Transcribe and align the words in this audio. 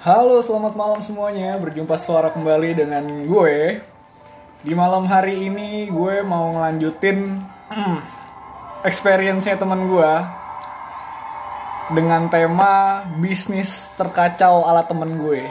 Halo, 0.00 0.40
selamat 0.40 0.80
malam 0.80 1.04
semuanya. 1.04 1.60
Berjumpa 1.60 1.92
suara 2.00 2.32
kembali 2.32 2.72
dengan 2.72 3.04
gue. 3.28 3.84
Di 4.64 4.72
malam 4.72 5.04
hari 5.04 5.44
ini 5.44 5.92
gue 5.92 6.24
mau 6.24 6.56
ngelanjutin 6.56 7.36
hmm, 7.68 7.98
experience-nya 8.80 9.60
teman 9.60 9.92
gue 9.92 10.12
dengan 11.92 12.32
tema 12.32 13.04
bisnis 13.20 13.92
terkacau 14.00 14.64
ala 14.64 14.88
temen 14.88 15.20
gue. 15.20 15.44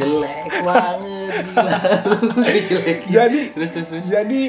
jelek 0.00 0.48
banget 0.64 1.44
jelek 2.64 2.98
Jadi 3.12 3.40
jadi 4.08 4.42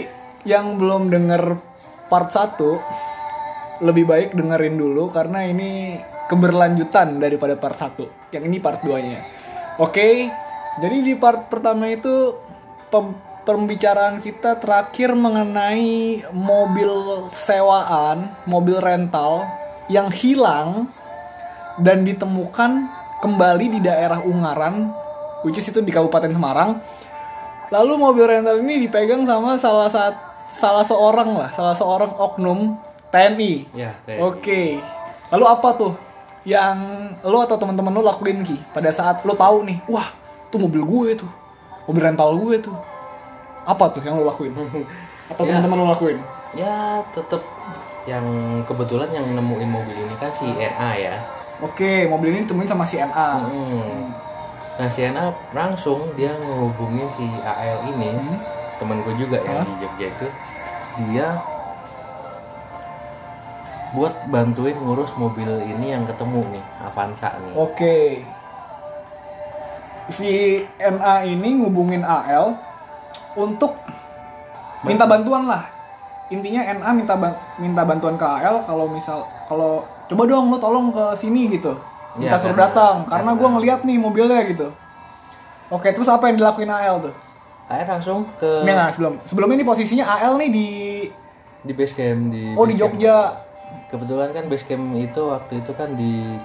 yang 0.48 0.80
belum 0.80 1.12
denger 1.12 1.60
part 2.08 2.32
1 2.32 3.84
lebih 3.84 4.08
baik 4.08 4.40
dengerin 4.40 4.80
dulu 4.80 5.12
karena 5.12 5.44
ini 5.44 6.00
keberlanjutan 6.30 7.18
daripada 7.18 7.58
part 7.58 7.76
1. 7.76 8.30
Yang 8.30 8.44
ini 8.46 8.58
part 8.62 8.80
2-nya. 8.86 9.20
Oke. 9.82 10.30
Jadi 10.80 10.98
di 11.02 11.14
part 11.18 11.50
pertama 11.50 11.90
itu 11.90 12.38
pem- 12.94 13.18
pembicaraan 13.44 14.22
kita 14.22 14.62
terakhir 14.62 15.18
mengenai 15.18 16.22
mobil 16.32 17.26
sewaan, 17.34 18.30
mobil 18.46 18.78
rental 18.78 19.44
yang 19.90 20.14
hilang 20.14 20.86
dan 21.82 22.06
ditemukan 22.06 22.86
kembali 23.20 23.66
di 23.76 23.80
daerah 23.82 24.22
Ungaran, 24.22 24.94
which 25.42 25.58
is 25.58 25.66
itu 25.66 25.82
di 25.82 25.90
Kabupaten 25.90 26.30
Semarang. 26.30 26.80
Lalu 27.74 27.94
mobil 27.98 28.26
rental 28.30 28.62
ini 28.62 28.86
dipegang 28.86 29.26
sama 29.26 29.58
salah 29.58 29.90
saat 29.90 30.16
salah 30.54 30.86
seorang 30.86 31.34
lah, 31.34 31.50
salah 31.54 31.74
seorang 31.74 32.14
oknum 32.16 32.78
TNI. 33.10 33.54
ya 33.74 33.92
teh 34.06 34.22
Oke. 34.22 34.78
Lalu 35.30 35.46
apa 35.46 35.70
tuh 35.78 35.94
yang 36.42 36.78
lo 37.22 37.40
atau 37.40 37.56
teman-teman 37.56 37.92
lo 37.92 38.02
lakuin 38.02 38.42
Ki 38.42 38.56
pada 38.72 38.90
saat 38.90 39.22
lo 39.22 39.34
tahu 39.34 39.64
nih, 39.64 39.80
wah, 39.86 40.08
tuh 40.48 40.60
mobil 40.60 40.82
gue 40.82 41.10
tuh. 41.18 41.32
Mobil 41.86 42.02
rental 42.02 42.32
gue 42.36 42.56
tuh. 42.60 42.76
Apa 43.64 43.90
tuh 43.90 44.00
yang 44.02 44.16
lo 44.16 44.26
lakuin? 44.26 44.54
Atau 45.30 45.44
Ya. 45.44 45.58
teman-teman 45.58 45.78
lo 45.80 45.88
lakuin? 45.90 46.20
ya 46.50 46.98
tetep 47.14 47.38
yang 48.04 48.26
kebetulan 48.66 49.06
yang 49.12 49.22
nemuin 49.30 49.70
mobil 49.70 49.94
ini 49.94 50.16
kan 50.18 50.34
si 50.34 50.50
NA 50.50 50.92
ya 50.98 51.14
Oke, 51.62 52.10
mobil 52.10 52.32
ini 52.32 52.42
ditemuin 52.42 52.66
sama 52.66 52.82
si 52.82 52.98
NA. 52.98 53.30
Hmm. 53.46 54.10
nah 54.74 54.90
si 54.90 55.06
NA 55.06 55.30
langsung 55.52 56.10
dia 56.16 56.34
ngehubungin 56.34 57.06
si 57.14 57.30
AL 57.40 57.86
ini 57.86 58.18
Hmm. 58.18 58.42
temen 58.82 58.98
gue 59.04 59.14
juga 59.14 59.38
yang 59.40 59.62
Hah? 59.62 59.66
di 59.68 59.74
Jogja 59.78 60.08
itu 60.10 60.28
dia 61.06 61.28
buat 63.90 64.14
bantuin 64.26 64.76
ngurus 64.76 65.10
mobil 65.16 65.50
ini 65.60 65.92
yang 65.92 66.06
ketemu 66.06 66.46
nih 66.52 66.64
Avanza 66.80 67.34
nih 67.36 67.54
Oke. 67.56 68.22
Si 70.10 70.30
NA 70.76 71.16
ini 71.24 71.50
ngubungin 71.56 72.02
AL 72.02 72.58
untuk 73.36 73.78
minta 74.82 75.06
bantuan 75.06 75.46
lah. 75.46 75.70
Intinya 76.30 76.66
NA 76.66 76.90
minta 76.92 77.14
ban- 77.14 77.38
minta 77.58 77.82
bantuan 77.82 78.14
ke 78.14 78.26
AL 78.26 78.66
kalau 78.66 78.90
misal 78.90 79.26
kalau 79.46 79.86
coba 80.06 80.26
dong 80.26 80.50
lo 80.50 80.58
tolong 80.58 80.90
ke 80.90 81.14
sini 81.16 81.46
gitu. 81.48 81.78
Minta 82.14 82.38
Ya, 82.38 82.42
suruh 82.42 82.54
karena- 82.54 82.66
datang 82.70 82.96
karena 83.06 83.22
karena- 83.28 83.38
gua 83.38 83.50
ngeliat 83.54 83.80
nih 83.84 83.98
mobilnya 83.98 84.42
gitu. 84.46 84.68
Oke, 85.70 85.94
terus 85.94 86.10
apa 86.10 86.26
yang 86.26 86.42
dilakuin 86.42 86.70
AL 86.70 87.06
tuh? 87.06 87.14
AL 87.70 87.86
langsung 87.88 88.26
ke 88.36 88.66
nggak 88.66 88.90
sebelum 88.92 89.14
sebelum 89.24 89.50
ini 89.52 89.62
posisinya 89.62 90.06
AL 90.12 90.38
nih 90.38 90.50
di 90.50 90.68
di 91.62 91.74
base 91.74 91.94
camp 91.94 92.34
di 92.34 92.58
oh 92.58 92.66
di 92.66 92.74
base 92.74 92.98
camp. 92.98 93.49
Kebetulan 93.90 94.30
kan 94.30 94.46
base 94.46 94.64
camp 94.64 94.94
itu 94.94 95.22
waktu 95.24 95.54
itu 95.58 95.72
kan 95.74 95.90
di 95.94 96.38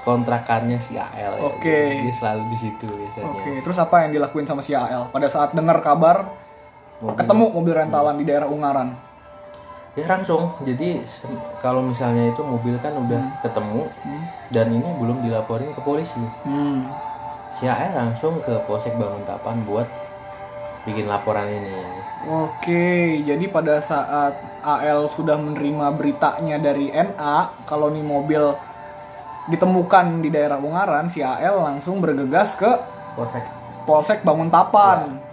kontrakannya 0.00 0.78
si 0.78 0.94
AL 0.94 1.12
ya. 1.36 1.44
Oke. 1.44 1.78
Jadi 1.86 2.02
dia 2.02 2.14
selalu 2.14 2.42
di 2.48 2.58
situ 2.58 2.86
biasanya 2.86 3.26
Oke, 3.28 3.50
terus 3.60 3.76
apa 3.76 3.96
yang 4.02 4.10
dilakuin 4.10 4.44
sama 4.44 4.60
si 4.60 4.72
AL 4.72 5.08
pada 5.08 5.26
saat 5.26 5.52
dengar 5.52 5.78
kabar 5.78 6.26
Mobil- 6.98 7.14
ketemu 7.16 7.44
mobil 7.52 7.74
rentalan 7.76 8.16
di 8.16 8.24
daerah 8.24 8.48
Ungaran? 8.48 8.90
ya 9.94 10.06
langsung 10.08 10.54
jadi 10.62 11.02
kalau 11.58 11.82
misalnya 11.82 12.30
itu 12.30 12.38
mobil 12.38 12.78
kan 12.78 12.94
udah 12.94 13.18
ketemu 13.42 13.82
dan 14.48 14.70
ini 14.70 14.86
belum 14.94 15.26
dilaporin 15.26 15.74
ke 15.74 15.80
polisi 15.80 16.22
Hmm. 16.44 16.86
si 17.50 17.66
AL 17.66 17.90
langsung 17.92 18.38
ke 18.38 18.62
polsek 18.62 18.94
Banguntapan 18.94 19.58
buat 19.62 19.90
bikin 20.88 21.06
laporan 21.06 21.46
ini 21.46 21.76
Oke, 22.26 23.22
jadi 23.22 23.40
pada 23.46 23.78
saat 23.78 24.34
AL 24.60 25.06
sudah 25.08 25.38
menerima 25.38 25.94
beritanya 25.94 26.58
dari 26.58 26.90
NA 26.90 27.36
kalau 27.62 27.88
nih 27.88 28.02
mobil 28.02 28.42
ditemukan 29.46 30.18
di 30.18 30.28
daerah 30.28 30.58
Ungaran, 30.58 31.06
si 31.06 31.22
AL 31.22 31.56
langsung 31.56 32.02
bergegas 32.02 32.52
ke 32.52 32.68
polsek 33.14 33.46
Polsek 33.86 34.18
Banguntapan. 34.20 35.24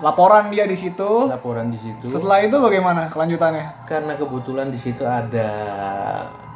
Laporan 0.00 0.48
dia 0.48 0.64
di 0.64 0.72
situ. 0.72 1.28
laporan 1.28 1.68
di 1.68 1.76
situ 1.76 2.08
Setelah 2.08 2.40
itu 2.40 2.56
bagaimana 2.56 3.10
kelanjutannya? 3.10 3.84
karena 3.84 4.12
kebetulan 4.14 4.68
di 4.70 4.78
situ 4.78 5.02
ada 5.02 5.50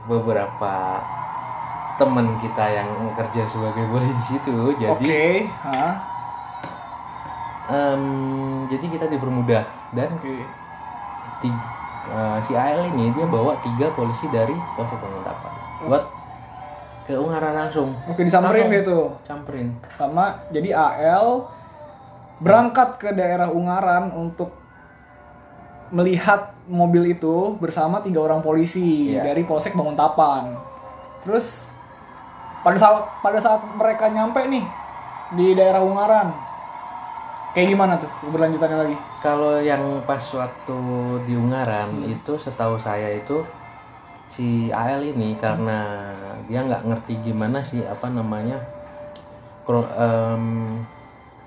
beberapa 0.04 1.02
teman 1.96 2.36
kita 2.38 2.64
yang 2.68 2.88
kerja 3.12 3.42
sebagai 3.48 3.84
polisi 3.86 4.12
di 4.12 4.24
situ 4.24 4.54
jadi 4.78 4.92
Oke, 4.92 5.24
hah? 5.60 5.92
Em, 7.66 8.02
jadi 8.68 8.86
kita 8.88 9.06
dipermudah 9.08 9.64
dan 9.90 10.08
Oke. 10.12 10.36
ti- 11.38 11.62
eh, 12.06 12.38
si 12.40 12.52
AL 12.52 12.90
ini 12.90 13.08
dia 13.10 13.24
bawa 13.24 13.56
tiga 13.58 13.88
polisi 13.90 14.28
dari 14.28 14.52
polsek 14.74 14.96
Banguntapan 14.96 15.52
buat 15.82 16.04
ke 17.04 17.12
Ungaran 17.14 17.52
langsung 17.54 17.92
Oke, 18.06 18.20
disamperin 18.20 18.64
Langsung. 18.66 18.84
tuh. 18.84 19.04
camperin 19.24 19.68
Sama 19.92 20.40
jadi 20.48 20.72
AL 20.72 21.44
berangkat 22.38 22.96
ke 22.96 23.08
daerah 23.10 23.48
Ungaran 23.48 24.08
untuk 24.10 24.52
melihat 25.90 26.50
mobil 26.64 27.12
itu 27.12 27.54
bersama 27.56 28.00
tiga 28.00 28.18
orang 28.18 28.40
polisi 28.40 29.12
Iya. 29.12 29.20
dari 29.22 29.44
Polsek 29.44 29.72
Banguntapan. 29.72 30.56
Terus 31.20 31.68
pada 32.60 32.74
saat 32.74 33.04
pada 33.20 33.36
saat 33.36 33.60
mereka 33.70 34.08
nyampe 34.08 34.40
nih 34.44 34.64
di 35.30 35.52
daerah 35.52 35.80
Ungaran, 35.80 36.32
kayak 37.54 37.68
gimana 37.70 37.92
tuh 38.02 38.10
berlanjutannya 38.34 38.78
lagi? 38.82 38.96
kalau 39.22 39.62
yang 39.62 40.02
pas 40.02 40.20
waktu 40.34 40.78
di 41.24 41.34
Ungaran 41.38 41.90
itu 42.04 42.34
setahu 42.34 42.76
saya 42.76 43.14
itu 43.14 43.46
si 44.26 44.74
AL 44.74 45.00
ini 45.06 45.38
karena 45.38 46.10
dia 46.50 46.66
nggak 46.66 46.82
ngerti 46.82 47.14
gimana 47.22 47.62
sih 47.62 47.86
apa 47.86 48.10
namanya 48.10 48.58
pro- 49.62 49.86
em, 49.94 50.82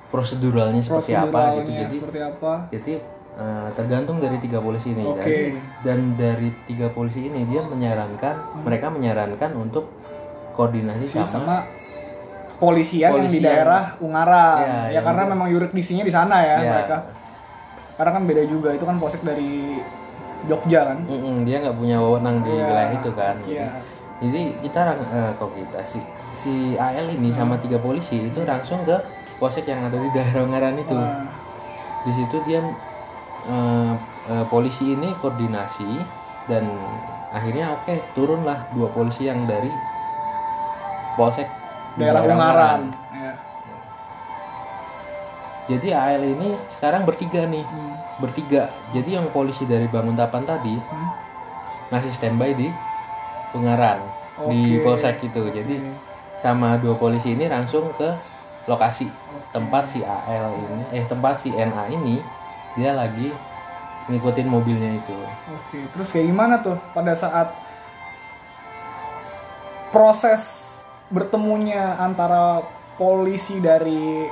proseduralnya 0.07 0.79
seperti 0.79 1.11
apa 1.11 1.59
gitu 1.59 1.71
jadi 1.75 1.97
seperti 1.99 2.19
apa? 2.23 2.53
jadi 2.71 2.93
eh, 3.37 3.67
tergantung 3.75 4.17
dari 4.23 4.37
tiga 4.39 4.63
polisi 4.63 4.95
ini 4.95 5.03
Oke. 5.03 5.19
dan, 5.19 5.27
dan 5.83 5.99
dari 6.15 6.49
tiga 6.63 6.87
polisi 6.89 7.27
ini 7.27 7.43
dia 7.51 7.61
menyarankan 7.67 8.63
mereka 8.63 8.87
menyarankan 8.87 9.51
untuk 9.59 9.91
koordinasi 10.55 11.05
Si 11.05 11.19
sama, 11.19 11.27
sama 11.27 11.57
kepolisian 12.57 13.13
yang 13.13 13.29
di 13.29 13.37
daerah 13.39 13.93
Ungaran. 14.01 14.57
Ya, 14.57 14.65
ya 14.89 14.97
yang 14.97 15.03
karena 15.05 15.23
itu. 15.23 15.31
memang 15.37 15.47
yurisdiksinya 15.47 16.01
di 16.01 16.09
sana 16.09 16.41
ya, 16.41 16.57
Ya. 16.57 16.71
mereka. 16.73 16.97
Karena 17.93 18.11
kan 18.13 18.23
beda 18.25 18.43
juga 18.45 18.69
itu 18.73 18.81
kan 18.81 18.97
polsek 18.97 19.21
dari 19.21 19.77
Jogja 20.45 20.89
kan. 20.89 20.97
Mm-mm, 21.01 21.45
dia 21.45 21.61
nggak 21.61 21.73
punya 21.75 21.97
wewenang 21.97 22.41
di 22.41 22.49
Iya. 22.51 22.65
wilayah 22.65 22.91
itu 22.93 23.09
kan 23.11 23.35
Iya. 23.41 23.67
jadi 24.17 24.41
kita 24.61 24.81
eh, 24.93 25.31
kok 25.33 25.49
kita 25.51 25.79
si 25.83 25.97
si 26.35 26.53
AL 26.73 27.09
ini 27.09 27.29
sama 27.31 27.57
Hmm. 27.57 27.61
tiga 27.61 27.77
polisi 27.77 28.29
itu 28.29 28.39
langsung 28.41 28.81
ke 28.81 28.93
polsek 29.37 29.65
yang 29.65 29.85
ada 29.85 29.97
di 29.97 30.09
daerah 30.15 30.41
Ungaran 30.41 30.77
itu 30.77 30.93
Nah, 30.93 31.25
di 32.01 32.11
situ 32.13 32.37
dia 32.43 32.61
eh, 33.47 33.93
eh, 34.29 34.45
polisi 34.47 34.93
ini 34.93 35.09
koordinasi 35.17 35.89
dan 36.45 36.69
akhirnya 37.29 37.73
oke 37.73 37.93
turunlah 38.13 38.69
dua 38.71 38.89
polisi 38.89 39.25
yang 39.25 39.41
dari 39.43 39.73
polsek 41.13 41.49
daerah 41.97 42.21
Ungaran. 42.23 42.81
Ya. 43.11 43.33
Jadi 45.67 45.87
AL 45.91 46.23
ini 46.23 46.55
sekarang 46.71 47.03
bertiga 47.03 47.43
nih, 47.43 47.65
Hmm. 47.65 47.93
bertiga. 48.23 48.71
Jadi 48.95 49.19
yang 49.19 49.27
polisi 49.29 49.67
dari 49.67 49.89
Banguntapan 49.91 50.47
tadi 50.47 50.79
Hmm. 50.79 51.09
masih 51.91 52.11
standby 52.15 52.55
di 52.55 52.71
Ungaran 53.51 53.99
di 54.47 54.79
Oke. 54.79 54.83
polsek 54.85 55.19
itu. 55.19 55.43
Jadi 55.51 55.75
sama 56.39 56.77
dua 56.77 56.95
polisi 56.95 57.33
ini 57.33 57.49
langsung 57.49 57.91
ke 57.97 58.07
lokasi 58.69 59.09
tempat 59.49 59.89
si 59.89 60.03
AL 60.03 60.53
ini, 60.53 60.83
eh 60.93 61.03
tempat 61.03 61.39
si 61.41 61.51
NA 61.51 61.87
ini 61.89 62.19
dia 62.75 62.93
lagi 62.93 63.33
ngikutin 64.07 64.47
mobilnya 64.47 64.91
itu. 64.93 65.15
Oke, 65.51 65.79
terus 65.91 66.07
kayak 66.11 66.31
gimana 66.31 66.55
tuh 66.61 66.77
pada 66.93 67.11
saat 67.11 67.51
proses 69.89 70.66
bertemunya 71.07 71.95
antara 71.97 72.61
polisi 72.95 73.59
dari 73.59 74.27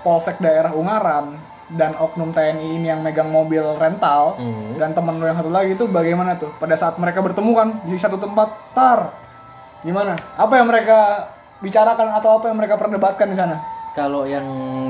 polsek 0.00 0.38
daerah 0.38 0.70
Ungaran 0.70 1.34
dan 1.68 1.92
oknum 1.98 2.32
TNI 2.32 2.80
ini 2.80 2.86
yang 2.88 3.04
megang 3.04 3.28
mobil 3.28 3.60
rental 3.76 4.40
Hmm. 4.40 4.80
dan 4.80 4.96
temen 4.96 5.20
lo 5.20 5.28
yang 5.28 5.36
satu 5.36 5.52
lagi 5.52 5.76
itu 5.76 5.84
bagaimana 5.84 6.40
tuh 6.40 6.48
pada 6.56 6.72
saat 6.72 6.96
mereka 6.96 7.20
bertemu 7.20 7.52
kan 7.52 7.68
di 7.84 7.96
satu 7.98 8.16
tempat 8.16 8.48
tar 8.72 9.28
Gimana? 9.78 10.18
Apa 10.34 10.58
yang 10.58 10.66
mereka 10.66 11.30
bicarakan 11.62 12.18
atau 12.18 12.42
apa 12.42 12.50
yang 12.50 12.58
mereka 12.58 12.74
perdebatkan 12.74 13.30
di 13.30 13.38
sana? 13.38 13.62
Kalau 13.94 14.26
yang 14.26 14.42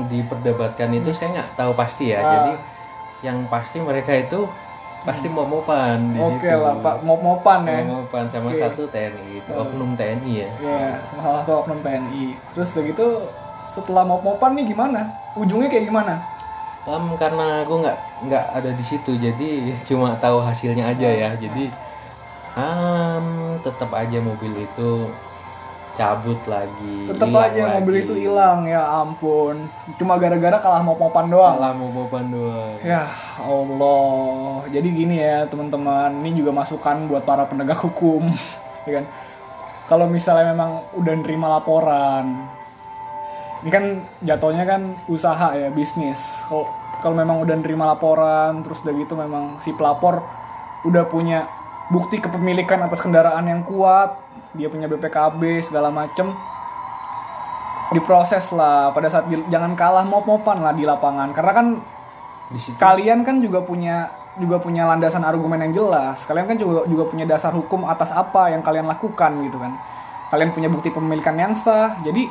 diperdebatkan 0.09 0.89
itu 0.93 1.13
saya 1.13 1.29
nggak 1.37 1.49
tahu 1.53 1.77
pasti 1.77 2.09
ya. 2.09 2.21
Ah. 2.21 2.25
Jadi 2.25 2.53
yang 3.21 3.45
pasti 3.53 3.77
mereka 3.77 4.17
itu 4.17 4.49
pasti 5.07 5.27
mau 5.31 5.47
mopan 5.47 6.11
di 6.11 6.19
Oke 6.19 6.43
situ. 6.43 6.59
lah, 6.59 6.75
Pak, 6.83 6.95
mop-mopan 7.07 7.59
ya. 7.63 7.79
Mau 7.87 8.03
mopan 8.03 8.27
sama 8.27 8.51
satu 8.51 8.83
TNI 8.91 9.39
itu 9.39 9.51
oknum 9.55 9.95
TNI 9.95 10.33
ya. 10.35 10.49
Iya, 10.59 10.89
salah 11.07 11.41
satu 11.41 11.51
oknum 11.63 11.79
TNI. 11.79 12.25
Terus 12.51 12.69
udah 12.75 12.83
gitu 12.83 13.07
setelah 13.63 14.03
mop-mopan 14.03 14.51
nih 14.59 14.65
gimana? 14.75 15.01
Ujungnya 15.39 15.71
kayak 15.71 15.87
gimana? 15.87 16.13
Em, 16.89 17.05
karena 17.21 17.63
aku 17.63 17.73
nggak 17.85 17.97
nggak 18.27 18.45
ada 18.55 18.71
di 18.73 18.83
situ 18.83 19.11
jadi 19.15 19.49
cuma 19.87 20.17
tahu 20.19 20.43
hasilnya 20.43 20.91
aja 20.91 21.07
ya. 21.07 21.29
Jadi 21.39 21.71
um, 22.59 23.55
tetap 23.63 23.89
aja 23.95 24.17
mobil 24.19 24.51
itu 24.67 24.89
cabut 25.99 26.39
lagi. 26.47 27.11
Tetep 27.11 27.27
hilang 27.27 27.43
aja 27.51 27.63
mobil 27.75 27.93
lagi. 27.99 28.05
itu 28.07 28.13
hilang 28.15 28.59
ya 28.63 28.81
ampun. 29.03 29.67
Cuma 29.99 30.15
gara-gara 30.15 30.55
kalah 30.63 30.79
mop-mopan 30.79 31.27
doang. 31.27 31.59
Malah 31.59 31.73
mau 31.75 31.91
mopan 31.91 32.25
doang. 32.31 32.79
Ya 32.79 33.03
Allah. 33.35 34.63
Jadi 34.71 34.87
gini 34.95 35.19
ya 35.19 35.43
teman-teman, 35.51 36.23
ini 36.23 36.39
juga 36.39 36.55
masukan 36.55 37.11
buat 37.11 37.27
para 37.27 37.43
penegak 37.43 37.83
hukum, 37.83 38.31
ya 38.87 39.03
kan? 39.03 39.05
Kalau 39.91 40.07
misalnya 40.07 40.55
memang 40.55 40.87
udah 40.95 41.13
nerima 41.19 41.59
laporan, 41.59 42.47
ini 43.65 43.69
kan 43.73 43.83
jatuhnya 44.23 44.63
kan 44.63 44.95
usaha 45.11 45.51
ya 45.57 45.67
bisnis. 45.73 46.21
Kalau 46.47 46.69
kalau 47.03 47.15
memang 47.15 47.43
udah 47.43 47.55
nerima 47.59 47.91
laporan, 47.91 48.63
terus 48.63 48.79
udah 48.87 48.93
gitu 48.95 49.19
memang 49.19 49.59
si 49.59 49.75
pelapor 49.75 50.23
udah 50.87 51.03
punya 51.11 51.43
bukti 51.91 52.21
kepemilikan 52.21 52.85
atas 52.85 53.01
kendaraan 53.01 53.49
yang 53.49 53.65
kuat, 53.65 54.28
dia 54.51 54.67
punya 54.67 54.85
BPKB 54.85 55.41
segala 55.61 55.89
macem, 55.89 56.33
diproses 57.89 58.45
lah 58.51 58.89
pada 58.89 59.09
saat 59.09 59.25
di- 59.25 59.45
jangan 59.47 59.73
kalah 59.73 60.05
mop-mopan 60.05 60.61
lah 60.61 60.73
di 60.73 60.85
lapangan 60.85 61.33
karena 61.33 61.53
kan 61.53 61.67
Di 62.49 62.57
situ 62.57 62.77
kalian 62.77 63.21
kan 63.21 63.37
juga 63.39 63.61
punya 63.61 64.09
juga 64.37 64.57
punya 64.57 64.87
landasan 64.87 65.21
argumen 65.21 65.61
yang 65.67 65.73
jelas. 65.75 66.25
Kalian 66.25 66.49
kan 66.49 66.57
juga 66.57 66.81
juga 66.87 67.05
punya 67.05 67.25
dasar 67.25 67.53
hukum 67.53 67.85
atas 67.85 68.09
apa 68.09 68.49
yang 68.49 68.65
kalian 68.65 68.87
lakukan 68.87 69.37
gitu 69.45 69.61
kan. 69.61 69.77
Kalian 70.29 70.49
punya 70.49 70.65
bukti 70.65 70.89
pemilikan 70.89 71.37
yang 71.37 71.53
sah. 71.53 72.01
Jadi 72.01 72.25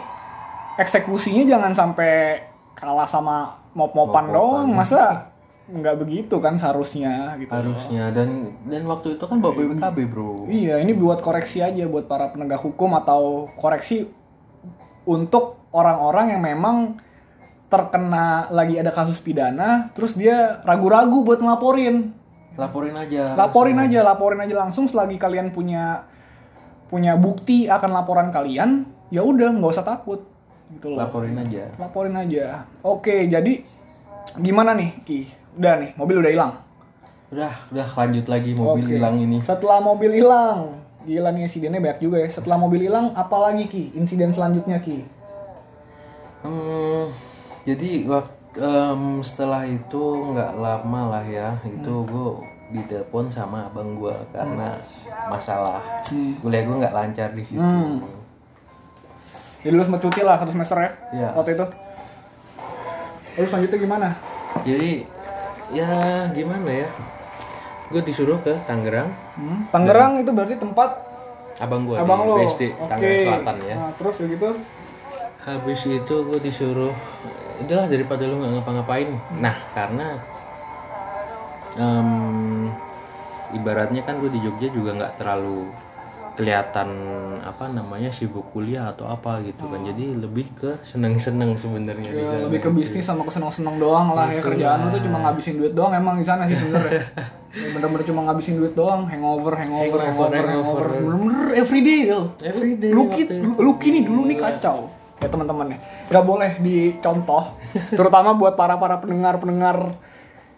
eksekusinya 0.74 1.46
jangan 1.46 1.70
sampai 1.70 2.42
kalah 2.74 3.06
sama 3.06 3.62
mop-mopan 3.74 4.26
Mop-mopan. 4.26 4.34
doang. 4.34 4.68
Masa 4.74 5.00
nggak 5.68 5.96
begitu 6.00 6.40
kan 6.40 6.56
seharusnya 6.56 7.36
gitu. 7.36 7.52
harusnya 7.52 8.08
dan 8.08 8.56
dan 8.64 8.88
waktu 8.88 9.20
itu 9.20 9.24
kan 9.28 9.36
bawa 9.36 9.52
BPKB 9.52 9.98
bro. 10.08 10.48
Iya, 10.48 10.80
ini 10.80 10.96
buat 10.96 11.20
koreksi 11.20 11.60
aja 11.60 11.84
buat 11.84 12.08
para 12.08 12.32
penegak 12.32 12.64
hukum 12.64 12.96
atau 12.96 13.52
koreksi 13.60 14.08
untuk 15.04 15.60
orang-orang 15.76 16.36
yang 16.36 16.42
memang 16.44 16.96
terkena 17.68 18.48
lagi 18.48 18.80
ada 18.80 18.88
kasus 18.88 19.20
pidana, 19.20 19.92
terus 19.92 20.16
dia 20.16 20.64
ragu-ragu 20.64 21.20
buat 21.20 21.36
ngelaporin. 21.36 22.16
Laporin 22.56 22.96
aja. 22.96 23.36
Laporin 23.36 23.76
aja, 23.76 24.00
laporin 24.00 24.40
aja 24.40 24.54
langsung 24.56 24.88
selagi 24.88 25.20
kalian 25.20 25.52
punya 25.52 26.08
punya 26.88 27.20
bukti 27.20 27.68
akan 27.68 27.92
laporan 27.92 28.32
kalian, 28.32 28.88
ya 29.12 29.20
udah 29.20 29.52
nggak 29.52 29.72
usah 29.76 29.84
takut. 29.84 30.24
Gitu 30.72 30.96
loh. 30.96 31.04
Laporin 31.04 31.36
aja. 31.36 31.68
Laporin 31.76 32.16
aja. 32.16 32.64
Oke, 32.80 33.28
jadi 33.28 33.60
gimana 34.40 34.72
nih, 34.72 34.90
Ki? 35.04 35.28
Udah 35.58 35.74
nih, 35.82 35.90
mobil 35.98 36.22
udah 36.22 36.30
hilang. 36.30 36.52
Udah, 37.34 37.52
udah 37.74 37.88
lanjut 37.98 38.26
lagi 38.30 38.54
mobil 38.54 38.86
Oke. 38.86 38.94
hilang 38.94 39.18
ini. 39.18 39.42
Setelah 39.42 39.82
mobil 39.82 40.22
hilang, 40.22 40.78
gila 41.02 41.34
nih 41.34 41.50
insidennya 41.50 41.82
banyak 41.82 41.98
juga 41.98 42.22
ya. 42.22 42.28
Setelah 42.30 42.56
mobil 42.62 42.86
hilang, 42.86 43.10
apa 43.18 43.36
lagi 43.36 43.66
Ki? 43.66 43.90
Insiden 43.98 44.30
selanjutnya 44.30 44.78
Ki? 44.78 45.02
Hmm, 46.46 47.10
jadi 47.66 48.06
waktu 48.06 48.30
setelah 49.26 49.66
itu 49.66 50.02
nggak 50.32 50.56
lama 50.56 51.18
lah 51.18 51.24
ya, 51.26 51.58
itu 51.66 51.94
gue 52.06 52.30
ditelepon 52.68 53.26
sama 53.26 53.66
abang 53.66 53.98
gue 53.98 54.14
karena 54.30 54.78
masalah 55.26 55.82
kuliah 56.38 56.62
gue 56.62 56.76
nggak 56.78 56.94
lancar 56.94 57.34
di 57.34 57.42
situ. 57.42 57.58
Hmm. 57.58 58.06
Jadi 59.66 59.74
lu 59.74 59.82
sempat 59.82 60.06
cuti 60.06 60.22
lah 60.22 60.38
satu 60.38 60.54
semester 60.54 60.78
ya? 60.78 60.90
Iya. 61.10 61.28
Waktu 61.34 61.50
itu. 61.58 61.66
Terus 63.34 63.48
selanjutnya 63.50 63.78
gimana? 63.82 64.08
Jadi 64.62 65.17
ya 65.70 65.90
gimana 66.32 66.70
ya? 66.84 66.88
Gue 67.88 68.04
disuruh 68.04 68.36
ke 68.44 68.52
Tangerang, 68.68 69.08
Hmm? 69.32 69.64
Tangerang 69.72 70.20
itu 70.20 70.28
berarti 70.28 70.60
tempat 70.60 71.00
abang 71.58 71.88
gue 71.88 71.96
abang 71.96 72.20
di 72.20 72.28
lo. 72.28 72.34
BSD 72.36 72.62
Oke. 72.76 72.88
Tangerang 72.88 73.20
Selatan 73.24 73.56
ya. 73.64 73.74
Nah, 73.80 73.90
terus 73.96 74.14
udah 74.20 74.28
gitu. 74.28 74.48
Habis 75.38 75.80
itu 75.88 76.14
gue 76.28 76.38
disuruh, 76.44 76.92
udahlah 77.64 77.88
daripada 77.88 78.22
lu 78.28 78.44
nggak 78.44 78.52
ngapa-ngapain. 78.60 79.08
Nah 79.40 79.56
karena 79.72 80.06
em, 81.76 82.10
ibaratnya 83.54 84.02
kan 84.04 84.20
gue 84.20 84.28
di 84.28 84.40
Jogja 84.44 84.68
juga 84.68 84.90
nggak 84.92 85.12
terlalu 85.16 85.72
kelihatan 86.38 86.88
apa 87.42 87.66
namanya 87.66 88.14
sibuk 88.14 88.54
kuliah 88.54 88.94
atau 88.94 89.10
apa 89.10 89.42
gitu 89.42 89.58
kan. 89.58 89.82
Jadi 89.82 90.14
lebih 90.14 90.46
ke 90.54 90.78
seneng-seneng 90.86 91.58
sebenarnya 91.58 92.10
Ya, 92.14 92.46
lebih 92.46 92.62
ke 92.62 92.70
bisnis 92.70 93.02
sama 93.02 93.26
ke 93.26 93.34
seneng-seneng 93.34 93.82
doang 93.82 94.14
lah 94.14 94.30
ya 94.30 94.38
kerjaan 94.38 94.86
lu 94.86 94.94
tuh 94.94 95.02
cuma 95.02 95.18
ngabisin 95.26 95.58
duit 95.58 95.74
doang 95.74 95.90
emang 95.90 96.14
di 96.14 96.22
sana 96.22 96.46
sih 96.46 96.54
sebenarnya. 96.62 97.02
Ya, 97.50 97.68
bener-bener 97.74 98.06
cuma 98.06 98.22
ngabisin 98.22 98.54
duit 98.54 98.78
doang, 98.78 99.10
hangover, 99.10 99.58
hangover, 99.58 99.98
hangover, 99.98 100.30
Hangover, 100.30 100.46
hangover, 100.46 100.86
hangover. 100.86 101.02
bener-bener 101.02 101.40
everyday 101.58 102.00
yo. 102.06 102.20
Everyday 102.38 102.90
Luki. 102.94 103.22
Luki 103.58 103.88
nih 103.90 104.02
dulu 104.06 104.22
nih 104.30 104.38
kacau. 104.38 104.94
Ya 105.18 105.26
teman-teman 105.26 105.74
ya, 105.74 105.78
nggak 106.14 106.22
boleh 106.22 106.50
dicontoh, 106.62 107.58
terutama 107.98 108.38
buat 108.38 108.54
para 108.54 108.78
para 108.78 109.02
pendengar-pendengar 109.02 109.98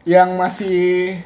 yang 0.04 0.36
masih 0.36 1.16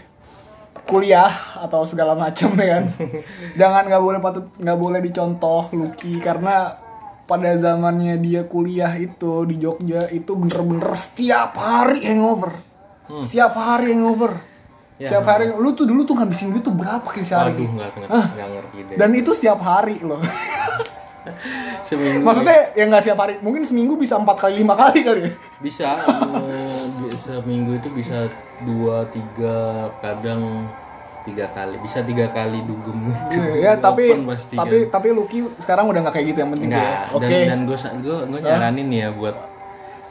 kuliah 0.84 1.56
atau 1.58 1.84
segala 1.88 2.12
macam 2.12 2.52
ya 2.56 2.78
kan. 2.78 2.84
Jangan 3.60 3.82
nggak 3.88 4.02
boleh 4.04 4.20
patut 4.20 4.44
nggak 4.60 4.78
boleh 4.78 5.00
dicontoh 5.00 5.72
Lucky 5.72 6.20
karena 6.20 6.76
pada 7.25 7.56
zamannya 7.56 8.20
dia 8.20 8.44
kuliah 8.44 8.92
itu 9.00 9.48
di 9.48 9.56
Jogja 9.56 10.12
itu 10.12 10.36
bener-bener 10.36 10.92
setiap 10.92 11.56
hari 11.56 12.04
hangover. 12.04 12.52
Setiap 13.25 13.56
hari 13.56 13.96
hangover. 13.96 14.36
Ya. 14.94 15.10
Setiap 15.10 15.26
hari 15.26 15.50
lu 15.50 15.75
tuh 15.75 15.88
dulu 15.88 16.06
tuh 16.06 16.14
ngabisin 16.14 16.54
duit 16.54 16.62
tuh 16.62 16.76
berapa 16.76 17.02
kali 17.02 17.26
sehari? 17.26 17.56
Aduh 17.56 17.66
nggak 17.66 17.90
ngerti, 17.98 18.28
nggak 18.37 18.48
ngerti 18.54 18.78
deh. 18.87 18.96
Dan 19.00 19.10
itu 19.16 19.30
setiap 19.34 19.60
hari 19.64 19.98
loh. 19.98 20.20
Seminggu 21.88 22.20
Maksudnya 22.20 22.76
ya 22.76 22.85
nggak 22.85 23.02
setiap 23.02 23.18
hari, 23.25 23.35
mungkin 23.40 23.64
seminggu 23.64 23.97
bisa 23.97 24.20
empat 24.20 24.44
kali 24.44 24.61
lima 24.61 24.76
kali 24.76 25.00
kali. 25.00 25.20
ya. 25.25 25.32
bisa 25.61 25.88
bi- 26.04 26.74
seminggu 27.16 27.75
itu 27.75 27.88
bisa 27.90 28.26
dua 28.61 29.04
tiga 29.09 29.56
kadang 29.99 30.66
tiga 31.23 31.49
kali 31.49 31.80
bisa 31.80 31.99
tiga 32.00 32.28
kali 32.28 32.61
dugem 32.61 32.99
gitu 33.33 33.40
ya, 33.56 33.75
tapi 33.75 34.12
pasti 34.25 34.54
tapi 34.54 34.76
kan. 34.85 35.00
tapi 35.00 35.09
Lucky 35.11 35.38
sekarang 35.59 35.88
udah 35.88 36.00
nggak 36.02 36.14
kayak 36.14 36.26
gitu 36.30 36.38
yang 36.38 36.52
penting 36.52 36.68
Enggak, 36.68 36.85
ya. 36.85 36.92
dan, 36.92 37.16
Oke. 37.16 37.38
dan 37.49 37.59
gue 37.64 37.76
gue 37.80 38.16
gue 38.28 38.40
nyaranin 38.40 38.88
ya 38.90 39.09
buat 39.11 39.37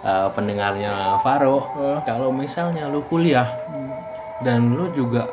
uh, 0.02 0.28
pendengarnya 0.34 0.92
Faro 1.20 1.70
Oh. 1.72 2.00
kalau 2.02 2.30
misalnya 2.30 2.88
lu 2.88 3.02
kuliah 3.04 3.46
Hmm. 3.70 3.94
dan 4.42 4.74
lu 4.74 4.90
juga 4.92 5.30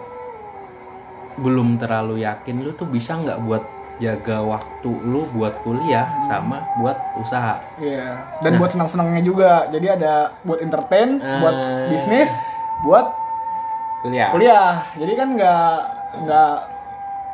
belum 1.37 1.81
terlalu 1.81 2.21
yakin 2.21 2.61
lu 2.61 2.71
tuh 2.73 2.85
bisa 2.85 3.17
nggak 3.17 3.41
buat 3.41 3.65
jaga 4.01 4.41
waktu 4.41 4.89
lu 5.03 5.27
buat 5.31 5.61
kuliah 5.61 6.09
Hmm. 6.09 6.25
sama 6.27 6.57
buat 6.77 6.97
usaha 7.17 7.61
Iya. 7.77 8.17
Dan 8.41 8.57
buat 8.57 8.71
senang-senangnya 8.71 9.21
juga. 9.21 9.51
Jadi 9.69 9.87
ada 9.91 10.33
buat 10.41 10.59
entertain, 10.59 11.21
buat 11.21 11.53
Eh. 11.53 11.87
bisnis, 11.91 12.31
buat 12.81 13.07
kuliah 14.01 14.29
kuliah. 14.31 14.71
Jadi 14.95 15.13
kan 15.15 15.29
nggak 15.31 15.75
nggak 16.19 16.53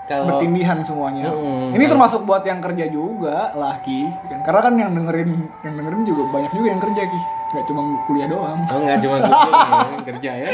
kalau 0.04 0.22
bertindihan 0.28 0.76
semuanya. 0.80 1.28
Mm, 1.28 1.72
Ini 1.72 1.84
termasuk 1.88 2.20
buat 2.22 2.40
yang 2.42 2.58
kerja 2.58 2.84
juga, 2.86 3.50
laki. 3.52 4.06
Karena 4.40 4.60
kan 4.60 4.72
yang 4.74 4.90
dengerin 4.92 5.30
yang 5.60 5.74
dengerin 5.76 6.02
juga 6.02 6.22
banyak 6.30 6.50
juga 6.52 6.66
yang 6.68 6.80
kerja 6.80 7.02
ki. 7.04 7.20
Gak 7.48 7.64
cuma 7.64 7.80
kuliah 8.04 8.26
doang. 8.26 8.58
Oh 8.66 8.78
nggak 8.80 8.98
cuma 9.00 9.14
kuliah 9.22 10.00
kerja 10.04 10.30
ya. 10.36 10.46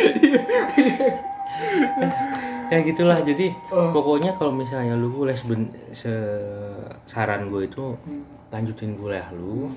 ya 2.72 2.78
gitulah. 2.80 3.20
Jadi 3.20 3.52
pokoknya 3.68 4.32
kalau 4.40 4.56
misalnya 4.56 4.96
lu 4.96 5.12
kuliah 5.12 5.36
seben, 5.36 5.68
se- 5.92 6.88
saran 7.04 7.52
gue 7.52 7.68
itu 7.68 7.92
lanjutin 8.48 8.96
kuliah 8.96 9.28
lu 9.36 9.76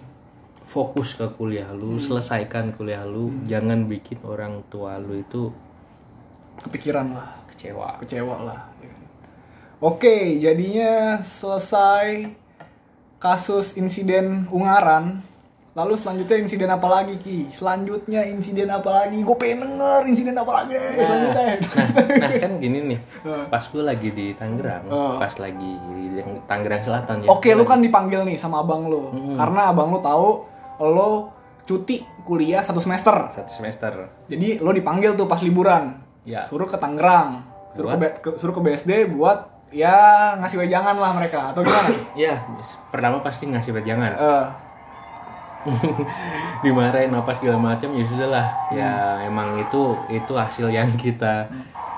fokus 0.65 1.13
ke 1.19 1.27
kuliah 1.35 1.67
lu 1.75 1.99
selesaikan 1.99 2.71
kuliah 2.79 3.03
lu. 3.03 3.29
Jangan 3.43 3.91
bikin 3.91 4.23
orang 4.23 4.63
tua 4.71 4.95
lu 5.03 5.19
itu 5.19 5.51
Kepikiran 6.55 7.11
lah, 7.11 7.35
kecewa. 7.51 7.99
Kecewa 7.99 8.35
lah. 8.47 8.61
Oke, 9.83 10.39
jadinya 10.39 11.19
selesai 11.19 12.31
kasus 13.19 13.75
insiden 13.75 14.47
Ungaran. 14.47 15.19
Lalu 15.75 16.00
selanjutnya 16.00 16.38
insiden 16.39 16.72
apa 16.72 16.88
lagi 16.88 17.20
Ki? 17.20 17.51
Selanjutnya 17.51 18.24
insiden 18.24 18.72
apa 18.72 18.88
lagi? 18.96 19.20
Gue 19.20 19.36
pengen 19.36 19.75
denger 19.75 20.08
insiden 20.08 20.32
apa 20.34 20.51
lagi 20.55 20.72
deh 20.72 20.88
selanjutnya. 20.98 21.46
nah, 21.51 21.88
nah 22.15 22.32
kan 22.32 22.51
gini 22.58 22.79
nih 22.86 23.00
pas 23.46 23.63
gue 23.65 23.84
lagi 23.84 24.10
di 24.10 24.32
Tangerang 24.32 24.88
Oh. 24.88 25.20
pas 25.20 25.36
lagi 25.36 25.72
di 25.75 26.24
Tangerang 26.48 26.79
Selatan 26.79 27.15
ya 27.20 27.27
Oke, 27.27 27.51
lu 27.51 27.67
kan 27.67 27.84
dipanggil 27.84 28.24
nih 28.24 28.39
sama 28.39 28.63
abang 28.63 28.88
lu. 28.88 29.12
Karena 29.36 29.67
abang 29.67 29.91
lu 29.91 30.00
tahu 30.00 30.48
lo 30.79 31.36
cuti 31.62 32.00
kuliah 32.24 32.63
satu 32.63 32.79
semester. 32.79 33.36
satu 33.36 33.51
semester 33.51 33.91
Jadi 34.25 34.58
lo 34.58 34.72
dipanggil 34.72 35.12
tuh 35.13 35.27
pas 35.27 35.44
liburan. 35.44 35.91
Ya. 36.24 36.48
Suruh 36.48 36.65
ke 36.65 36.79
Tangerang. 36.79 37.44
Suruh 37.75 37.91
ke, 37.91 37.98
ke- 38.24 38.36
suruh 38.39 38.55
ke 38.55 38.62
BSD 38.63 39.12
buat 39.12 39.51
ya 39.70 39.91
ngasih 40.39 40.55
wejangan 40.58 40.96
lah 40.96 41.12
mereka 41.12 41.51
atau 41.51 41.60
gimana? 41.60 41.91
ya 42.15 42.39
pertama 42.88 43.20
pasti 43.20 43.44
ngasih 43.44 43.75
wejangan 43.75 44.15
Eh, 44.15 44.44
dimarahin 46.63 47.13
apa 47.13 47.31
segala 47.36 47.57
macam 47.57 47.89
ya 47.93 48.05
sudah 48.05 48.29
lah 48.29 48.48
ya 48.69 48.91
emang 49.25 49.57
itu 49.57 49.98
itu 50.07 50.34
hasil 50.34 50.69
yang 50.69 50.89
kita 50.95 51.50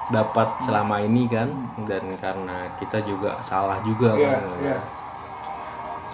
dapat 0.08 0.48
selama 0.64 1.04
ini 1.04 1.28
kan 1.28 1.52
dan 1.84 2.04
karena 2.20 2.64
kita 2.80 3.04
juga 3.04 3.36
salah 3.44 3.80
juga 3.84 4.16
Iya, 4.16 4.28
kan 4.32 4.42
iya. 4.64 4.78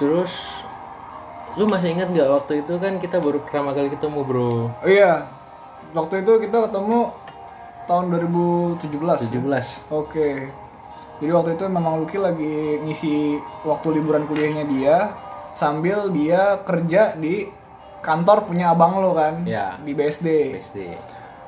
terus 0.01 0.65
lu 1.53 1.69
masih 1.69 1.93
ingat 1.93 2.09
nggak 2.09 2.25
waktu 2.25 2.65
itu 2.65 2.73
kan 2.81 2.97
kita 2.97 3.21
baru 3.21 3.37
pertama 3.45 3.77
kali 3.77 3.93
ketemu 3.93 4.19
bro 4.25 4.53
oh 4.73 4.89
iya. 4.89 5.29
Waktu 5.93 6.25
itu 6.25 6.49
kita 6.49 6.57
ketemu 6.65 7.13
tahun 7.85 8.05
2017. 8.09 9.29
17 9.29 9.93
Oke. 9.93 10.49
Jadi 11.21 11.29
waktu 11.29 11.53
itu 11.53 11.63
memang 11.69 12.01
Lucky 12.01 12.17
lagi 12.17 12.81
ngisi 12.81 13.37
waktu 13.61 14.01
liburan 14.01 14.25
kuliahnya 14.25 14.65
dia 14.65 15.13
sambil 15.53 16.09
dia 16.09 16.59
kerja 16.63 17.13
di 17.13 17.47
kantor 17.99 18.45
punya 18.45 18.71
abang 18.71 18.99
lo 18.99 19.15
kan 19.15 19.47
Ya. 19.47 19.79
di 19.79 19.95
BSD. 19.95 20.59
SD 20.61 20.77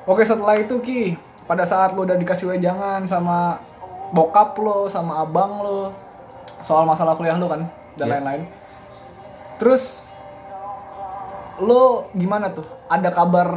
Oke 0.06 0.22
setelah 0.22 0.54
itu 0.54 0.78
Ki, 0.78 1.18
pada 1.44 1.66
saat 1.66 1.90
lo 1.92 2.06
udah 2.06 2.14
dikasih 2.14 2.46
wejangan 2.48 3.02
sama 3.04 3.58
bokap 4.14 4.54
lo, 4.56 4.86
sama 4.86 5.20
abang 5.20 5.58
lo, 5.60 5.90
soal 6.62 6.86
masalah 6.86 7.18
kuliah 7.18 7.34
lo 7.34 7.50
kan 7.50 7.66
dan 7.94 8.06
Iya. 8.06 8.12
lain-lain. 8.16 8.42
Terus 9.58 10.04
lo 11.58 12.06
gimana 12.12 12.52
tuh? 12.52 12.64
Ada 12.86 13.10
kabar 13.10 13.48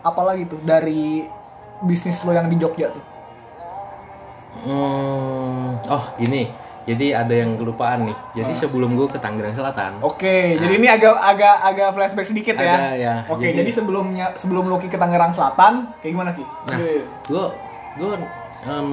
apa 0.00 0.22
lagi 0.22 0.46
tuh 0.46 0.60
dari 0.62 1.26
bisnis 1.80 2.22
lo 2.22 2.30
yang 2.30 2.46
di 2.46 2.56
Jogja 2.56 2.88
tuh? 2.88 3.04
Hmm, 4.58 5.78
oh 5.84 6.04
gini 6.16 6.50
jadi 6.88 7.20
ada 7.20 7.34
yang 7.34 7.54
kelupaan 7.54 8.00
nih 8.02 8.16
jadi 8.34 8.48
Ah. 8.48 8.58
sebelum 8.58 8.96
gue 8.96 9.06
ke 9.06 9.18
Tangerang 9.18 9.52
Selatan 9.52 10.00
Oke, 10.00 10.56
jadi 10.56 10.72
ini 10.72 10.88
agak 10.88 11.12
agak 11.14 11.56
agak 11.62 11.88
flashback 11.92 12.24
sedikit 12.24 12.56
ya. 12.56 12.64
Ada, 12.72 12.88
ya. 12.94 13.14
Oke, 13.26 13.44
Jadi- 13.44 13.60
jadi, 13.60 13.70
sebelumnya 13.70 14.32
sebelum 14.34 14.64
Loki 14.66 14.86
ke 14.86 14.96
Tangerang 14.96 15.30
Selatan, 15.30 15.92
kayak 15.98 16.10
gimana 16.10 16.30
Ki? 16.32 16.42
Nah, 16.42 16.78
gue 17.22 17.44
gue 17.94 18.12
em, 18.64 18.88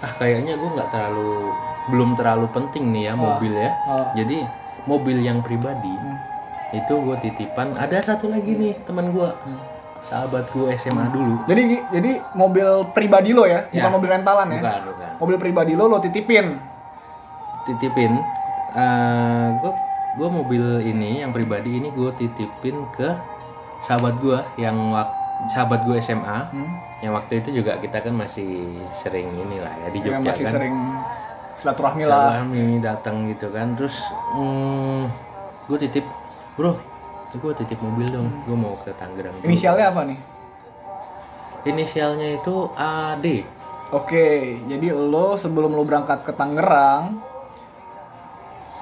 ah 0.00 0.12
kayaknya 0.16 0.56
gue 0.56 0.70
nggak 0.72 0.90
terlalu 0.90 1.52
belum 1.88 2.10
terlalu 2.14 2.46
penting 2.50 2.84
nih 2.90 3.02
ya 3.04 3.14
mobil 3.14 3.52
ya. 3.52 3.70
ah. 3.84 4.08
Jadi 4.14 4.40
mobil 4.82 5.20
yang 5.20 5.38
pribadi 5.40 5.92
itu 6.72 6.92
gue 6.94 7.16
titipan. 7.20 7.74
Ada 7.74 8.14
satu 8.14 8.30
lagi 8.30 8.54
nih 8.54 8.74
teman 8.80 9.10
gue, 9.10 9.28
sahabat 9.28 9.79
gue 10.08 10.68
SMA 10.80 11.04
dulu. 11.12 11.34
Jadi 11.44 11.62
jadi 11.92 12.10
mobil 12.32 12.68
pribadi 12.96 13.30
lo 13.36 13.44
ya, 13.44 13.68
Ya. 13.68 13.84
bukan 13.84 13.90
mobil 14.00 14.10
rentalan 14.10 14.48
ya. 14.48 14.60
Bukan, 14.60 14.80
bukan. 14.92 15.10
Mobil 15.20 15.36
pribadi 15.36 15.72
lo 15.76 15.84
lo 15.86 15.98
titipin. 16.00 16.56
Titipin. 17.68 18.12
gue 19.60 19.72
gue 20.14 20.28
mobil 20.30 20.64
ini 20.82 21.22
yang 21.22 21.34
pribadi 21.34 21.82
ini 21.82 21.90
gue 21.90 22.10
titipin 22.14 22.86
ke 22.94 23.10
sahabat 23.82 24.18
gue 24.22 24.38
yang 24.58 24.74
wak 24.90 25.08
sahabat 25.52 25.84
gue 25.84 25.96
SMA. 26.00 26.38
Hmm. 26.50 26.70
Yang 27.00 27.12
waktu 27.16 27.32
itu 27.40 27.50
juga 27.62 27.80
kita 27.80 28.04
kan 28.04 28.12
masih 28.12 28.76
sering 28.92 29.32
inilah 29.32 29.72
ya 29.72 29.88
di 29.88 29.98
Yang 30.04 30.12
Jogja 30.12 30.30
masih 30.30 30.44
kan. 30.44 30.52
sering 30.52 30.76
silaturahmi 31.56 32.04
lah. 32.04 32.16
Silaturahmi 32.40 32.62
datang 32.80 33.16
gitu 33.28 33.46
kan 33.52 33.68
terus 33.76 33.96
mm, 34.36 35.02
gue 35.68 35.78
titip 35.80 36.04
bro 36.56 36.89
gue 37.38 37.52
titip 37.62 37.78
mobil 37.78 38.10
dong 38.10 38.28
gue 38.48 38.56
mau 38.56 38.74
ke 38.80 38.90
Tangerang 38.96 39.36
dulu." 39.38 39.46
Inisialnya 39.46 39.86
apa 39.92 40.02
nih? 40.08 40.20
inisialnya 41.60 42.40
itu 42.40 42.72
AD 42.72 43.26
Oke, 43.90 44.54
jadi 44.70 44.94
lo 44.94 45.34
sebelum 45.34 45.74
lo 45.74 45.82
berangkat 45.82 46.22
ke 46.22 46.30
Tangerang, 46.30 47.18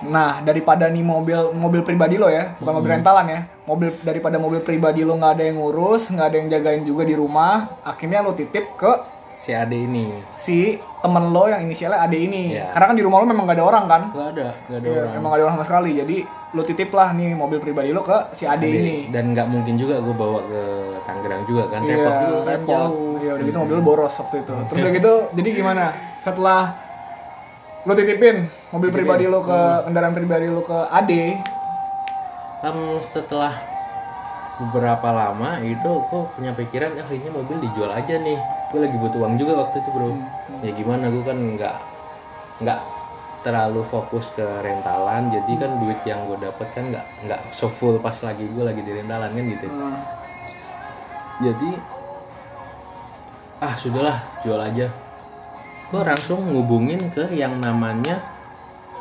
nah 0.05 0.45
daripada 0.45 0.85
nih 0.85 1.01
mobil 1.01 1.49
mobil 1.57 1.81
pribadi 1.81 2.21
lo 2.21 2.29
ya, 2.29 2.53
bukan 2.61 2.77
mobil 2.77 2.93
rentalan 2.93 3.25
ya, 3.25 3.41
mobil 3.65 3.89
daripada 4.05 4.37
mobil 4.37 4.61
pribadi 4.61 5.09
lo 5.09 5.17
nggak 5.17 5.33
ada 5.41 5.45
yang 5.49 5.65
ngurus, 5.65 6.13
nggak 6.13 6.29
ada 6.29 6.37
yang 6.37 6.49
jagain 6.53 6.85
juga 6.85 7.09
di 7.09 7.17
rumah, 7.17 7.81
akhirnya 7.81 8.21
lo 8.21 8.37
titip 8.37 8.77
ke 8.77 8.93
si 9.39 9.51
AD 9.51 9.71
ini 9.71 10.07
si 10.37 10.59
temen 10.99 11.31
lo 11.31 11.47
yang 11.47 11.63
inisialnya 11.63 12.03
Ade 12.03 12.19
ini, 12.19 12.51
Iya. 12.51 12.75
karena 12.75 12.91
kan 12.91 12.97
di 12.99 13.05
rumah 13.07 13.23
lo 13.23 13.27
memang 13.27 13.47
gak 13.47 13.55
ada 13.55 13.65
orang 13.65 13.85
kan, 13.87 14.03
gak 14.11 14.29
ada 14.35 14.49
gak 14.67 14.79
ada 14.79 14.89
Iya, 14.89 14.99
orang 15.01 15.15
emang 15.15 15.29
gak 15.29 15.39
ada 15.39 15.45
orang 15.45 15.55
sama 15.55 15.67
sekali, 15.67 15.91
jadi 15.95 16.17
lo 16.49 16.63
titip 16.65 16.91
lah 16.91 17.09
nih 17.13 17.29
mobil 17.33 17.59
pribadi 17.59 17.91
lo 17.91 18.03
ke 18.03 18.19
si 18.33 18.45
Ade 18.45 18.67
AD. 18.67 18.75
ini. 18.75 18.97
dan 19.09 19.31
nggak 19.31 19.47
mungkin 19.47 19.75
juga 19.77 19.99
gue 19.99 20.11
bawa 20.13 20.43
ke 20.43 20.63
Tangerang 21.05 21.43
juga 21.45 21.65
kan 21.69 21.81
Iya, 21.81 21.95
repot 21.95 22.15
juga 22.19 22.35
kan 22.37 22.47
repot. 22.51 22.91
Iya, 23.19 23.31
udah 23.33 23.45
gitu 23.47 23.59
mobil 23.59 23.75
lu 23.75 23.85
boros 23.85 24.15
waktu 24.17 24.37
itu. 24.41 24.55
Terus 24.67 24.79
udah 24.81 24.93
gitu, 24.93 25.13
jadi 25.33 25.49
gimana? 25.55 25.85
Setelah 26.19 26.63
lu 27.81 27.93
titipin 27.95 28.37
mobil 28.69 28.91
pribadi 28.91 29.25
lu 29.25 29.39
ke 29.41 29.59
kendaraan 29.87 30.13
pribadi 30.13 30.47
lu 30.47 30.61
ke 30.61 30.79
Ade, 30.89 31.25
Em, 32.59 32.79
setelah 33.07 33.55
beberapa 34.59 35.09
lama 35.09 35.63
itu 35.63 35.93
gue 36.03 36.23
punya 36.29 36.51
pikiran 36.51 36.91
ah 36.93 37.07
ini 37.07 37.31
mobil 37.31 37.63
dijual 37.63 37.95
aja 37.95 38.19
nih 38.19 38.35
gue 38.69 38.79
lagi 38.85 38.97
butuh 39.01 39.19
uang 39.25 39.35
juga 39.41 39.53
waktu 39.65 39.81
itu 39.81 39.89
bro. 39.93 40.09
Ya 40.61 40.71
gimana 40.77 41.09
gue 41.09 41.25
kan 41.25 41.39
nggak 41.39 41.77
nggak 42.65 42.81
terlalu 43.47 43.81
fokus 43.89 44.29
ke 44.37 44.45
rentalan. 44.45 45.33
Jadi 45.33 45.53
kan 45.57 45.71
duit 45.81 46.01
yang 46.05 46.29
gue 46.29 46.39
dapet 46.43 46.69
kan 46.77 46.85
nggak 46.93 47.07
nggak 47.25 47.41
so 47.57 47.73
full 47.73 47.97
pas 47.99 48.15
lagi 48.21 48.45
gue 48.45 48.65
lagi 48.65 48.81
di 48.85 48.93
rentalan 48.93 49.31
kan 49.33 49.45
gitu. 49.45 49.67
Hmm. 49.69 49.99
jadi 51.39 51.71
ah 53.63 53.75
sudahlah 53.79 54.19
jual 54.43 54.59
aja. 54.59 54.91
Gue 55.89 56.03
langsung 56.05 56.53
ngubungin 56.53 57.11
ke 57.15 57.31
yang 57.33 57.57
namanya 57.63 58.21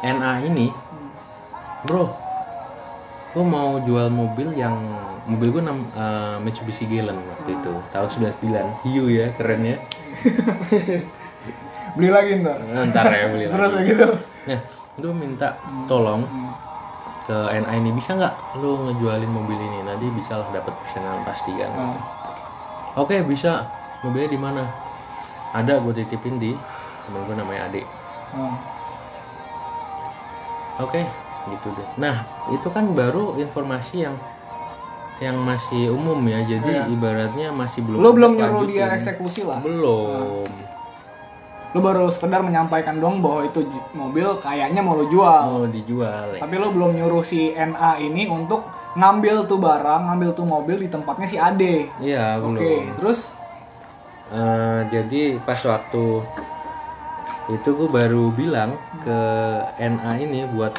NA 0.05 0.45
ini. 0.47 0.71
Bro 1.83 2.27
gue 3.37 3.45
mau 3.45 3.77
jual 3.85 4.09
mobil 4.09 4.49
yang 4.57 4.73
mobil 5.27 5.51
gue 5.51 5.63
nam, 5.63 5.83
eh, 5.83 6.37
Mitsubishi 6.41 6.87
Galant 6.87 7.19
waktu 7.19 7.51
itu 7.59 7.73
tahun 7.91 8.09
99 8.39 8.87
hiu 8.87 9.05
ya 9.11 9.27
keren 9.35 9.61
ya 9.61 9.77
beli 11.97 12.09
lagi 12.13 12.31
ntar. 12.45 12.57
ntar 12.93 13.05
ya 13.09 13.25
beli 13.33 13.45
lagi. 13.49 13.57
Terus 13.57 13.73
gitu. 13.89 14.07
Nah, 14.47 14.59
gue 15.01 15.13
minta 15.13 15.57
tolong 15.89 16.21
ke 17.25 17.37
NA 17.51 17.73
ini 17.75 17.91
bisa 17.91 18.15
nggak 18.15 18.61
lu 18.61 18.87
ngejualin 18.87 19.27
mobil 19.27 19.59
ini 19.59 19.83
nanti 19.83 20.07
bisa 20.13 20.39
lah 20.39 20.47
dapat 20.53 20.71
persenan 20.77 21.25
pasti 21.25 21.51
kan. 21.57 21.71
Hmm. 21.73 21.99
Oke 23.01 23.19
bisa. 23.25 23.67
Mobilnya 24.05 24.29
di 24.29 24.39
mana? 24.39 24.63
Ada 25.57 25.81
gue 25.81 25.93
titipin 25.97 26.37
di 26.37 26.53
temen 27.09 27.21
gue 27.25 27.35
namanya 27.35 27.65
Ade. 27.65 27.81
Hmm. 28.29 28.55
Oke, 30.77 31.01
gitu 31.49 31.67
deh. 31.73 31.89
Nah, 31.97 32.21
itu 32.53 32.69
kan 32.69 32.93
baru 32.93 33.33
informasi 33.41 34.05
yang 34.05 34.13
yang 35.17 35.37
masih 35.41 35.89
umum 35.93 36.19
ya. 36.25 36.39
Jadi 36.45 36.93
ibaratnya 36.93 37.49
masih 37.51 37.81
belum. 37.85 37.99
Lu 37.99 38.09
belum 38.13 38.31
nyuruh 38.37 38.63
dia 38.69 38.93
eksekusi 38.93 39.43
lah. 39.43 39.59
Belum. 39.61 40.47
Lu 41.75 41.79
baru 41.83 42.07
sekedar 42.09 42.41
menyampaikan 42.41 42.97
dong 42.97 43.19
bahwa 43.21 43.45
itu 43.45 43.65
mobil 43.91 44.27
kayaknya 44.39 44.81
mau 44.81 44.95
lu 44.97 45.09
jual. 45.09 45.43
Mau 45.51 45.67
dijual. 45.67 46.37
ya. 46.37 46.41
Tapi 46.41 46.55
lu 46.57 46.71
belum 46.73 46.95
nyuruh 46.95 47.21
si 47.25 47.53
NA 47.53 47.99
ini 47.99 48.25
untuk 48.29 48.65
ngambil 48.97 49.45
tuh 49.45 49.61
barang, 49.61 50.09
ngambil 50.09 50.29
tuh 50.33 50.45
mobil 50.47 50.81
di 50.81 50.89
tempatnya 50.89 51.27
si 51.29 51.37
Ade. 51.37 51.85
Iya, 52.01 52.41
belum. 52.41 52.57
Oke, 52.57 52.75
terus 52.97 53.19
Eh, 54.27 54.81
jadi 54.91 55.39
pas 55.39 55.55
waktu 55.63 56.19
itu 57.47 57.69
gue 57.71 57.87
baru 57.87 58.27
bilang 58.35 58.75
ke 58.99 59.19
NA 59.79 60.19
ini 60.19 60.43
buat 60.51 60.75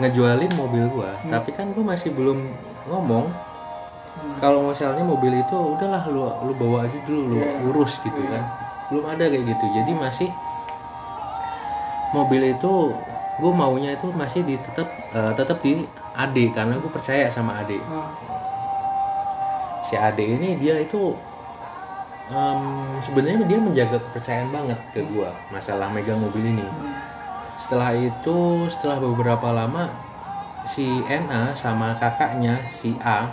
ngejualin 0.00 0.48
mobil 0.56 0.88
gua 0.88 1.12
tapi 1.28 1.52
kan 1.52 1.76
gue 1.76 1.84
masih 1.84 2.08
belum 2.16 2.40
ngomong 2.88 3.28
kalau 4.40 4.72
misalnya 4.72 5.04
mobil 5.04 5.32
itu 5.36 5.56
udahlah 5.56 6.02
lu 6.10 6.26
lu 6.48 6.52
bawa 6.56 6.84
aja 6.88 6.98
dulu 7.06 7.36
lu 7.36 7.38
urus 7.70 7.98
gitu 8.02 8.20
kan. 8.28 8.44
Belum 8.90 9.06
ada 9.06 9.24
kayak 9.28 9.44
gitu. 9.46 9.64
Jadi 9.70 9.92
masih 9.94 10.28
mobil 12.10 12.42
itu 12.50 12.72
gue 13.40 13.52
maunya 13.54 13.94
itu 13.94 14.10
masih 14.12 14.42
di 14.44 14.58
tetap 14.60 14.88
eh, 15.14 15.32
tetap 15.38 15.62
di 15.62 15.86
AD 16.12 16.36
karena 16.52 16.74
gue 16.76 16.90
percaya 16.90 17.30
sama 17.30 17.62
AD 17.62 17.78
Hmm. 17.78 18.10
si 19.86 19.94
Ade 19.96 20.22
ini 20.22 20.54
dia 20.60 20.76
itu 20.78 21.16
em, 22.30 22.62
sebenarnya 23.02 23.42
dia 23.46 23.58
menjaga 23.58 23.98
kepercayaan 23.98 24.50
banget 24.54 24.78
ke 24.94 25.02
gua 25.02 25.34
masalah 25.50 25.90
megang 25.90 26.20
mobil 26.22 26.46
ini. 26.46 26.62
Setelah 27.58 27.90
itu 27.98 28.68
setelah 28.70 29.02
beberapa 29.02 29.50
lama 29.50 29.90
si 30.62 30.86
NA 31.08 31.56
sama 31.58 31.98
kakaknya 31.98 32.62
si 32.70 32.94
A 33.02 33.26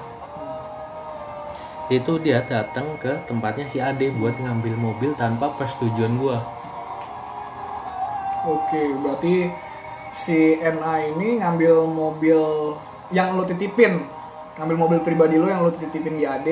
itu 1.87 2.19
dia 2.19 2.43
datang 2.43 2.99
ke 2.99 3.23
tempatnya 3.27 3.65
si 3.71 3.79
Ade 3.79 4.11
buat 4.11 4.35
ngambil 4.35 4.75
mobil 4.75 5.11
tanpa 5.15 5.47
persetujuan 5.55 6.19
gua 6.19 6.39
Oke, 8.47 8.79
berarti 9.03 9.51
si 10.15 10.55
NA 10.63 11.11
ini 11.11 11.43
ngambil 11.43 11.83
mobil 11.83 12.39
yang 13.11 13.35
lo 13.35 13.43
titipin, 13.43 14.07
ngambil 14.55 14.77
mobil 14.79 14.99
pribadi 15.03 15.35
lo 15.35 15.51
yang 15.51 15.67
lo 15.67 15.71
titipin 15.75 16.15
di 16.15 16.23
AD 16.23 16.47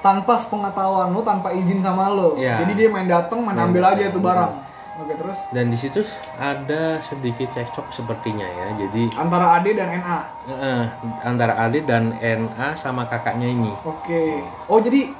tanpa 0.00 0.40
sepengetahuan 0.40 1.12
lo, 1.12 1.20
tanpa 1.20 1.52
izin 1.52 1.84
sama 1.84 2.08
lo. 2.08 2.40
Iya. 2.40 2.64
Jadi 2.64 2.72
dia 2.80 2.88
main 2.88 3.04
datang, 3.04 3.44
main 3.44 3.60
Main 3.60 3.68
ambil 3.68 3.84
aja 3.92 4.08
itu 4.08 4.16
barang. 4.16 4.52
Oke, 4.96 5.12
terus 5.12 5.36
dan 5.50 5.68
di 5.68 5.76
situ 5.76 6.00
ada 6.34 6.96
sedikit 7.00 7.52
cekcok 7.52 7.92
sepertinya 7.92 8.44
ya 8.44 8.66
jadi 8.78 9.12
antara 9.12 9.60
AD 9.60 9.66
dan 9.70 9.88
NA. 9.94 10.18
eh, 10.48 10.84
antara 11.22 11.52
Ade 11.58 11.80
dan 11.82 12.16
NA 12.16 12.68
sama 12.74 13.04
kakaknya 13.04 13.44
ini 13.46 13.72
Oke. 13.84 14.40
Oh, 14.66 14.80
jadi 14.80 15.12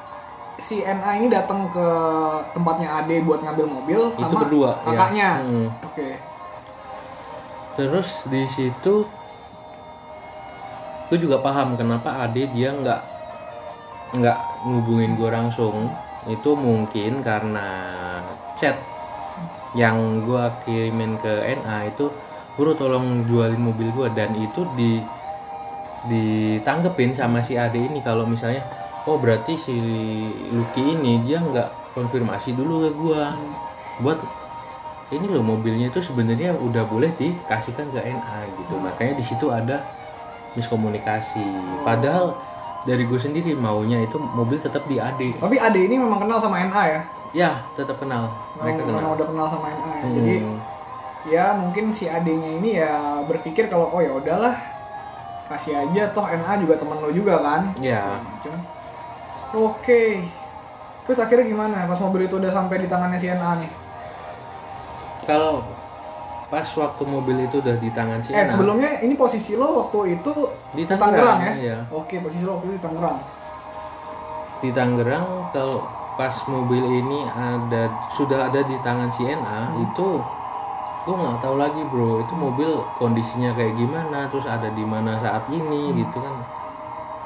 si 0.57 0.81
NA 0.81 1.21
ini 1.21 1.29
datang 1.29 1.69
ke 1.69 1.89
tempatnya 2.51 2.89
AD 2.97 3.21
buat 3.23 3.45
ngambil 3.45 3.67
mobil 3.69 4.01
itu 4.09 4.17
sama 4.19 4.41
berdua 4.43 4.71
ya. 4.73 4.85
kakaknya. 4.87 5.31
Hmm. 5.45 5.69
Oke. 5.85 6.09
Terus 7.77 8.09
di 8.25 8.43
situ 8.49 9.05
gue 11.07 11.19
juga 11.21 11.39
paham 11.39 11.77
kenapa 11.77 12.17
Ade 12.19 12.49
dia 12.51 12.73
nggak 12.73 13.01
nggak 14.17 14.39
ngubungin 14.65 15.15
gue 15.15 15.29
langsung 15.29 15.93
itu 16.27 16.51
mungkin 16.57 17.23
karena 17.23 17.69
chat 18.57 18.75
yang 19.77 20.25
gue 20.25 20.45
kirimin 20.65 21.21
ke 21.21 21.33
NA 21.61 21.93
itu 21.93 22.09
bro 22.57 22.73
tolong 22.73 23.29
jualin 23.29 23.61
mobil 23.61 23.93
gue 23.93 24.09
dan 24.17 24.33
itu 24.33 24.65
di 24.73 25.05
ditanggepin 26.09 27.13
sama 27.13 27.45
si 27.45 27.61
Ade 27.61 27.77
ini 27.77 28.01
kalau 28.01 28.25
misalnya 28.25 28.65
oh 29.05 29.21
berarti 29.21 29.55
si 29.61 29.77
Lucky 30.51 30.97
ini 30.97 31.21
dia 31.29 31.45
nggak 31.45 31.93
konfirmasi 31.93 32.57
dulu 32.57 32.89
ke 32.89 32.91
gue 32.97 33.21
buat 34.01 34.19
ini 35.15 35.27
loh 35.31 35.45
mobilnya 35.45 35.87
itu 35.87 36.03
sebenarnya 36.03 36.59
udah 36.59 36.83
boleh 36.91 37.15
dikasihkan 37.15 37.95
ke 37.95 38.01
NA 38.03 38.39
gitu. 38.59 38.75
Makanya 38.75 39.15
di 39.15 39.25
situ 39.25 39.47
ada 39.55 39.87
miskomunikasi. 40.59 41.47
Padahal 41.87 42.35
dari 42.83 43.07
gue 43.07 43.19
sendiri 43.19 43.55
maunya 43.55 44.03
itu 44.03 44.19
mobil 44.19 44.59
tetap 44.63 44.87
di 44.87 44.99
AD 44.99 45.43
Tapi 45.43 45.59
AD 45.59 45.75
ini 45.79 45.99
memang 45.99 46.27
kenal 46.27 46.43
sama 46.43 46.59
NA 46.59 46.83
ya. 46.91 47.01
Ya 47.37 47.61
tetap 47.77 48.01
kenal 48.01 48.33
mereka 48.57 48.81
memang, 48.81 48.89
memang 48.89 48.97
kenal 48.97 49.13
udah 49.13 49.27
kenal 49.29 49.47
sama 49.53 49.67
NA. 49.69 49.93
Hmm. 50.01 50.15
Jadi 50.17 50.35
ya 51.27 51.45
mungkin 51.53 51.85
si 51.91 52.09
adenya 52.09 52.51
ini 52.57 52.71
ya 52.79 53.21
berpikir 53.27 53.69
kalau 53.69 53.93
oh 53.93 54.01
ya 54.01 54.15
udahlah 54.15 54.57
kasih 55.47 55.77
aja 55.77 56.09
toh 56.11 56.25
NA 56.25 56.53
juga 56.59 56.75
teman 56.81 56.97
lo 56.97 57.13
juga 57.13 57.35
kan. 57.39 57.63
ya 57.79 58.19
Cuma, 58.41 58.59
Oke. 59.53 60.25
Terus 61.05 61.23
akhirnya 61.23 61.47
gimana 61.47 61.87
pas 61.87 62.01
mobil 62.01 62.27
itu 62.27 62.35
udah 62.35 62.51
sampai 62.51 62.83
di 62.83 62.89
tangannya 62.89 63.19
si 63.21 63.29
NA 63.29 63.53
nih? 63.61 63.73
kalau 65.25 65.59
pas 66.47 66.63
waktu 66.63 67.03
mobil 67.03 67.35
itu 67.43 67.59
udah 67.59 67.75
di 67.77 67.91
tangan 67.91 68.23
si 68.23 68.31
Eh 68.31 68.39
NA, 68.39 68.55
sebelumnya 68.55 68.91
ini 69.03 69.19
posisi 69.19 69.59
lo 69.59 69.83
waktu 69.83 70.15
itu 70.15 70.31
Di 70.71 70.87
Tangerang, 70.87 71.11
Tangerang, 71.19 71.39
ya? 71.43 71.53
iya. 71.59 71.79
Oke 71.91 72.23
posisi 72.23 72.47
lo 72.47 72.59
waktu 72.59 72.71
itu 72.71 72.75
di 72.79 72.83
Tangerang. 72.83 73.19
di 74.57 74.71
Tangerang 74.71 75.27
kalau 75.51 75.83
pas 76.17 76.33
mobil 76.47 76.81
ini 76.81 77.29
ada 77.29 77.87
sudah 78.11 78.49
ada 78.49 78.61
di 78.61 78.77
tangan 78.81 79.09
si 79.11 79.25
NA 79.25 79.61
Hmm. 79.69 79.85
itu 79.85 80.09
gue 81.03 81.15
nggak 81.15 81.39
tahu 81.39 81.55
lagi 81.55 81.83
bro 81.87 82.19
itu 82.19 82.35
mobil 82.35 82.71
kondisinya 82.97 83.53
kayak 83.53 83.75
gimana 83.75 84.27
terus 84.27 84.43
ada 84.45 84.67
di 84.69 84.83
mana 84.83 85.17
saat 85.19 85.45
ini 85.49 85.93
Hmm. 85.93 85.97
gitu 85.99 86.17
kan 86.17 86.35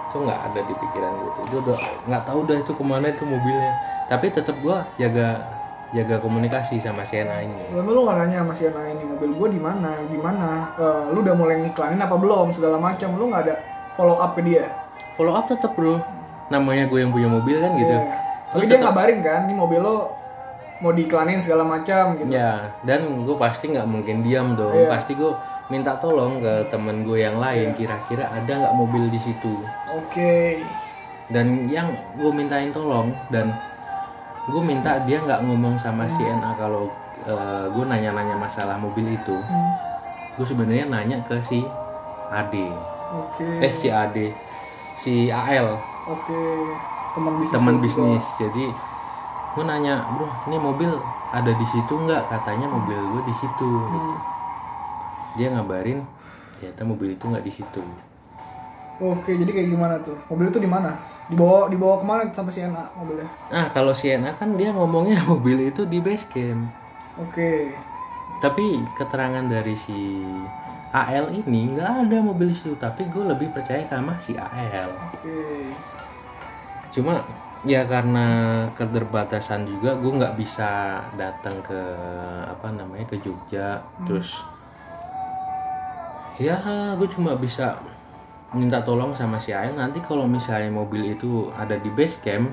itu 0.04 0.16
nggak 0.20 0.40
ada 0.42 0.60
di 0.60 0.74
pikiran 0.74 1.12
gue 1.14 1.32
itu 1.40 1.56
udah 1.60 1.78
nggak 2.04 2.22
tahu 2.24 2.40
dah 2.44 2.56
itu 2.58 2.72
ke 2.72 2.82
mana 2.82 3.06
itu 3.08 3.22
mobilnya 3.24 3.72
tapi 4.06 4.26
tetap 4.28 4.58
gue 4.58 4.76
jaga 4.98 5.28
jaga 5.90 6.18
komunikasi 6.18 6.78
sama 6.78 7.02
si 7.02 7.14
NA 7.16 7.42
ini 7.42 7.62
Lalu 7.72 7.90
lu 7.90 8.00
gak 8.04 8.16
nanya 8.16 8.42
sama 8.42 8.52
si 8.52 8.62
NA 8.64 8.82
ini 8.88 9.02
mobil 9.04 9.30
gua 9.32 9.48
di 9.48 9.58
mana, 9.58 9.90
di 10.00 10.14
mana? 10.16 10.70
Eh, 10.76 11.04
lu 11.10 11.18
udah 11.20 11.34
mulai 11.34 11.58
ngiklanin 11.58 11.98
apa 11.98 12.14
belum 12.14 12.54
segala 12.54 12.78
macam. 12.78 13.10
Lu 13.14 13.26
nggak 13.26 13.42
ada 13.42 13.54
follow 13.94 14.14
up 14.16 14.34
ke 14.34 14.42
dia. 14.44 14.70
follow 15.18 15.34
up 15.34 15.46
tetap 15.46 15.74
bro 15.74 15.98
namanya 16.46 16.86
gue 16.86 16.94
yang 16.96 17.10
punya 17.10 17.26
mobil 17.26 17.58
kan 17.58 17.74
gitu 17.74 17.90
Iya. 17.90 18.06
Tapi 18.50 18.66
dia 18.66 18.78
ngabarin 18.82 19.22
kan, 19.22 19.46
ini 19.46 19.54
mobil 19.54 19.78
lo 19.78 20.10
mau 20.80 20.90
diiklanin 20.96 21.44
segala 21.44 21.62
macam 21.62 22.16
gitu. 22.16 22.32
Ya, 22.32 22.72
dan 22.82 23.22
gue 23.22 23.36
pasti 23.36 23.68
nggak 23.70 23.86
mungkin 23.86 24.24
diam 24.24 24.56
dong. 24.56 24.72
Iya. 24.74 24.88
Pasti 24.90 25.12
gue 25.14 25.32
minta 25.70 25.94
tolong 26.00 26.40
ke 26.40 26.66
temen 26.72 27.06
gue 27.06 27.20
yang 27.20 27.38
lain. 27.38 27.76
Kira-kira 27.76 28.26
ada 28.32 28.48
nggak 28.48 28.74
mobil 28.74 29.06
di 29.12 29.20
situ? 29.20 29.60
Oke. 29.92 30.58
Dan 31.30 31.70
yang 31.70 31.94
gue 32.18 32.32
mintain 32.34 32.74
tolong 32.74 33.14
dan 33.30 33.54
gue 34.50 34.62
minta 34.66 34.98
dia 35.06 35.22
nggak 35.22 35.46
ngomong 35.46 35.78
sama 35.78 36.08
si 36.10 36.26
NA 36.26 36.50
kalau 36.58 36.90
gue 37.70 37.84
nanya-nanya 37.86 38.34
masalah 38.40 38.80
mobil 38.80 39.04
itu. 39.14 39.36
Hmm. 39.36 39.70
Gue 40.40 40.48
sebenarnya 40.48 40.88
nanya 40.88 41.20
ke 41.28 41.38
si 41.44 41.62
Ade. 42.32 42.72
Oke. 43.10 43.46
Eh 43.62 43.72
si 43.74 43.92
Ade, 43.92 44.32
si 44.96 45.28
AL 45.28 45.76
Oke. 46.08 46.40
Teman 47.10 47.32
bisnis. 47.38 47.52
teman 47.52 47.74
juga. 47.74 47.84
bisnis. 47.84 48.24
Jadi 48.38 48.64
gue 49.50 49.64
nanya, 49.64 49.94
bro, 50.14 50.26
ini 50.46 50.56
mobil 50.56 50.90
ada 51.30 51.50
di 51.50 51.66
situ 51.66 51.92
nggak? 51.92 52.22
Katanya 52.28 52.66
mobil 52.66 52.94
gue 52.96 53.22
di 53.24 53.34
situ. 53.34 53.70
Hmm. 53.86 54.16
dia 55.30 55.46
ngabarin 55.46 56.02
ternyata 56.58 56.82
mobil 56.82 57.14
itu 57.14 57.22
nggak 57.22 57.46
di 57.46 57.52
situ 57.54 57.78
Oke, 59.00 59.32
jadi 59.32 59.46
kayak 59.46 59.68
gimana 59.70 59.94
tuh? 60.02 60.12
Mobil 60.26 60.50
itu 60.50 60.58
di 60.58 60.66
mana? 60.66 60.92
Dibawa 61.24 61.70
dibawa 61.70 61.96
ke 61.96 62.04
mana 62.04 62.22
sama 62.34 62.50
si 62.50 62.60
NA 62.60 62.84
mobilnya? 62.92 63.30
nah 63.46 63.70
kalau 63.70 63.94
Sienna 63.94 64.34
kan 64.34 64.58
dia 64.58 64.74
ngomongnya 64.74 65.22
mobil 65.30 65.70
itu 65.70 65.86
di 65.86 66.02
base 66.02 66.26
camp 66.26 66.66
Oke. 67.16 67.70
tapi 68.42 68.82
keterangan 68.92 69.46
dari 69.46 69.72
si 69.72 69.94
AL 70.90 71.30
ini 71.30 71.78
nggak 71.78 72.10
ada 72.10 72.18
mobil 72.20 72.50
situ 72.50 72.74
tapi 72.74 73.06
gue 73.06 73.22
lebih 73.22 73.54
percaya 73.54 73.86
sama 73.86 74.18
si 74.18 74.34
AL 74.34 74.90
Oke. 75.14 75.70
Cuma 77.00 77.24
ya 77.64 77.84
karena 77.88 78.26
keterbatasan 78.76 79.64
juga 79.68 79.96
gue 79.96 80.12
nggak 80.12 80.36
bisa 80.36 81.00
datang 81.16 81.56
ke 81.64 81.80
apa 82.44 82.68
namanya 82.72 83.08
ke 83.08 83.16
Jogja. 83.20 83.80
Terus 84.04 84.36
ya 86.36 86.56
gue 86.96 87.08
cuma 87.08 87.36
bisa 87.36 87.80
minta 88.52 88.80
tolong 88.84 89.16
sama 89.16 89.40
si 89.40 89.52
Ael 89.56 89.76
nanti 89.76 90.00
kalau 90.04 90.28
misalnya 90.28 90.68
mobil 90.72 91.14
itu 91.14 91.48
ada 91.54 91.78
di 91.78 91.86
base 91.92 92.18
camp 92.18 92.50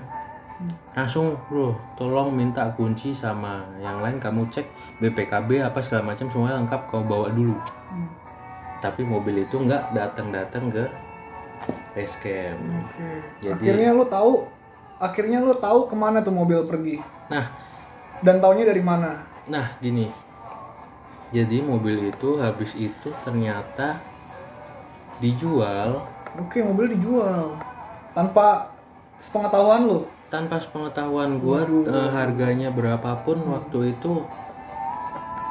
langsung 0.97 1.37
bro 1.49 1.73
tolong 1.93 2.33
minta 2.33 2.65
kunci 2.73 3.13
sama 3.13 3.61
yang 3.77 4.01
lain 4.01 4.17
kamu 4.17 4.49
cek 4.49 4.65
BPKB 4.97 5.61
apa 5.61 5.77
segala 5.81 6.13
macam 6.13 6.25
semuanya 6.29 6.57
lengkap 6.65 6.81
kau 6.89 7.05
bawa 7.05 7.29
dulu. 7.29 7.55
Tapi 8.77 9.01
mobil 9.05 9.45
itu 9.45 9.57
nggak 9.57 9.93
datang-datang 9.93 10.69
ke 10.69 10.85
base 11.91 12.15
camp 12.17 12.59
Oke. 12.59 13.09
Jadi- 13.39 13.53
Akhirnya 13.53 13.89
lu 13.91 14.05
tahu 14.05 14.31
akhirnya 14.97 15.39
lu 15.39 15.53
tahu 15.53 15.85
ke 15.85 15.93
mana 15.93 16.19
tuh 16.19 16.31
mobil 16.31 16.61
pergi 16.63 16.97
nah 17.27 17.45
dan 18.17 18.37
taunya 18.37 18.65
dari 18.65 18.81
mana? 18.81 19.21
Nah, 19.45 19.77
gini. 19.77 20.09
Jadi 21.29 21.61
mobil 21.61 22.07
itu 22.07 22.35
habis 22.35 22.73
itu 22.73 23.13
ternyata 23.21 24.01
dijual 25.17 26.01
Oke, 26.35 26.61
mobil 26.61 26.93
dijual 26.93 27.57
tanpa 28.11 28.73
sepengetahuan 29.19 29.85
lu. 29.85 29.99
tanpa 30.27 30.57
sepengetahuan 30.57 31.37
gua 31.37 31.63
eh, 31.63 32.09
harganya 32.11 32.67
berapapun 32.67 33.39
waktu 33.47 33.93
itu 33.93 34.27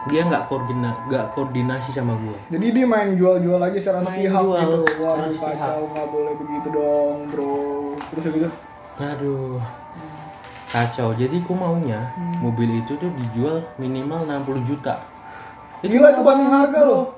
dia 0.07 0.23
nggak 0.23 0.47
koordina 0.47 0.90
nggak 1.11 1.35
koordinasi 1.35 1.90
sama 1.90 2.14
gua. 2.14 2.38
Jadi 2.55 2.66
dia 2.71 2.87
main 2.87 3.19
jual-jual 3.19 3.59
aja 3.59 3.79
secara 3.79 3.99
Main 4.07 4.23
sepihak 4.23 4.42
jual, 4.42 4.61
gitu. 4.62 4.79
sepihak. 5.35 5.59
kacau 5.59 5.83
nggak 5.90 6.07
boleh 6.14 6.33
begitu 6.38 6.69
dong, 6.71 7.16
bro. 7.31 7.57
Terus 8.14 8.25
gitu. 8.31 8.49
Aduh. 9.03 9.59
Kacau. 10.71 11.09
Jadi 11.19 11.37
gua 11.42 11.57
maunya 11.59 12.01
mobil 12.38 12.79
itu 12.79 12.95
tuh 12.95 13.11
dijual 13.19 13.64
minimal 13.83 14.23
60 14.23 14.69
juta. 14.69 15.03
Gila 15.83 16.14
itu 16.14 16.23
banding 16.23 16.51
harga 16.51 16.81
loh. 16.87 17.16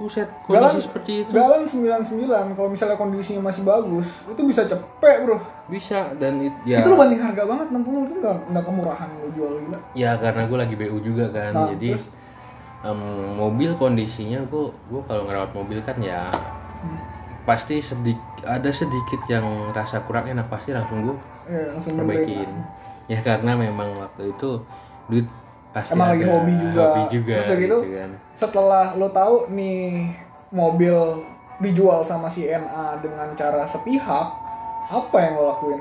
Buset, 0.00 0.24
Galan, 0.42 0.72
kondisi 0.72 0.80
seperti 0.82 1.12
itu 1.20 1.30
galan 1.30 1.62
99 1.62 2.24
kalau 2.56 2.68
misalnya 2.68 2.96
kondisinya 2.96 3.42
masih 3.44 3.62
bagus, 3.62 4.08
itu 4.24 4.42
bisa 4.42 4.64
cepet, 4.64 5.16
Bro. 5.20 5.36
bisa 5.68 6.16
dan 6.16 6.40
it- 6.40 6.56
ya 6.64 6.80
Itu 6.80 6.88
lu 6.88 6.96
banding 6.96 7.20
harga 7.20 7.44
banget 7.44 7.68
60 7.68 7.84
itu 8.02 8.14
enggak 8.16 8.36
enggak 8.48 8.64
kemurahan 8.64 9.08
lu 9.14 9.28
jual 9.30 9.52
gila. 9.60 9.78
Ya 9.92 10.16
karena 10.16 10.42
gue 10.42 10.58
lagi 10.58 10.74
BU 10.74 10.98
juga 11.00 11.28
kan, 11.28 11.52
Nah, 11.52 11.68
jadi 11.70 11.94
terus? 11.94 12.08
em, 12.80 13.00
mobil 13.36 13.70
kondisinya 13.74 14.40
gue 14.42 14.64
gue 14.88 15.00
kalau 15.04 15.22
ngerawat 15.22 15.52
mobil 15.52 15.78
kan 15.78 16.00
ya 16.00 16.32
pasti 17.42 17.76
sedik 17.78 18.16
ada 18.40 18.70
sedikit 18.70 19.20
yang 19.26 19.44
rasa 19.70 20.00
kurang 20.00 20.24
enak 20.26 20.46
pasti 20.46 20.70
langsung 20.70 21.02
gue 21.02 21.16
Ya, 21.46 21.68
langsung 21.68 21.92
benerin. 21.94 22.24
perbaikin. 22.24 22.50
Ya 23.06 23.20
karena 23.20 23.52
memang 23.54 23.92
waktu 23.98 24.30
itu 24.30 24.64
duit 25.08 25.26
pasti 25.70 25.92
Emang 25.92 26.10
lagi 26.10 26.24
hobi 26.24 26.54
juga. 26.54 26.82
hobi 26.84 27.02
juga 27.10 27.34
Terus 27.36 27.46
udah 27.46 27.58
gitu, 27.58 27.76
kan. 27.92 28.10
Setelah 28.34 28.84
lo 28.94 29.08
tahu 29.08 29.34
nih 29.50 30.10
mobil 30.50 30.96
dijual 31.58 32.00
sama 32.00 32.26
si 32.26 32.44
NA 32.44 32.98
dengan 32.98 33.30
cara 33.32 33.62
sepihak, 33.62 34.26
apa 34.86 35.16
yang 35.16 35.32
lo 35.34 35.44
lakuin? 35.48 35.80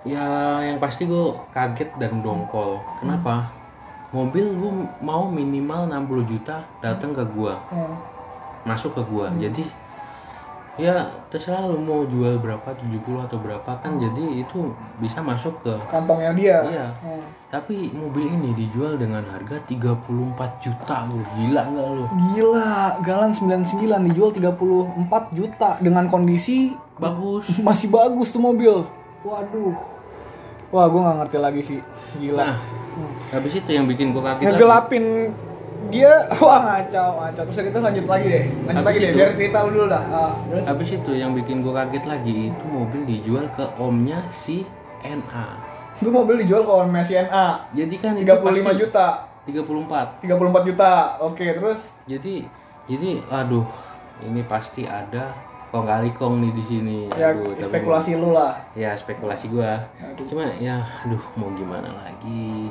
ya 0.00 0.24
yang 0.62 0.78
pasti 0.78 1.04
gue 1.04 1.28
kaget 1.50 1.92
dan 1.94 2.24
dongkol 2.24 2.80
kenapa 2.96 3.52
mobil 4.10 4.48
gue 4.48 4.72
mau 4.98 5.28
minimal 5.28 5.84
60 5.84 6.24
juta 6.26 6.64
datang 6.80 7.12
ke 7.12 7.20
gua 7.26 7.60
Hmm. 7.68 8.00
masuk 8.64 8.96
ke 8.96 9.02
gua 9.04 9.28
jadi 9.36 9.60
ya 10.80 11.04
terserah 11.28 11.68
lu 11.68 11.76
mau 11.84 12.08
jual 12.08 12.40
berapa 12.40 12.64
70 12.64 13.28
atau 13.28 13.36
berapa 13.36 13.70
kan 13.84 14.00
jadi 14.00 14.40
itu 14.40 14.72
bisa 14.96 15.20
masuk 15.20 15.60
ke 15.60 15.72
Kantongnya 15.92 16.32
dia. 16.32 16.58
Iya. 16.64 16.86
Hmm. 17.04 17.24
tapi 17.52 17.92
mobil 17.92 18.32
ini 18.32 18.56
dijual 18.56 18.96
dengan 18.96 19.20
harga 19.28 19.60
34 19.68 20.64
juta 20.64 20.96
lu 21.12 21.20
gila 21.36 21.62
nggak 21.68 21.86
lu 21.92 22.04
Gila, 22.32 22.72
Galan 23.04 23.32
99 23.36 24.08
dijual 24.08 24.30
34 24.32 25.36
juta 25.36 25.70
dengan 25.84 26.08
kondisi 26.08 26.72
bagus 26.96 27.44
masih 27.68 27.92
bagus 27.92 28.32
tuh 28.32 28.40
mobil. 28.40 28.88
Waduh. 29.20 29.76
Wah, 30.70 30.86
gue 30.86 31.00
nggak 31.02 31.16
ngerti 31.20 31.38
lagi 31.42 31.62
sih. 31.66 31.80
Gila. 32.16 32.40
nah 32.40 32.54
habis 33.30 33.52
itu 33.54 33.70
yang 33.70 33.86
bikin 33.86 34.10
gua 34.10 34.34
kaget 34.34 34.42
lagi 34.42 34.50
Ngegelapin 34.58 35.04
dia, 35.88 36.12
wah 36.44 36.60
ngacau, 36.60 37.08
ngacau. 37.18 37.42
Terus 37.48 37.72
kita 37.72 37.78
lanjut 37.80 38.04
lagi 38.04 38.26
deh. 38.28 38.44
Lanjut 38.68 38.76
Habis 38.76 38.86
lagi 38.86 38.98
deh, 39.00 39.10
biar 39.16 39.30
cerita 39.32 39.58
lu 39.64 39.70
dulu 39.72 39.86
dah. 39.88 40.02
Ah, 40.06 40.32
terus? 40.44 40.64
habis 40.68 40.88
itu 40.92 41.12
yang 41.12 41.32
bikin 41.32 41.64
gua 41.64 41.72
kaget 41.80 42.04
lagi 42.04 42.34
itu 42.52 42.64
mobil 42.66 43.02
dijual 43.08 43.46
ke 43.50 43.64
omnya 43.76 44.20
si 44.30 44.68
NA 45.00 45.46
Itu 45.96 46.12
mobil 46.12 46.44
dijual 46.44 46.64
ke 46.64 46.72
Orme 46.72 47.00
CNA. 47.00 47.72
jadi 47.72 47.94
kan 47.96 48.12
itu 48.16 48.28
35 48.28 48.40
pasti 48.42 48.72
juta. 48.76 49.08
34 49.48 50.20
34 50.20 50.68
juta. 50.68 50.92
Oke, 51.20 51.46
terus 51.56 51.80
jadi 52.04 52.44
jadi 52.84 53.24
aduh 53.26 53.64
ini 54.20 54.44
pasti 54.44 54.84
ada 54.84 55.32
kong 55.70 55.86
kali 55.86 56.10
kong 56.12 56.42
nih 56.42 56.52
di 56.52 56.64
sini 56.66 56.98
ya 57.14 57.30
aduh 57.30 57.54
tapi 57.54 57.62
spekulasi 57.70 58.18
lu 58.18 58.34
lah. 58.34 58.58
ya 58.74 58.90
spekulasi 58.92 59.46
gua 59.48 59.78
Aduh. 60.02 60.26
cuma 60.26 60.42
ya 60.58 60.82
aduh 61.00 61.22
mau 61.38 61.46
gimana 61.54 61.86
lagi 61.94 62.68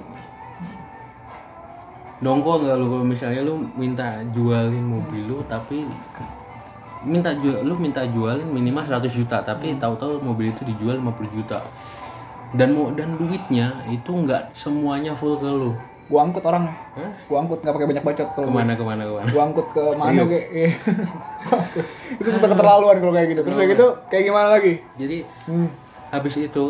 dongkol 2.19 2.67
nggak 2.67 2.75
lu 2.75 2.85
kalau 2.89 3.05
misalnya 3.07 3.41
lu 3.43 3.63
minta 3.75 4.19
jualin 4.35 4.83
mobil 4.83 5.23
lu 5.23 5.37
tapi 5.47 5.87
minta 6.99 7.31
jual 7.31 7.63
lu 7.63 7.79
minta 7.79 8.03
jualin 8.03 8.43
minimal 8.43 8.83
100 8.83 9.07
juta 9.07 9.39
tapi 9.39 9.71
Hmm. 9.71 9.79
tahu-tahu 9.79 10.19
mobil 10.19 10.51
itu 10.51 10.67
dijual 10.67 10.99
50 10.99 11.31
juta 11.31 11.63
dan 12.51 12.75
mau 12.75 12.91
dan 12.91 13.15
duitnya 13.15 13.71
itu 13.87 14.11
nggak 14.11 14.51
semuanya 14.51 15.15
full 15.15 15.39
ke 15.39 15.47
lu 15.47 15.71
Gua 16.09 16.25
angkut 16.25 16.41
orangnya. 16.41 16.73
Hah? 16.97 17.05
Gua 17.29 17.45
angkut 17.45 17.61
nggak 17.61 17.69
pakai 17.69 17.85
banyak 17.85 18.01
bacot 18.01 18.29
kalau 18.33 18.49
gua. 18.49 18.53
ke 18.57 18.59
mana 18.65 18.73
ke 18.73 18.81
mana 18.81 19.01
ke 19.05 19.13
mana 19.13 19.27
Gua 19.29 19.41
angkut 19.45 19.67
ke 19.69 19.81
mana 19.93 20.21
kayak 20.25 20.45
iya. 20.49 20.71
itu 22.19 22.29
sudah 22.33 22.49
keterlaluan 22.49 22.97
kalau 22.97 23.13
kayak 23.13 23.27
gitu. 23.29 23.41
Terus 23.45 23.57
kayak 23.61 23.71
gitu 23.77 23.87
kayak 24.09 24.23
gimana 24.25 24.47
lagi? 24.57 24.73
jadi 24.97 25.17
Hmm. 25.45 25.69
habis 26.09 26.33
itu 26.41 26.63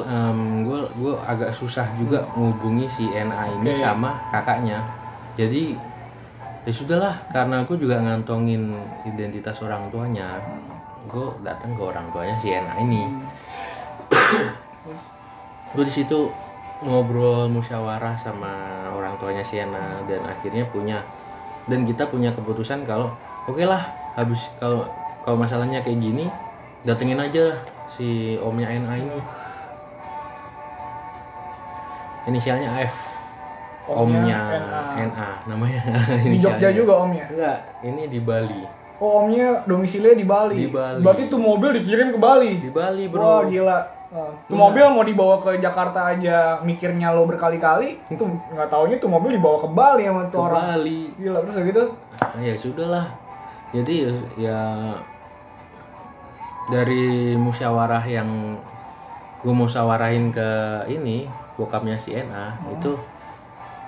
gue 0.67 0.79
gue 0.99 1.13
agak 1.23 1.55
susah 1.55 1.87
juga 1.95 2.27
menghubungi 2.35 2.91
si 2.91 3.07
NA 3.07 3.55
ini 3.55 3.71
Oke. 3.71 3.79
sama 3.79 4.11
kakaknya 4.35 4.83
jadi 5.39 5.71
ya 6.67 6.71
sudahlah 6.75 7.15
karena 7.31 7.63
aku 7.63 7.79
juga 7.79 8.03
ngantongin 8.03 8.75
identitas 9.07 9.55
orang 9.63 9.87
tuanya 9.87 10.35
gue 11.07 11.27
datang 11.47 11.71
ke 11.71 11.81
orang 11.81 12.11
tuanya 12.11 12.35
si 12.43 12.51
NA 12.51 12.75
ini. 12.83 13.07
Gue 15.71 15.83
di 15.87 15.93
situ 15.95 16.27
ngobrol 16.83 17.47
musyawarah 17.47 18.19
sama 18.19 18.51
orang 18.91 19.15
tuanya 19.15 19.39
si 19.39 19.63
NA 19.63 20.03
dan 20.11 20.27
akhirnya 20.27 20.67
punya 20.67 20.99
dan 21.71 21.87
kita 21.87 22.03
punya 22.11 22.35
keputusan 22.35 22.83
kalau 22.83 23.15
oke 23.47 23.63
lah 23.63 23.95
habis 24.19 24.43
kalau 24.59 24.83
kalau 25.23 25.39
masalahnya 25.39 25.79
kayak 25.79 26.03
gini 26.03 26.27
datengin 26.83 27.15
aja 27.15 27.55
lah 27.55 27.59
si 27.87 28.35
omnya 28.43 28.75
NA 28.75 28.93
ini. 28.99 29.19
Inisialnya 32.27 32.69
AF 32.75 33.08
Omnya 33.89 34.21
omnya 34.21 34.37
NA. 34.59 34.81
NA 35.09 35.29
namanya 35.49 35.81
Di 36.33 36.37
Jogja 36.37 36.69
juga 36.69 36.93
omnya. 37.01 37.25
enggak 37.29 37.57
ini 37.85 38.03
di 38.05 38.19
Bali 38.21 38.61
Oh, 38.99 39.23
omnya 39.23 39.63
domisilinya 39.63 40.11
di 40.11 40.27
Bali. 40.27 40.67
Di 40.67 40.71
Bali. 40.75 40.99
Berarti 40.99 41.31
tuh 41.31 41.39
mobil 41.39 41.71
dikirim 41.79 42.11
ke 42.11 42.19
Bali. 42.19 42.59
di 42.59 42.67
Bali 42.67 43.07
bro 43.07 43.23
Wah, 43.23 43.41
gila. 43.47 43.79
Uh, 44.11 44.27
tuh 44.43 44.59
mobil 44.59 44.83
mau 44.91 45.07
dibawa 45.07 45.39
ke 45.39 45.55
Jakarta 45.55 46.11
aja 46.11 46.59
mikirnya 46.67 47.13
lo 47.15 47.23
berkali-kali, 47.23 47.95
itu 48.11 48.25
nggak 48.27 48.67
taunya 48.67 48.99
tuh 48.99 49.07
mobil 49.07 49.39
dibawa 49.39 49.55
ke 49.61 49.69
Bali 49.71 50.03
sama 50.03 50.27
ke 50.27 50.35
tuh 50.35 50.41
orang. 50.43 50.63
Bali 50.75 51.15
Gila, 51.15 51.39
terus 51.47 51.63
gitu. 51.63 51.83
Ah, 52.19 52.35
ya 52.43 52.53
sudahlah 52.59 53.07
jadi 53.71 54.09
ya 54.35 54.59
dari 56.69 57.37
musyawarah 57.37 58.03
yang 58.05 58.57
gue 59.39 59.53
musyawarahin 59.55 60.33
ke 60.33 60.49
ini 60.91 61.25
bokapnya 61.55 61.95
si 61.95 62.13
NA 62.17 62.59
itu 62.75 62.93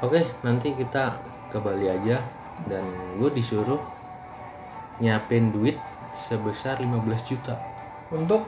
oke 0.01 0.21
nanti 0.41 0.73
kita 0.75 1.17
ke 1.49 1.57
Bali 1.61 1.87
aja 1.87 2.19
dan 2.67 2.83
gue 3.17 3.29
disuruh 3.33 3.79
nyiapin 5.01 5.49
duit 5.49 5.77
sebesar 6.13 6.77
15 6.77 7.29
juta 7.29 7.55
Untuk 8.11 8.43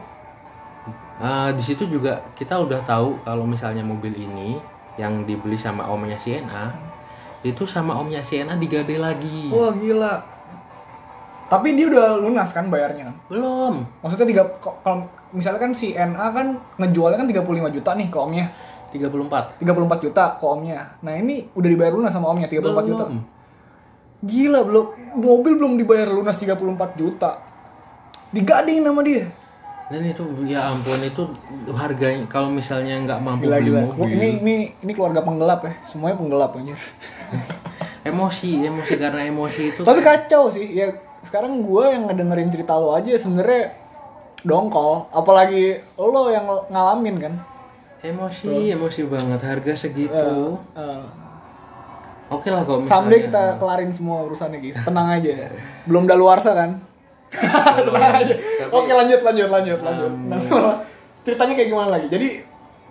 Ah, 1.23 1.55
di 1.55 1.63
situ 1.63 1.87
juga 1.87 2.19
kita 2.35 2.59
udah 2.59 2.83
tahu 2.83 3.15
kalau 3.23 3.47
misalnya 3.47 3.79
mobil 3.79 4.11
ini 4.11 4.59
yang 4.99 5.23
dibeli 5.23 5.55
sama 5.55 5.87
omnya 5.87 6.19
si 6.19 6.35
NA 6.35 6.75
itu 7.43 7.63
sama 7.63 7.95
omnya 7.95 8.19
si 8.19 8.43
NA 8.43 8.59
digade 8.59 8.99
lagi 8.99 9.47
wah 9.47 9.71
gila. 9.71 10.19
Tapi 11.47 11.77
dia 11.77 11.85
udah 11.87 12.17
lunas 12.17 12.49
kan 12.51 12.67
bayarnya 12.67 13.13
kan? 13.13 13.15
belum 13.31 13.73
Maksudnya 14.03 14.27
tiga 14.27 14.43
kalau 14.59 15.05
misalnya 15.31 15.61
kan 15.63 15.71
si 15.71 15.95
NA 15.95 16.27
kan 16.33 16.59
ngejualnya 16.81 17.17
kan 17.23 17.27
35 17.29 17.75
juta 17.79 17.89
nih 17.95 18.07
ke 18.11 18.17
omnya. 18.19 18.45
34 18.93 19.57
34 19.57 20.05
juta 20.05 20.37
ke 20.37 20.45
omnya. 20.45 20.93
Nah, 21.01 21.17
ini 21.17 21.49
udah 21.57 21.69
dibayar 21.73 21.93
lunas 21.97 22.13
sama 22.13 22.29
omnya 22.29 22.45
34 22.45 22.89
juta. 22.89 23.05
Belum. 23.09 23.25
Gila, 24.23 24.59
belum 24.63 24.85
mobil 25.19 25.53
belum 25.57 25.73
dibayar 25.75 26.07
lunas 26.13 26.37
34 26.37 26.93
juta. 26.95 27.41
Digading 28.29 28.85
nama 28.85 29.01
dia. 29.01 29.25
dan 29.91 29.99
itu 30.09 30.23
ya 30.47 30.73
ampun 30.73 30.97
itu 31.05 31.21
harganya 31.75 32.25
kalau 32.25 32.49
misalnya 32.49 32.97
nggak 33.03 33.19
mampu 33.19 33.45
Gila 33.45 33.57
beli 33.61 33.69
gila. 33.69 33.81
mobil 33.93 34.15
Ini 34.15 34.29
ini 34.41 34.55
ini 34.81 34.91
keluarga 34.95 35.21
penggelap 35.21 35.61
ya. 35.67 35.73
Semuanya 35.85 36.17
penggelap 36.17 36.55
anjir. 36.55 36.79
emosi 38.09 38.63
emosi 38.63 38.93
karena 38.97 39.21
emosi 39.27 39.61
itu 39.75 39.81
Tapi 39.85 39.99
kacau 40.01 40.49
sih. 40.49 40.65
Ya 40.71 40.97
sekarang 41.21 41.61
gue 41.61 41.83
yang 41.93 42.09
ngedengerin 42.09 42.49
cerita 42.49 42.73
lo 42.79 42.95
aja 42.95 43.11
sebenarnya 43.21 43.75
dongkol. 44.41 45.13
Apalagi 45.13 45.83
lo 45.99 46.31
yang 46.31 46.47
ngalamin 46.73 47.15
kan. 47.19 47.33
Emosi 48.03 48.69
emosi 48.69 49.01
banget 49.07 49.39
harga 49.41 49.73
segitu 49.79 50.59
Eh, 50.75 51.03
oke 52.29 52.47
lah 52.47 52.61
misalnya 52.61 52.85
someday 52.85 53.19
kita 53.21 53.43
kelarin 53.55 53.89
semua 53.89 54.23
urusannya 54.23 54.59
gitu. 54.59 54.77
Tenang 54.77 55.07
aja. 55.09 55.31
Belum 55.85 56.03
daluarsa 56.03 56.51
kan? 56.51 56.83
Tenang 57.79 58.13
aja. 58.21 58.33
Oke 58.69 58.91
lanjut 58.91 59.19
lanjut 59.21 59.49
lanjut 59.49 59.79
lanjut. 59.79 60.11
Nah, 60.27 60.39
ceritanya 61.21 61.53
kayak 61.53 61.69
gimana 61.69 61.89
lagi? 61.89 62.07
Jadi 62.07 62.27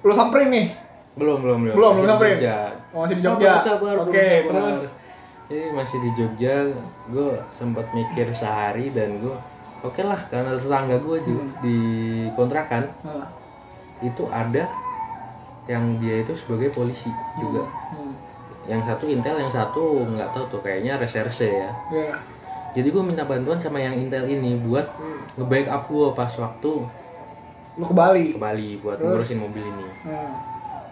lo 0.01 0.13
samperin 0.13 0.49
nih. 0.49 0.69
belum 1.13 1.39
belum 1.39 1.59
belum 1.63 1.75
Belum, 1.77 1.93
belum 1.95 2.09
samperin? 2.09 2.35
Jogja. 2.35 2.57
Oh, 2.91 3.05
masih 3.05 3.15
di 3.15 3.23
Jogja. 3.23 3.53
Sabar, 3.61 3.95
Oke, 4.01 4.17
sabar. 4.17 4.49
terus? 4.49 4.81
jadi 5.45 5.65
masih 5.71 5.99
di 6.01 6.11
Jogja 6.17 6.55
gue 7.07 7.29
sempat 7.53 7.85
mikir 7.93 8.33
sehari 8.33 8.89
dan 8.89 9.21
gue 9.21 9.37
oke 9.83 10.01
lah 10.01 10.17
karena 10.27 10.57
tetangga 10.57 10.97
gue 10.97 11.19
Hmm. 11.21 11.53
di 11.61 11.79
kontrakan 12.33 12.89
Nah, 13.05 13.29
itu 14.01 14.25
ada 14.27 14.65
yang 15.65 15.99
dia 15.99 16.21
itu 16.21 16.35
sebagai 16.35 16.71
polisi 16.71 17.07
juga 17.37 17.63
hmm. 17.93 18.15
yang 18.67 18.83
satu 18.83 19.05
intel 19.05 19.37
yang 19.37 19.49
satu 19.49 20.03
nggak 20.05 20.31
tahu 20.31 20.45
tuh 20.49 20.61
kayaknya 20.61 20.97
reserse 20.97 21.47
ya 21.47 21.71
Ya. 21.91 22.15
jadi 22.73 22.89
gue 22.89 23.03
minta 23.03 23.23
bantuan 23.23 23.59
sama 23.59 23.79
yang 23.79 23.95
intel 23.95 24.25
ini 24.25 24.59
buat 24.59 24.87
nge-backup 25.35 25.87
gue 25.87 26.09
pas 26.13 26.33
waktu 26.33 26.73
Lu 27.73 27.85
ke 27.85 27.95
Bali. 27.95 28.33
ke 28.33 28.39
Bali 28.39 28.77
buat 28.77 28.97
Terus? 28.97 29.09
ngurusin 29.25 29.39
mobil 29.41 29.65
ini 29.65 29.87
Nah, 30.05 30.35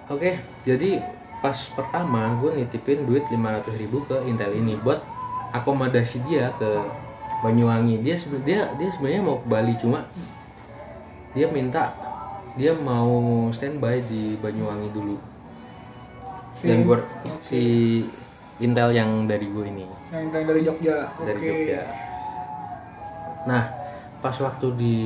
Oke, 0.09 0.35
jadi 0.61 0.99
pas 1.39 1.55
pertama 1.71 2.35
gue 2.37 2.51
nitipin 2.57 3.07
duit 3.07 3.23
500 3.25 3.79
ribu 3.79 4.03
ke 4.05 4.19
Intel 4.27 4.53
ini 4.53 4.75
buat 4.77 4.99
akomodasi 5.51 6.21
dia 6.25 6.51
ke 6.59 6.67
Banyuwangi. 7.41 8.03
Dia 8.03 8.19
dia 8.43 8.69
dia 8.75 8.89
sebenarnya 8.91 9.23
mau 9.23 9.39
ke 9.39 9.47
Bali 9.47 9.73
cuma 9.79 10.03
dia 11.31 11.47
minta 11.47 11.95
dia 12.53 12.73
mau 12.73 13.11
standby 13.51 14.03
di 14.03 14.35
Banyuwangi 14.37 14.91
dulu. 14.91 15.17
Si- 16.53 16.67
Dan 16.67 16.83
gue 16.83 16.99
si 17.41 17.63
Intel 18.59 18.93
yang 18.93 19.25
dari 19.25 19.47
gue 19.47 19.65
ini 19.65 19.87
yang 20.11 20.29
yang 20.29 20.45
dari 20.45 20.61
Jogja. 20.61 21.09
dari 21.19 21.39
Oke. 21.39 21.49
Jogja. 21.49 21.83
Nah, 23.43 23.65
pas 24.19 24.37
waktu 24.37 24.67
di 24.75 24.97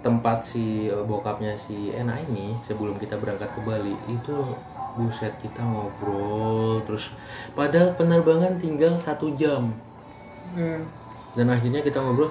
tempat 0.00 0.44
si 0.44 0.84
eh, 0.84 1.00
bokapnya 1.00 1.56
si 1.56 1.88
Ena 1.90 2.12
ini 2.20 2.52
sebelum 2.60 2.94
kita 2.94 3.16
berangkat 3.16 3.48
ke 3.48 3.60
Bali 3.62 3.96
itu 4.06 4.36
buset 4.94 5.32
kita 5.40 5.58
ngobrol 5.58 6.78
terus 6.84 7.10
padahal 7.50 7.90
penerbangan 7.94 8.54
tinggal 8.56 8.94
satu 8.98 9.32
jam 9.32 9.72
Hmm. 10.52 10.86
dan 11.34 11.48
akhirnya 11.48 11.80
kita 11.80 11.98
ngobrol 11.98 12.30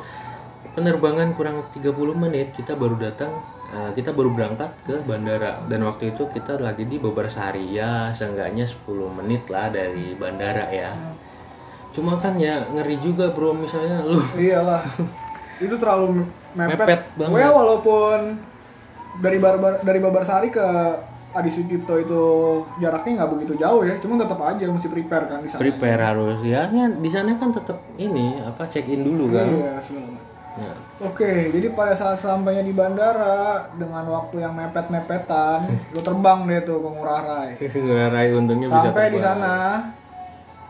penerbangan 0.71 1.35
kurang 1.35 1.67
30 1.75 1.91
menit 2.15 2.55
kita 2.55 2.73
baru 2.73 2.95
datang 2.97 3.31
eh, 3.73 3.91
kita 3.97 4.15
baru 4.15 4.31
berangkat 4.31 4.71
ke 4.87 4.95
bandara. 5.03 5.61
Dan 5.67 5.85
waktu 5.85 6.15
itu 6.15 6.25
kita 6.31 6.57
lagi 6.57 6.87
di 6.87 6.97
Bobarsari 6.97 7.75
ya 7.75 8.09
seenggaknya 8.15 8.65
10 8.65 9.19
menit 9.21 9.51
lah 9.51 9.69
dari 9.69 10.15
bandara 10.15 10.69
ya. 10.71 10.93
Cuma 11.93 12.17
kan 12.17 12.39
ya 12.41 12.65
ngeri 12.73 12.97
juga 12.99 13.29
bro 13.29 13.53
misalnya 13.53 14.01
lu. 14.01 14.21
Iyalah. 14.33 14.81
Itu 15.63 15.77
terlalu 15.77 16.25
mepet, 16.57 16.79
Mepet 16.81 17.01
banget. 17.13 17.33
Gue 17.37 17.45
walaupun 17.45 18.19
dari 19.21 19.37
barbar 19.37 19.85
dari 19.85 19.99
Babarsari 20.01 20.49
ke 20.49 20.67
Adi 21.33 21.49
Sucipto 21.49 21.97
itu 21.97 22.21
jaraknya 22.77 23.21
nggak 23.21 23.31
begitu 23.37 23.53
jauh 23.57 23.81
ya. 23.85 23.97
Cuma 24.01 24.21
tetap 24.21 24.37
aja 24.41 24.65
mesti 24.69 24.89
prepare 24.89 25.25
kan 25.29 25.41
di 25.41 25.49
sana. 25.49 25.61
Prepare 25.61 26.01
harus. 26.01 26.37
Ya 26.45 26.65
kan 26.69 26.97
di 26.97 27.09
sana 27.09 27.37
kan 27.37 27.49
tetap 27.53 27.77
ini 27.97 28.37
apa 28.41 28.69
check 28.69 28.89
in 28.89 29.01
dulu 29.01 29.33
kan. 29.33 29.49
Iya 29.49 29.73
Nah, 30.53 30.77
Oke, 31.01 31.49
jadi 31.49 31.73
pada 31.73 31.97
saat 31.97 32.21
sampainya 32.21 32.61
di 32.61 32.77
bandara 32.77 33.65
dengan 33.73 34.05
waktu 34.05 34.45
yang 34.45 34.53
mepet-mepetan, 34.53 35.65
lu 35.93 35.99
terbang 36.05 36.45
deh 36.45 36.61
tuh 36.61 36.77
ke 36.77 36.89
Ngurah 36.93 37.21
Rai. 37.25 37.49
Rai 38.13 38.27
untungnya 38.37 38.67
bisa 38.69 38.93
Sampai 38.93 39.09
di 39.09 39.19
sana, 39.19 39.53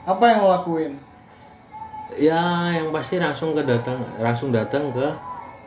apa 0.08 0.24
yang 0.28 0.40
lo 0.44 0.50
lakuin? 0.56 0.94
ya 2.14 2.70
yang 2.70 2.94
pasti 2.94 3.18
langsung 3.18 3.58
ke 3.58 3.66
datang 3.66 3.98
langsung 4.22 4.54
datang 4.54 4.94
ke 4.94 5.08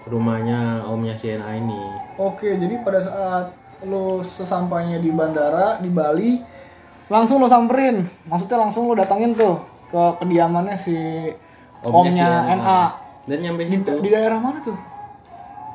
rumahnya 0.07 0.79
omnya 0.87 1.19
Sienna 1.19 1.51
ini 1.59 1.75
Oke, 2.17 2.57
jadi 2.57 2.81
pada 2.81 3.03
saat 3.03 3.53
lo 3.85 4.25
sesampainya 4.25 4.97
di 4.97 5.13
bandara 5.13 5.77
di 5.85 5.93
Bali, 5.93 6.41
langsung 7.13 7.45
lo 7.45 7.45
samperin. 7.45 8.09
Maksudnya 8.25 8.57
langsung 8.57 8.89
lo 8.89 8.97
datangin 8.97 9.37
tuh 9.37 9.61
ke 9.93 10.25
kediamannya 10.25 10.73
si 10.81 10.97
omnya, 11.85 12.09
Sienna. 12.09 12.57
NA. 12.57 12.83
Dan 13.27 13.39
nyampe 13.39 13.63
Di, 13.63 13.71
situ 13.77 13.91
di 13.99 14.09
daerah 14.09 14.39
mana 14.39 14.59
tuh? 14.61 14.79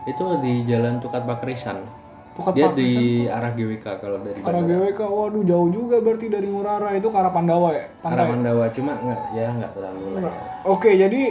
itu 0.03 0.23
di 0.41 0.65
jalan 0.65 0.97
Tukat 0.97 1.23
Bakrisan 1.23 1.83
Tukat 2.31 2.53
dia 2.53 2.65
Pakrisan. 2.65 2.79
di 2.79 2.89
arah 3.27 3.51
GWK 3.51 3.85
kalau 3.99 4.17
dari 4.19 4.39
Arah 4.39 4.55
bandara 4.55 4.87
GWK, 4.87 4.99
waduh 5.03 5.43
jauh 5.43 5.69
juga 5.69 5.95
berarti 5.99 6.25
dari 6.25 6.47
Ngurah 6.47 6.77
Rai 6.79 6.95
itu 6.97 7.05
ke 7.05 7.17
arah 7.17 7.29
Pandawa 7.29 7.69
ya? 7.71 7.85
arah 8.01 8.25
Mandawa 8.25 8.65
cuma 8.71 8.91
nggak 8.95 9.21
ya 9.31 9.47
nggak 9.51 9.71
terlalu 9.73 10.03
lah 10.09 10.21
ya. 10.23 10.33
Oke, 10.63 10.95
jadi 10.95 11.21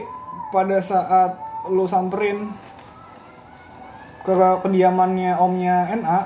pada 0.51 0.77
saat 0.79 1.41
lu 1.67 1.85
samperin 1.85 2.53
ke 4.21 4.33
kediamannya 4.61 5.33
omnya 5.35 5.89
NA 5.95 6.19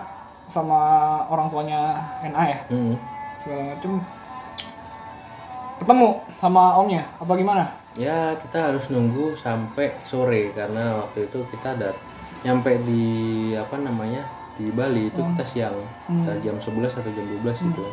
sama 0.46 0.80
orang 1.24 1.46
tuanya 1.48 1.80
NA 2.20 2.42
ya, 2.44 2.58
Mm. 2.68 2.94
segala 3.40 3.62
macem 3.70 3.92
ketemu 5.80 6.08
sama 6.38 6.78
omnya 6.78 7.02
apa 7.18 7.32
gimana? 7.34 7.64
ya 7.94 8.34
kita 8.42 8.74
harus 8.74 8.90
nunggu 8.90 9.38
sampai 9.38 9.94
sore 10.02 10.50
karena 10.50 10.98
waktu 10.98 11.30
itu 11.30 11.46
kita 11.54 11.78
ada 11.78 11.94
nyampe 12.42 12.74
di 12.82 13.02
apa 13.54 13.78
namanya 13.78 14.26
di 14.58 14.66
Bali 14.74 15.10
itu 15.10 15.22
kita 15.22 15.44
siang 15.46 15.78
kita 16.10 16.32
jam 16.42 16.56
11 16.58 16.90
atau 16.90 17.10
jam 17.14 17.26
12 17.42 17.70
gitu 17.70 17.86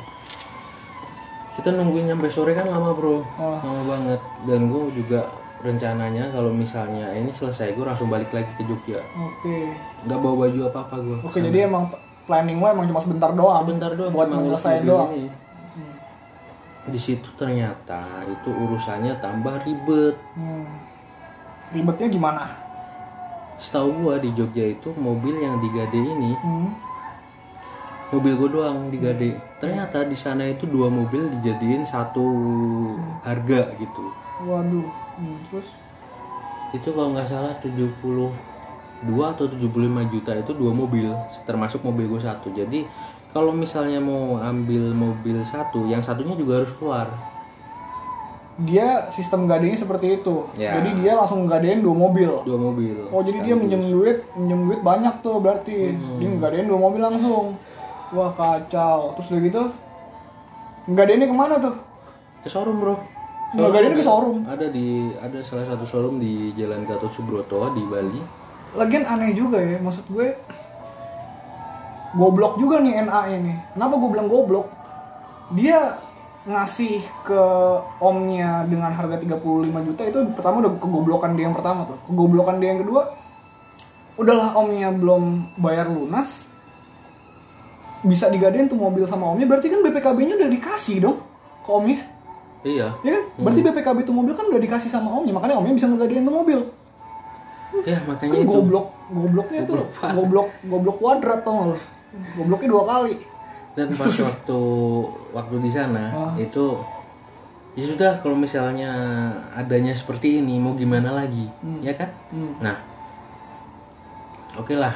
kita 1.62 1.70
nungguin 1.78 2.10
nyampe 2.10 2.34
sore 2.34 2.58
kan 2.58 2.66
lama 2.66 2.98
bro 2.98 3.22
lama 3.38 3.82
banget 3.86 4.22
dan 4.50 4.74
gue 4.74 4.84
juga 4.98 5.22
rencananya 5.62 6.34
kalau 6.34 6.50
misalnya 6.50 7.14
ini 7.14 7.30
selesai 7.30 7.78
gue 7.78 7.86
langsung 7.86 8.10
balik 8.10 8.34
lagi 8.34 8.50
ke 8.58 8.66
Jogja 8.66 8.98
Oke. 9.14 9.78
nggak 10.10 10.18
bawa 10.18 10.36
baju 10.50 10.60
apa 10.66 10.80
apa 10.90 10.96
gue 10.98 11.18
Oke, 11.22 11.38
jadi 11.46 11.70
emang 11.70 11.86
planning 12.26 12.58
lo 12.58 12.68
emang 12.74 12.86
cuma 12.90 13.02
sebentar 13.02 13.30
doang. 13.34 13.62
sebentar 13.62 13.92
doang 13.94 14.12
buat 14.14 14.28
mobil 14.30 14.58
doang. 14.82 15.10
ini. 15.14 15.30
Di 16.84 16.98
situ 16.98 17.30
ternyata 17.36 18.02
itu 18.26 18.50
urusannya 18.50 19.14
tambah 19.18 19.62
ribet 19.62 20.16
Hmm. 20.34 20.66
Ribetnya 21.72 22.08
gimana? 22.10 22.44
setahu 23.56 23.94
gua 24.02 24.18
di 24.18 24.34
Jogja 24.34 24.66
itu 24.66 24.90
mobil 24.92 25.38
yang 25.38 25.62
digade 25.62 25.94
ini 25.96 26.34
Hmm. 26.36 26.74
mobil 28.10 28.34
gua 28.34 28.50
doang 28.50 28.90
digade 28.90 29.38
ternyata 29.58 30.02
di 30.02 30.18
sana 30.18 30.44
itu 30.44 30.66
dua 30.66 30.90
mobil 30.90 31.30
dijadiin 31.32 31.86
satu 31.86 32.26
harga 33.22 33.70
gitu 33.78 34.02
Waduh. 34.42 34.90
Hmm, 35.16 35.38
terus 35.46 35.70
itu 36.74 36.90
kalau 36.90 37.14
nggak 37.14 37.30
salah 37.30 37.54
72 37.62 38.34
atau 39.28 39.46
75 39.46 39.70
juta 40.10 40.34
itu 40.34 40.52
dua 40.52 40.74
mobil 40.74 41.14
termasuk 41.44 41.82
mobil 41.82 42.10
gua 42.10 42.22
satu 42.24 42.50
jadi 42.50 42.90
kalau 43.32 43.52
misalnya 43.56 44.00
mau 44.04 44.40
ambil 44.40 44.92
mobil 44.92 45.42
satu 45.48 45.88
yang 45.88 46.04
satunya 46.04 46.36
juga 46.36 46.64
harus 46.64 46.72
keluar 46.76 47.08
dia 48.62 49.10
sistem 49.10 49.50
gadenya 49.50 49.74
seperti 49.74 50.22
itu. 50.22 50.46
Ya. 50.54 50.78
Jadi 50.78 51.02
dia 51.02 51.18
langsung 51.18 51.50
gadein 51.50 51.82
dua 51.82 51.98
mobil. 51.98 52.30
dua 52.46 52.60
mobil 52.62 52.94
Oh 53.10 53.26
jadi 53.26 53.42
dia 53.42 53.56
minjem 53.58 53.82
duit, 53.90 54.22
minjem 54.38 54.70
duit 54.70 54.86
banyak 54.86 55.24
tuh 55.26 55.42
berarti. 55.42 55.98
Hmm. 55.98 56.20
Dia 56.22 56.30
nggadein 56.30 56.70
dua 56.70 56.78
mobil 56.78 57.02
langsung. 57.02 57.58
Wah 58.14 58.30
kacau. 58.38 59.18
Terus 59.18 59.34
udah 59.34 59.42
gitu, 59.42 59.64
nggadeinnya 60.94 61.26
ke 61.26 61.34
mana 61.34 61.58
tuh? 61.58 61.74
ke 62.42 62.50
showroom 62.50 62.82
bro 62.82 62.96
Nggadeinnya 63.54 63.98
ke 63.98 64.06
showroom. 64.06 64.38
ada 64.50 64.66
di 64.72 65.14
ada 65.20 65.38
salah 65.46 65.66
satu 65.68 65.86
showroom 65.86 66.18
di 66.18 66.56
Jalan 66.58 66.88
Gatot 66.90 67.12
Subroto 67.14 67.70
di 67.78 67.84
Bali 67.86 68.22
Lagian 68.74 69.04
aneh 69.04 69.36
juga 69.36 69.60
ya, 69.60 69.78
maksud 69.84 70.08
gue 70.10 70.32
goblok 72.16 72.60
juga 72.60 72.84
nih 72.84 72.94
NA 73.08 73.22
ini. 73.36 73.54
Kenapa 73.76 73.94
gue 73.96 74.10
bilang 74.12 74.28
goblok? 74.28 74.68
Dia 75.56 75.96
ngasih 76.42 77.06
ke 77.22 77.42
omnya 78.02 78.66
dengan 78.66 78.90
harga 78.90 79.22
35 79.22 79.88
juta 79.88 80.02
itu 80.10 80.20
pertama 80.34 80.66
udah 80.66 80.74
kegoblokan 80.82 81.38
dia 81.38 81.46
yang 81.46 81.56
pertama 81.56 81.86
tuh. 81.86 81.98
Kegoblokan 82.10 82.58
dia 82.58 82.70
yang 82.74 82.82
kedua 82.82 83.14
udahlah 84.20 84.58
omnya 84.58 84.90
belum 84.92 85.56
bayar 85.58 85.88
lunas 85.88 86.50
bisa 88.02 88.28
digadein 88.34 88.66
tuh 88.66 88.80
mobil 88.80 89.06
sama 89.06 89.30
omnya. 89.30 89.46
Berarti 89.46 89.70
kan 89.70 89.86
BPKB-nya 89.86 90.36
udah 90.42 90.50
dikasih 90.50 90.98
dong 91.06 91.22
ke 91.62 91.70
omnya. 91.70 92.00
Iya. 92.66 92.94
Ya 93.06 93.12
kan? 93.18 93.24
Berarti 93.38 93.60
BPKB 93.62 93.98
tuh 94.06 94.16
mobil 94.18 94.34
kan 94.34 94.46
udah 94.50 94.62
dikasih 94.62 94.90
sama 94.90 95.14
omnya 95.14 95.38
makanya 95.38 95.62
omnya 95.62 95.78
bisa 95.78 95.86
ngegadein 95.86 96.26
tuh 96.26 96.36
mobil. 96.36 96.60
Ya 97.86 97.98
makanya 98.10 98.32
kan 98.36 98.42
itu. 98.44 98.52
goblok 98.52 98.88
gobloknya 99.12 99.62
tuh 99.64 99.88
goblok 99.96 100.48
goblok 100.68 100.98
kuadrat 101.00 101.40
tau 101.44 101.54
gak 101.56 101.68
lo 101.72 101.78
gobloknya 102.36 102.70
dua 102.70 102.84
kali. 102.86 103.16
Dan 103.72 103.88
pas 104.00 104.12
waktu 104.12 104.60
waktu 105.32 105.56
di 105.64 105.72
sana 105.72 106.04
Oh. 106.12 106.32
itu 106.36 106.66
ya 107.72 107.88
sudah 107.88 108.12
kalau 108.20 108.36
misalnya 108.36 108.92
adanya 109.56 109.96
seperti 109.96 110.44
ini 110.44 110.60
mau 110.60 110.76
gimana 110.76 111.16
lagi? 111.16 111.48
Ya 111.80 111.96
kan? 111.96 112.12
Hmm. 112.30 112.52
nah 112.60 112.76
oke 114.54 114.76
lah 114.76 114.92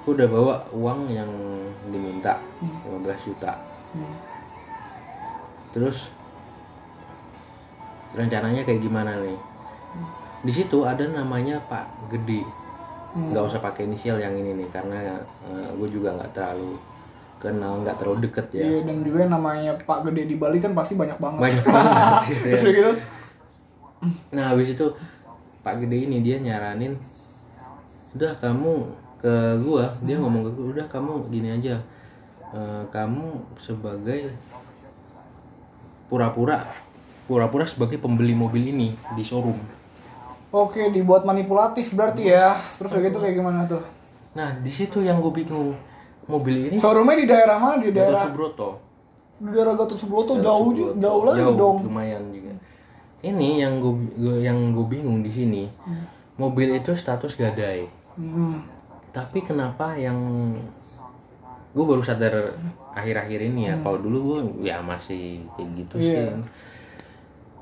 aku 0.00 0.16
udah 0.16 0.28
bawa 0.32 0.54
uang 0.72 1.12
yang 1.12 1.28
diminta 1.92 2.40
15 2.88 3.04
juta. 3.28 3.52
Hmm. 3.92 4.14
terus 5.70 6.08
rencananya 8.10 8.64
kayak 8.64 8.80
gimana 8.80 9.14
nih? 9.20 9.38
Di 10.40 10.52
situ 10.56 10.82
ada 10.82 11.04
namanya 11.04 11.60
Pak 11.68 12.08
Gede 12.10 12.42
nggak 13.10 13.42
usah 13.42 13.58
pakai 13.58 13.90
inisial 13.90 14.22
yang 14.22 14.34
ini 14.38 14.54
nih 14.62 14.68
karena 14.70 15.18
gue 15.74 15.88
juga 15.90 16.14
nggak 16.14 16.30
terlalu 16.30 16.78
kenal 17.40 17.80
nggak 17.80 17.96
terlalu 17.96 18.28
deket 18.28 18.46
ya. 18.52 18.62
Iya 18.68 18.78
dan 18.84 18.96
juga 19.00 19.18
yang 19.24 19.32
namanya 19.32 19.72
Pak 19.80 20.04
Gede 20.06 20.28
di 20.28 20.36
Bali 20.36 20.60
kan 20.60 20.76
pasti 20.76 20.94
banyak 20.94 21.16
banget. 21.16 21.40
banyak 21.40 21.64
banget 21.74 22.14
gitu 22.28 22.46
ya. 22.46 22.56
Terus 22.60 22.74
gitu, 22.76 22.92
nah 24.30 24.44
habis 24.52 24.68
itu 24.76 24.86
Pak 25.64 25.74
Gede 25.80 25.96
ini 26.04 26.20
dia 26.20 26.36
nyaranin 26.36 27.00
udah 28.12 28.32
kamu 28.38 28.72
ke 29.24 29.34
gua. 29.64 29.88
Dia 30.04 30.16
ngomong 30.20 30.42
ke 30.46 30.50
gua 30.52 30.66
udah 30.76 30.86
kamu 30.92 31.12
gini 31.32 31.48
aja. 31.56 31.80
Eh, 32.50 32.82
kamu 32.92 33.40
sebagai 33.62 34.34
pura-pura 36.10 36.66
pura-pura 37.30 37.62
sebagai 37.62 38.02
pembeli 38.02 38.34
mobil 38.34 38.74
ini 38.74 38.98
di 39.14 39.22
showroom 39.22 39.54
oke 40.50 40.90
dibuat 40.90 41.22
manipulatif 41.22 41.90
berarti 41.90 42.28
ya. 42.28 42.58
Terus 42.74 42.90
udah 42.90 43.02
gitu 43.02 43.18
kayak 43.18 43.34
gimana 43.34 43.60
tuh? 43.64 43.82
nah 44.30 44.54
di 44.54 44.70
situ 44.70 45.00
yang 45.00 45.18
gue 45.18 45.34
bingung 45.34 45.74
mobil 46.24 46.70
ini 46.70 46.76
Showroomnya 46.76 47.16
di 47.16 47.26
daerah 47.26 47.56
mana? 47.56 47.76
Di 47.76 47.88
Gatot 47.88 47.96
daerah 47.96 48.22
Subroto 48.24 48.68
di 49.36 49.50
daerah 49.50 49.74
Gatot 49.74 49.96
Subroto 49.96 50.32
jauh 50.38 50.70
ju- 50.70 50.94
jauh 50.94 51.22
lagi 51.24 51.42
Jauh, 51.42 51.56
dong. 51.56 51.76
lumayan 51.82 52.22
juga 52.28 52.54
ini 53.20 53.58
yang 53.58 53.78
gue 53.78 53.94
yang 54.38 54.70
gue 54.70 54.86
bingung 54.86 55.20
di 55.20 55.28
sini 55.28 55.66
mobil 56.36 56.70
itu 56.72 56.94
status 56.94 57.34
gadai 57.34 57.90
Hmm. 58.14 58.62
tapi 59.10 59.40
kenapa 59.40 59.96
yang 59.96 60.14
gue 61.70 61.84
baru 61.84 62.00
sadar 62.00 62.54
akhir-akhir 62.92 63.40
ini 63.44 63.60
ya 63.64 63.74
kalau 63.78 63.98
dulu 63.98 64.18
gue 64.20 64.38
ya 64.62 64.78
masih 64.78 65.42
kayak 65.52 65.70
gitu 65.76 65.94
Hmm. 65.96 66.04
Iya. 66.04 66.22
sih 66.22 66.30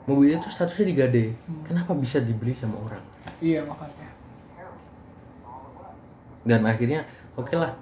mobil 0.09 0.33
itu 0.33 0.49
statusnya 0.49 0.88
digade 0.88 1.37
kenapa 1.61 1.92
bisa 1.92 2.16
dibeli 2.25 2.57
sama 2.57 2.81
orang? 2.81 3.05
Iya 3.44 3.61
makanya. 3.68 4.09
dan 6.49 6.64
akhirnya 6.64 7.05
oke 7.37 7.53
lah. 7.53 7.77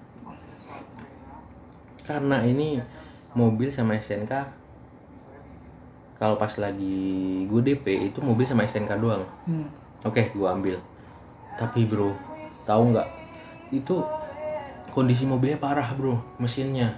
Karena 2.02 2.42
ini 2.42 2.82
mobil 3.38 3.70
sama 3.70 3.94
STNK 3.94 4.32
kalau 6.18 6.34
pas 6.34 6.50
lagi 6.58 7.46
gue 7.46 7.60
DP 7.62 8.10
itu 8.10 8.18
mobil 8.18 8.42
sama 8.42 8.66
STNK 8.66 8.98
doang. 8.98 9.22
Hmm. 9.46 9.70
oke 10.02 10.18
gue 10.34 10.48
ambil. 10.50 10.76
Tapi 11.54 11.86
bro 11.86 12.10
tahu 12.66 12.90
nggak? 12.90 13.08
Itu 13.70 14.02
kondisi 14.90 15.30
mobilnya 15.30 15.62
parah 15.62 15.94
bro 15.94 16.18
mesinnya. 16.42 16.90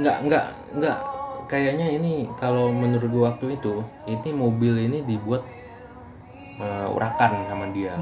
Nggak 0.00 0.16
nggak 0.24 0.46
nggak 0.80 0.98
kayaknya 1.52 2.00
ini 2.00 2.24
kalau 2.40 2.72
menurut 2.72 3.12
gua 3.12 3.22
waktu 3.28 3.60
itu 3.60 3.84
ini 4.08 4.30
mobil 4.32 4.72
ini 4.88 5.04
dibuat 5.04 5.44
eh, 6.56 6.88
urakan 6.88 7.44
sama 7.44 7.68
dia. 7.76 7.92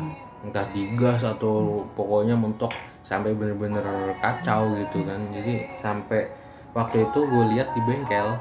Entah 0.47 0.65
digas 0.71 1.27
atau 1.27 1.85
pokoknya 1.99 2.39
mentok 2.39 2.71
sampai 3.03 3.35
bener-bener 3.35 3.83
kacau 4.23 4.79
gitu 4.79 5.03
kan. 5.03 5.19
Jadi 5.35 5.67
sampai 5.83 6.31
waktu 6.71 7.11
itu 7.11 7.19
gue 7.27 7.45
lihat 7.59 7.75
di 7.75 7.83
bengkel 7.83 8.39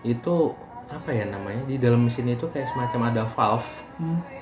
itu 0.00 0.56
apa 0.90 1.14
ya 1.14 1.22
namanya 1.28 1.62
di 1.70 1.78
dalam 1.78 2.02
mesin 2.02 2.26
itu 2.34 2.48
kayak 2.50 2.66
semacam 2.72 3.14
ada 3.14 3.22
valve. 3.30 3.70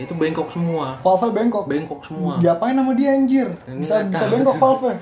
Itu 0.00 0.14
bengkok 0.16 0.48
semua. 0.54 0.96
Valve 1.02 1.28
bengkok. 1.34 1.64
bengkok 1.68 2.00
semua. 2.06 2.40
Diapain 2.40 2.72
nama 2.72 2.94
dia 2.96 3.12
anjir? 3.12 3.52
Ini 3.68 3.84
Bisa 3.84 4.06
bisa 4.06 4.24
bengkok 4.30 4.56
valve 4.56 4.96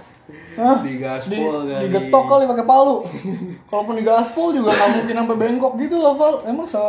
Hah? 0.55 0.83
di 0.83 0.99
gaspol 0.99 1.31
Di, 1.31 1.39
kali 1.71 1.83
digetok 1.87 2.25
kali 2.27 2.45
pakai 2.45 2.65
palu. 2.65 2.97
Kalaupun 3.67 3.95
di 3.95 4.03
gaspol 4.03 4.51
juga 4.51 4.71
nggak 4.71 4.91
mungkin 4.93 5.15
sampai 5.17 5.37
bengkok 5.37 5.73
gitu 5.79 5.97
lah, 5.97 6.13
Val. 6.13 6.35
Emang 6.43 6.65
se 6.65 6.81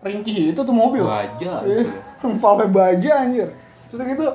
ringkih 0.00 0.50
itu 0.50 0.60
tuh 0.60 0.72
mobil. 0.72 1.04
baja 1.04 1.62
Eh, 1.62 1.84
gitu. 1.84 2.26
valve 2.36 2.66
baja 2.66 3.10
anjir. 3.20 3.46
Terus 3.86 4.02
gitu. 4.08 4.26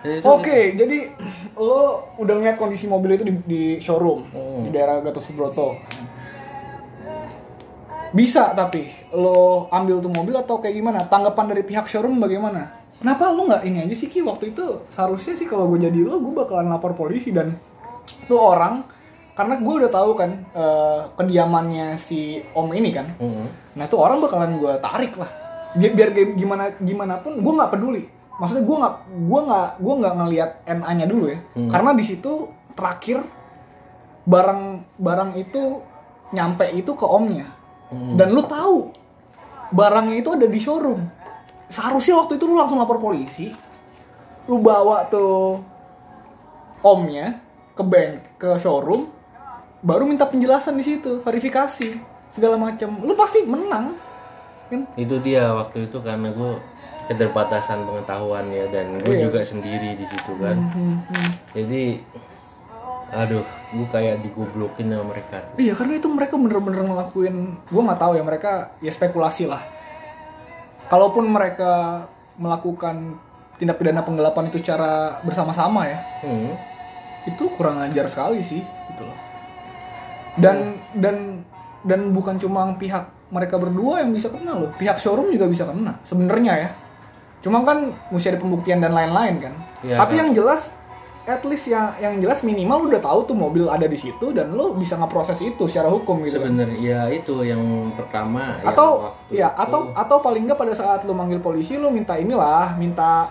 Ya, 0.00 0.12
itu- 0.16 0.26
Oke, 0.26 0.58
jadi 0.74 1.12
lo 1.54 1.82
udah 2.16 2.34
ngeliat 2.34 2.56
kondisi 2.56 2.86
mobil 2.86 3.14
itu 3.14 3.22
di, 3.22 3.34
di 3.44 3.62
showroom 3.78 4.24
Hmm. 4.26 4.64
di 4.64 4.70
daerah 4.70 4.98
Gatot 4.98 5.20
Subroto. 5.20 5.76
Bisa 8.10 8.50
tapi 8.52 8.82
lo 9.12 9.70
ambil 9.70 10.00
tuh 10.00 10.10
mobil 10.10 10.34
atau 10.34 10.58
kayak 10.58 10.74
gimana? 10.74 11.04
Tanggapan 11.04 11.46
dari 11.46 11.62
pihak 11.62 11.86
showroom 11.86 12.18
bagaimana? 12.18 12.74
Kenapa 12.98 13.30
lo 13.30 13.46
nggak 13.46 13.62
ini 13.62 13.78
aja 13.80 13.94
sih 13.94 14.08
Ki 14.08 14.20
waktu 14.20 14.50
itu 14.50 14.64
seharusnya 14.88 15.32
sih 15.32 15.44
kalau 15.44 15.68
gue 15.68 15.80
jadi 15.80 16.00
lo 16.02 16.18
gue 16.18 16.34
bakalan 16.34 16.68
lapor 16.68 16.92
polisi 16.92 17.30
dan 17.30 17.54
tuh 18.24 18.38
orang 18.38 18.82
karena 19.30 19.56
gue 19.56 19.74
udah 19.80 19.90
tahu 19.90 20.10
kan 20.14 20.30
eh, 20.52 21.00
kediamannya 21.14 21.96
si 21.96 22.20
om 22.52 22.68
ini 22.70 22.90
kan 22.90 23.06
Mm-mm. 23.16 23.46
Nah 23.72 23.84
itu 23.84 23.96
orang 23.96 24.18
bakalan 24.18 24.56
gue 24.56 24.72
tarik 24.78 25.14
lah. 25.14 25.30
Bi- 25.72 25.90
Biar 25.90 26.10
kayak 26.10 26.34
gimana 26.34 26.74
gimana 26.76 27.14
pun 27.16 27.36
gue 27.36 27.52
nggak 27.54 27.70
peduli. 27.70 28.02
Maksudnya 28.36 28.62
gue 28.62 28.76
nggak 28.76 28.94
gue 29.22 29.40
nggak 29.42 29.68
gue 29.78 29.94
nggak 29.96 30.14
ngelihat 30.16 30.50
NA-nya 30.66 31.06
dulu 31.06 31.24
ya. 31.26 31.38
Karena 31.68 31.90
di 31.92 32.02
situ 32.02 32.32
terakhir 32.72 33.22
barang 34.22 34.62
barang 34.96 35.30
itu 35.36 35.62
nyampe 36.30 36.66
itu 36.70 36.92
ke 36.92 37.06
omnya. 37.06 37.46
Dan 37.90 38.30
lu 38.30 38.42
tahu 38.42 38.90
barangnya 39.70 40.16
itu 40.16 40.30
ada 40.30 40.44
di 40.44 40.58
showroom. 40.58 41.00
Seharusnya 41.66 42.18
waktu 42.18 42.34
itu 42.34 42.44
lu 42.44 42.54
langsung 42.54 42.76
lapor 42.76 42.98
polisi. 42.98 43.54
Lu 44.44 44.58
bawa 44.58 45.06
tuh 45.06 45.62
omnya 46.80 47.38
ke 47.74 47.82
bank 47.82 48.12
ke 48.36 48.48
showroom 48.58 49.08
baru 49.80 50.04
minta 50.04 50.28
penjelasan 50.28 50.76
di 50.76 50.84
situ 50.84 51.24
verifikasi 51.24 51.96
segala 52.28 52.60
macam. 52.60 53.00
Lu 53.00 53.16
pasti 53.16 53.42
menang 53.44 53.96
kan? 54.70 54.86
Itu 54.94 55.18
dia 55.18 55.50
waktu 55.50 55.90
itu 55.90 55.98
karena 55.98 56.30
gue 56.30 56.52
keterbatasan 57.10 57.82
pengetahuan 57.88 58.46
ya 58.54 58.70
dan 58.70 59.02
gue 59.02 59.14
Iya. 59.18 59.26
juga 59.26 59.40
sendiri 59.42 59.98
di 59.98 60.06
situ 60.06 60.32
kan. 60.38 60.56
Jadi 61.56 61.82
aduh 63.10 63.42
gue 63.74 63.86
kayak 63.90 64.22
digoblokin 64.22 64.86
sama 64.86 65.04
mereka. 65.10 65.42
Iya 65.58 65.74
karena 65.74 65.98
itu 65.98 66.06
mereka 66.06 66.34
bener-bener 66.38 66.86
ngelakuin 66.86 67.36
gua 67.66 67.82
nggak 67.90 68.00
tahu 68.00 68.12
ya 68.14 68.22
mereka 68.22 68.52
ya 68.78 68.92
spekulasi 68.94 69.50
lah. 69.50 69.58
Kalaupun 70.86 71.26
mereka 71.26 72.06
melakukan 72.38 73.18
tindak 73.60 73.76
pidana 73.76 74.00
penggelapan 74.00 74.48
itu 74.48 74.56
secara 74.64 75.20
bersama-sama 75.20 75.84
ya 75.84 76.00
hmm. 76.24 76.69
Itu 77.28 77.44
kurang 77.56 77.80
ajar 77.82 78.08
sekali 78.08 78.40
sih 78.40 78.62
gitu 78.64 79.02
loh. 79.04 79.18
Dan 80.40 80.78
dan 80.96 81.44
dan 81.84 82.12
bukan 82.14 82.36
cuma 82.40 82.72
pihak 82.76 83.08
mereka 83.30 83.56
berdua 83.56 84.02
yang 84.02 84.10
bisa 84.10 84.28
kena 84.28 84.58
loh 84.58 84.70
pihak 84.74 84.98
showroom 84.98 85.30
juga 85.30 85.46
bisa 85.48 85.64
kena 85.68 85.98
sebenarnya 86.04 86.54
ya. 86.66 86.70
Cuma 87.40 87.64
kan 87.64 87.88
mesti 88.12 88.36
ada 88.36 88.40
pembuktian 88.40 88.84
dan 88.84 88.92
lain-lain 88.92 89.40
kan. 89.40 89.54
Iya, 89.80 89.96
tapi 89.96 90.16
kan. 90.16 90.20
yang 90.24 90.30
jelas 90.36 90.76
at 91.30 91.44
least 91.46 91.68
yang 91.70 91.94
yang 92.00 92.14
jelas 92.18 92.42
minimal 92.42 92.84
lu 92.84 92.86
udah 92.90 93.02
tahu 93.04 93.22
tuh 93.28 93.36
mobil 93.36 93.68
ada 93.68 93.84
di 93.84 93.94
situ 93.94 94.32
dan 94.34 94.50
lu 94.56 94.74
bisa 94.74 94.96
ngeproses 94.98 95.38
itu 95.44 95.64
secara 95.68 95.86
hukum 95.92 96.24
gitu. 96.26 96.40
Kan. 96.40 96.50
sebenarnya 96.50 96.80
ya 96.80 97.00
itu 97.12 97.44
yang 97.44 97.60
pertama 97.94 98.58
yang 98.64 98.72
atau 98.72 98.88
waktu 99.04 99.32
ya 99.36 99.48
itu- 99.52 99.60
atau 99.62 99.80
atau 99.94 100.16
paling 100.24 100.42
nggak 100.48 100.58
pada 100.58 100.74
saat 100.74 101.04
lu 101.04 101.12
manggil 101.12 101.38
polisi 101.38 101.76
lu 101.76 101.92
minta 101.92 102.16
inilah 102.16 102.74
minta 102.80 103.28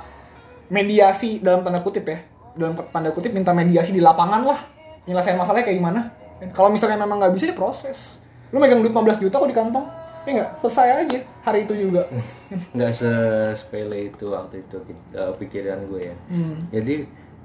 mediasi 0.69 1.41
dalam 1.41 1.65
tanda 1.65 1.81
kutip 1.81 2.05
ya 2.05 2.28
dalam 2.59 2.75
tanda 2.91 3.09
kutip 3.09 3.31
minta 3.31 3.55
mediasi 3.55 3.89
di 3.89 4.03
lapangan 4.03 4.43
lah 4.43 4.59
nyelesain 5.07 5.39
masalahnya 5.39 5.65
kayak 5.65 5.79
gimana 5.79 6.01
kalau 6.51 6.69
misalnya 6.69 6.99
memang 6.99 7.17
nggak 7.17 7.33
bisa 7.33 7.45
ya 7.47 7.55
proses 7.55 8.19
lu 8.51 8.59
megang 8.59 8.83
duit 8.83 8.91
15 8.91 9.23
juta 9.23 9.35
kok 9.39 9.47
di 9.47 9.55
kantong 9.55 9.85
ya 10.27 10.31
nggak 10.35 10.49
selesai 10.59 10.87
aja 11.07 11.19
hari 11.41 11.59
itu 11.63 11.73
juga 11.79 12.03
nggak 12.75 12.91
sesepele 12.93 14.11
itu 14.11 14.25
waktu 14.29 14.61
itu 14.61 14.77
uh, 15.15 15.31
pikiran 15.35 15.79
gue 15.87 16.11
ya 16.11 16.15
hmm. 16.29 16.55
jadi 16.69 16.95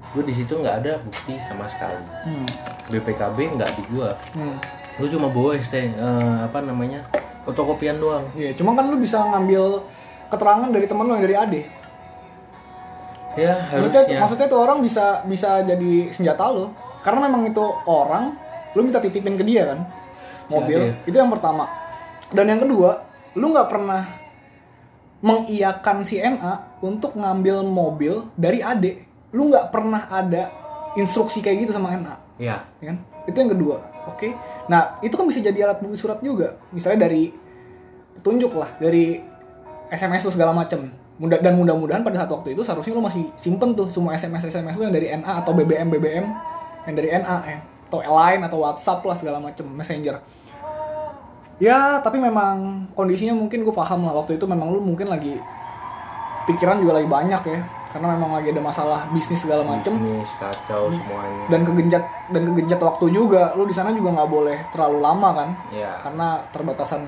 gue 0.05 0.23
di 0.23 0.33
situ 0.35 0.53
nggak 0.53 0.75
ada 0.83 1.01
bukti 1.01 1.33
sama 1.47 1.65
sekali 1.65 1.97
Hmm. 2.27 2.45
BPKB 2.91 3.37
nggak 3.57 3.69
di 3.73 3.83
gue 3.89 4.09
Hmm. 4.35 4.55
gue 4.95 5.07
cuma 5.09 5.27
bawa 5.27 5.57
ST 5.57 5.73
eh, 5.73 5.89
apa 6.43 6.61
namanya 6.61 7.03
fotokopian 7.43 7.97
doang 7.97 8.25
Iya, 8.33 8.53
cuma 8.57 8.73
kan 8.73 8.85
lu 8.85 8.97
bisa 8.97 9.21
ngambil 9.21 9.81
keterangan 10.29 10.69
dari 10.69 10.85
temen 10.85 11.05
lu 11.05 11.13
yang 11.13 11.25
dari 11.25 11.35
AD. 11.37 11.53
Ya 13.35 13.53
Maksudnya, 13.71 14.01
harusnya 14.01 14.19
maksudnya 14.23 14.47
tuh 14.47 14.59
orang 14.59 14.77
bisa 14.81 15.05
bisa 15.27 15.61
jadi 15.63 15.91
senjata 16.11 16.43
lo. 16.51 16.71
Karena 17.05 17.29
memang 17.29 17.45
itu 17.45 17.61
orang, 17.85 18.33
lu 18.73 18.81
minta 18.81 18.97
titipin 18.97 19.37
ke 19.37 19.45
dia 19.45 19.69
kan, 19.69 19.79
mobil. 20.49 20.89
AD. 20.89 21.07
Itu 21.07 21.15
yang 21.21 21.29
pertama. 21.29 21.69
Dan 22.33 22.49
yang 22.49 22.61
kedua, 22.65 23.05
lu 23.37 23.53
nggak 23.53 23.69
pernah 23.69 24.01
mengiyakan 25.21 25.97
si 26.01 26.17
NA 26.17 26.81
untuk 26.81 27.13
ngambil 27.13 27.61
mobil 27.61 28.29
dari 28.33 28.59
AD. 28.65 28.85
Lu 29.37 29.53
nggak 29.53 29.69
pernah 29.69 30.09
ada 30.09 30.49
instruksi 30.97 31.43
kayak 31.45 31.67
gitu 31.67 31.71
sama 31.75 31.93
NA, 31.93 32.15
ya 32.39 32.63
ya 32.81 32.95
kan? 32.95 32.97
Itu 33.29 33.37
yang 33.37 33.51
kedua. 33.53 33.77
Oke. 34.09 34.33
Nah, 34.65 34.97
itu 35.05 35.13
kan 35.13 35.25
bisa 35.29 35.43
jadi 35.45 35.69
alat 35.69 35.77
bukti 35.83 35.97
surat 36.01 36.17
juga. 36.25 36.57
Misalnya 36.73 37.05
dari 37.05 37.29
petunjuk 38.17 38.57
lah, 38.57 38.73
dari 38.81 39.21
SMS 39.93 40.25
lu 40.25 40.33
segala 40.33 40.55
macem. 40.55 40.89
Mudah 41.15 41.39
dan 41.39 41.55
mudah-mudahan 41.55 42.03
pada 42.03 42.23
saat 42.23 42.31
waktu 42.31 42.51
itu 42.51 42.61
seharusnya 42.61 42.91
lu 42.91 43.03
masih 43.03 43.23
simpen 43.39 43.71
tuh 43.71 43.87
semua 43.87 44.11
SMS 44.19 44.51
SMS 44.51 44.75
lu 44.75 44.91
yang 44.91 44.95
dari 44.95 45.07
NA 45.15 45.31
atau 45.39 45.55
BBM 45.55 45.87
BBM 45.87 46.25
yang 46.85 46.95
dari 46.95 47.09
NA 47.15 47.37
ya. 47.47 47.59
atau 47.87 47.99
Line 48.03 48.41
atau 48.43 48.57
WhatsApp 48.59 48.99
lah 49.07 49.15
segala 49.15 49.37
macem 49.39 49.63
Messenger. 49.63 50.19
Ya, 51.55 52.03
tapi 52.03 52.19
memang 52.19 52.83
kondisinya 52.91 53.31
mungkin 53.31 53.63
gue 53.63 53.71
paham 53.71 54.03
lah. 54.03 54.11
Waktu 54.11 54.35
itu 54.35 54.43
memang 54.43 54.75
lu 54.75 54.83
mungkin 54.83 55.07
lagi 55.07 55.39
pikiran 56.51 56.83
juga 56.83 56.99
lagi 56.99 57.07
banyak 57.07 57.41
ya. 57.47 57.59
Karena 57.95 58.11
memang 58.11 58.35
lagi 58.35 58.51
ada 58.51 58.59
masalah 58.59 59.07
bisnis 59.15 59.39
segala 59.39 59.63
macem. 59.63 59.95
Bisnis 59.95 60.27
kacau 60.35 60.91
semuanya. 60.91 61.47
Dan 61.47 61.63
kegenjat 61.63 62.03
dan 62.27 62.43
kegenjat 62.51 62.79
waktu 62.83 63.05
juga. 63.15 63.55
Lu 63.55 63.63
di 63.63 63.71
sana 63.71 63.95
juga 63.95 64.11
nggak 64.19 64.27
boleh 64.27 64.57
terlalu 64.75 64.99
lama 64.99 65.29
kan? 65.31 65.49
Ya 65.71 65.95
karena 66.03 66.43
terbatasan 66.51 67.07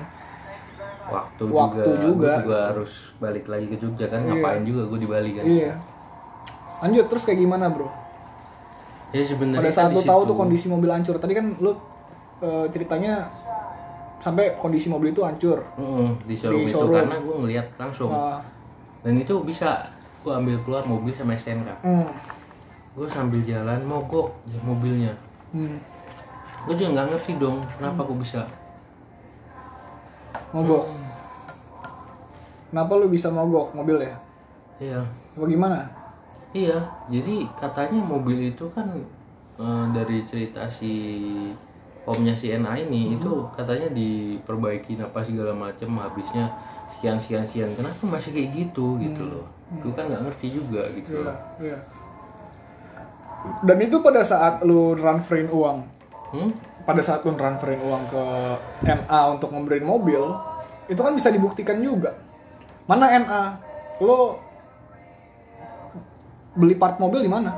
waktu, 1.08 1.42
Waktu 1.44 1.80
juga, 1.80 2.02
juga. 2.04 2.30
Gua 2.30 2.42
juga 2.42 2.58
harus 2.68 2.92
balik 3.16 3.44
lagi 3.44 3.66
ke 3.66 3.76
Jogja 3.76 4.06
kan 4.06 4.20
Iya. 4.20 4.28
ngapain 4.30 4.62
juga 4.62 4.82
gue 4.86 4.98
di 4.98 5.08
Bali 5.08 5.30
kan? 5.32 5.44
Iya. 5.44 5.72
Lanjut 6.78 7.04
terus 7.06 7.22
kayak 7.24 7.38
gimana 7.38 7.66
bro? 7.66 7.88
Ya 9.08 9.24
sebenarnya 9.24 9.58
pada 9.58 9.72
saat 9.72 9.88
kan 9.88 9.96
lu 9.96 10.02
di 10.02 10.08
tahu 10.08 10.20
tuh 10.24 10.36
kondisi 10.36 10.66
mobil 10.68 10.90
hancur 10.90 11.16
tadi 11.16 11.32
kan 11.32 11.56
lu 11.58 11.72
eh, 12.38 12.66
ceritanya 12.68 13.24
sampai 14.18 14.54
kondisi 14.54 14.86
mobil 14.86 15.10
itu 15.10 15.22
hancur. 15.22 15.64
Mm-mm, 15.74 16.20
di 16.22 16.34
showroom 16.34 16.60
Di 16.60 16.64
itu 16.64 16.76
showroom. 16.76 16.96
karena 17.00 17.16
gue 17.18 17.34
ngeliat 17.38 17.66
langsung. 17.74 18.10
Ah, 18.10 18.38
dan 19.00 19.14
itu 19.14 19.34
bisa 19.42 19.80
gue 20.18 20.32
ambil 20.34 20.58
keluar 20.60 20.82
mobil 20.84 21.14
sama 21.14 21.32
STNK 21.32 21.70
hmm, 21.80 22.04
gue 22.92 23.06
sambil 23.08 23.38
jalan 23.40 23.80
mogok 23.80 24.34
di 24.44 24.58
mobilnya. 24.60 25.14
Hmm, 25.50 25.78
gue 26.66 26.74
juga 26.74 26.90
nggak 26.92 27.06
ngerti 27.08 27.32
dong 27.38 27.62
kenapa 27.72 28.02
gue 28.04 28.18
bisa 28.18 28.42
mogok. 30.50 30.84
Kenapa 32.68 32.92
lu 32.94 33.08
bisa 33.08 33.28
mogok 33.28 33.72
mobil 33.72 33.96
ya? 33.98 34.14
Iya. 34.78 35.00
Apa 35.34 35.44
gimana? 35.44 35.78
Iya 36.50 36.80
jadi 37.06 37.44
katanya 37.54 38.00
mobil 38.00 38.48
itu 38.48 38.64
kan 38.72 38.88
eh, 39.56 39.84
dari 39.90 40.24
cerita 40.24 40.64
si 40.64 40.92
omnya 42.04 42.32
si 42.32 42.48
NA 42.50 42.72
ini 42.78 43.04
Hmm. 43.06 43.16
itu 43.16 43.32
katanya 43.52 43.88
diperbaiki 43.90 44.96
apa 44.96 45.20
segala 45.20 45.52
macem 45.52 45.92
habisnya 45.94 46.48
sekian 46.90 47.16
sekian 47.18 47.44
sekian. 47.44 47.70
Kenapa 47.74 48.00
masih 48.02 48.32
kayak 48.32 48.48
gitu 48.54 48.96
gitu 48.96 49.22
loh? 49.22 49.44
Gue 49.74 49.92
kan 49.92 50.08
nggak 50.08 50.24
ngerti 50.24 50.46
juga 50.54 50.88
gitu 50.90 51.12
Hmm. 51.14 51.20
Iya, 51.20 51.28
loh. 51.28 51.38
iya. 51.60 51.78
dan 53.62 53.78
itu 53.78 53.96
pada 54.00 54.18
saat 54.20 54.58
lu 54.62 54.92
transferin 54.94 55.46
uang? 55.46 55.78
Hmm? 56.32 56.50
Pada 56.88 57.04
saat 57.04 57.20
lu 57.20 57.36
transferin 57.36 57.84
uang 57.84 58.02
ke 58.08 58.22
NA 58.88 59.20
untuk 59.28 59.52
membeliin 59.52 59.84
mobil 59.84 60.24
itu 60.88 60.96
kan 60.96 61.12
bisa 61.12 61.28
dibuktikan 61.28 61.76
juga. 61.84 62.16
Mana 62.88 63.12
NA 63.12 63.42
lo 64.00 64.40
beli 66.56 66.72
part 66.80 66.96
mobil 66.96 67.20
di 67.20 67.28
mana? 67.28 67.52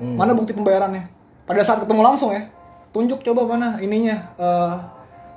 Hmm. 0.00 0.16
mana 0.16 0.34
bukti 0.34 0.50
pembayarannya? 0.50 1.06
Pada 1.46 1.62
saat 1.62 1.84
ketemu 1.84 2.02
langsung 2.02 2.34
ya 2.34 2.50
tunjuk 2.90 3.22
coba 3.22 3.54
mana 3.54 3.78
ininya 3.78 4.34
eh, 4.34 4.74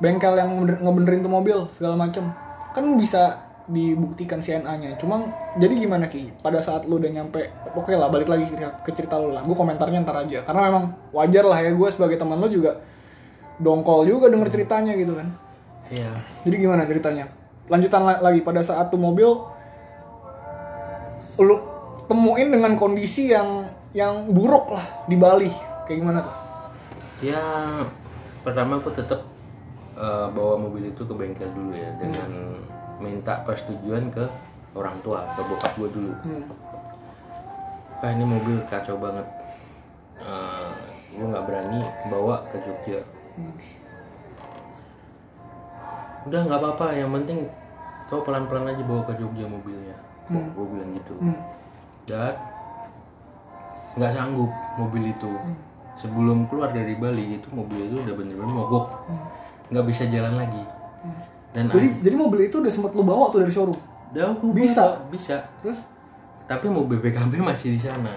bengkel 0.02 0.34
yang 0.34 0.50
bener- 0.58 0.82
ngebenerin 0.82 1.22
tuh 1.22 1.30
mobil 1.30 1.58
segala 1.78 1.94
macem. 1.94 2.26
Kan 2.74 2.98
bisa 2.98 3.46
dibuktikan 3.64 4.44
CNA-nya 4.44 4.98
cuma 4.98 5.22
jadi 5.62 5.78
gimana 5.78 6.10
ki? 6.10 6.34
Pada 6.42 6.58
saat 6.58 6.90
lu 6.90 6.98
udah 6.98 7.14
nyampe 7.14 7.46
oke 7.78 7.94
lah 7.94 8.10
balik 8.10 8.26
lagi 8.26 8.50
ke, 8.50 8.58
ke 8.58 8.92
cerita 8.98 9.22
lu 9.22 9.30
lah. 9.30 9.46
Gue 9.46 9.54
komentarnya 9.54 10.02
ntar 10.02 10.26
aja. 10.26 10.42
Karena 10.50 10.74
memang 10.74 10.84
wajar 11.14 11.46
lah 11.46 11.62
ya 11.62 11.70
gue 11.70 11.90
sebagai 11.94 12.18
teman 12.18 12.42
lu 12.42 12.50
juga 12.50 12.82
dongkol 13.58 14.06
juga 14.06 14.30
denger 14.30 14.50
ceritanya 14.50 14.94
gitu 14.94 15.14
kan 15.14 15.28
Iya. 15.88 16.10
jadi 16.42 16.56
gimana 16.58 16.84
ceritanya 16.84 17.26
lanjutan 17.68 18.02
la- 18.02 18.22
lagi 18.22 18.42
pada 18.42 18.62
saat 18.62 18.90
tuh 18.90 18.98
mobil 18.98 19.30
lu 21.40 21.56
temuin 22.06 22.50
dengan 22.50 22.74
kondisi 22.76 23.30
yang 23.30 23.66
yang 23.92 24.30
buruk 24.30 24.70
lah 24.70 24.86
di 25.06 25.16
Bali 25.16 25.50
kayak 25.86 26.00
gimana 26.00 26.20
tuh 26.22 26.36
Ya 27.24 27.40
pertama 28.44 28.76
aku 28.78 28.92
tetap 28.92 29.24
eh, 29.96 30.28
bawa 30.28 30.60
mobil 30.60 30.92
itu 30.92 31.08
ke 31.08 31.14
bengkel 31.16 31.48
dulu 31.56 31.72
ya 31.72 31.88
dengan 31.96 32.30
minta 33.00 33.40
persetujuan 33.48 34.12
ke 34.12 34.28
orang 34.76 35.00
tua 35.00 35.24
ke 35.32 35.40
bokap 35.40 35.72
gue 35.78 35.90
dulu. 35.94 36.12
Hmm. 36.20 36.44
Pak 38.02 38.10
ini 38.12 38.26
mobil 38.28 38.58
kacau 38.68 39.00
banget. 39.00 39.24
Eh, 40.20 40.70
gue 41.16 41.24
nggak 41.24 41.46
berani 41.48 41.80
bawa 42.12 42.44
ke 42.52 42.60
Jogja. 42.60 43.00
Udah 46.24 46.40
nggak 46.48 46.60
apa-apa, 46.60 46.86
yang 46.96 47.12
penting 47.12 47.50
kau 48.08 48.24
pelan-pelan 48.24 48.72
aja 48.72 48.84
bawa 48.86 49.04
ke 49.10 49.14
Jogja 49.20 49.46
mobilnya. 49.50 49.96
Gue 50.30 50.66
bilang 50.72 50.92
gitu. 50.96 51.14
Hmm. 51.20 51.38
Dan 52.08 52.34
nggak 54.00 54.12
sanggup 54.16 54.52
mobil 54.80 55.04
itu. 55.12 55.32
Sebelum 56.00 56.50
keluar 56.50 56.74
dari 56.74 56.98
Bali 56.98 57.38
itu 57.38 57.48
mobil 57.54 57.86
itu 57.86 58.02
udah 58.02 58.16
bener-bener 58.18 58.50
mogok, 58.50 58.86
nggak 59.70 59.86
bisa 59.86 60.10
jalan 60.10 60.36
lagi. 60.40 60.64
Dan 61.54 61.70
jadi 61.70 61.88
jadi 62.02 62.16
mobil 62.18 62.50
itu 62.50 62.58
udah 62.58 62.72
sempat 62.74 62.98
lu 62.98 63.06
bawa 63.06 63.30
tuh 63.30 63.46
dari 63.46 63.54
showroom 63.54 63.78
Udah 64.14 64.34
aku 64.34 64.54
Bisa? 64.54 64.98
bawa, 64.98 65.10
bisa. 65.10 65.38
terus 65.62 65.80
Tapi 66.50 66.66
mau 66.70 66.86
BPKB 66.86 67.40
masih 67.42 67.78
di 67.78 67.82
sana. 67.82 68.14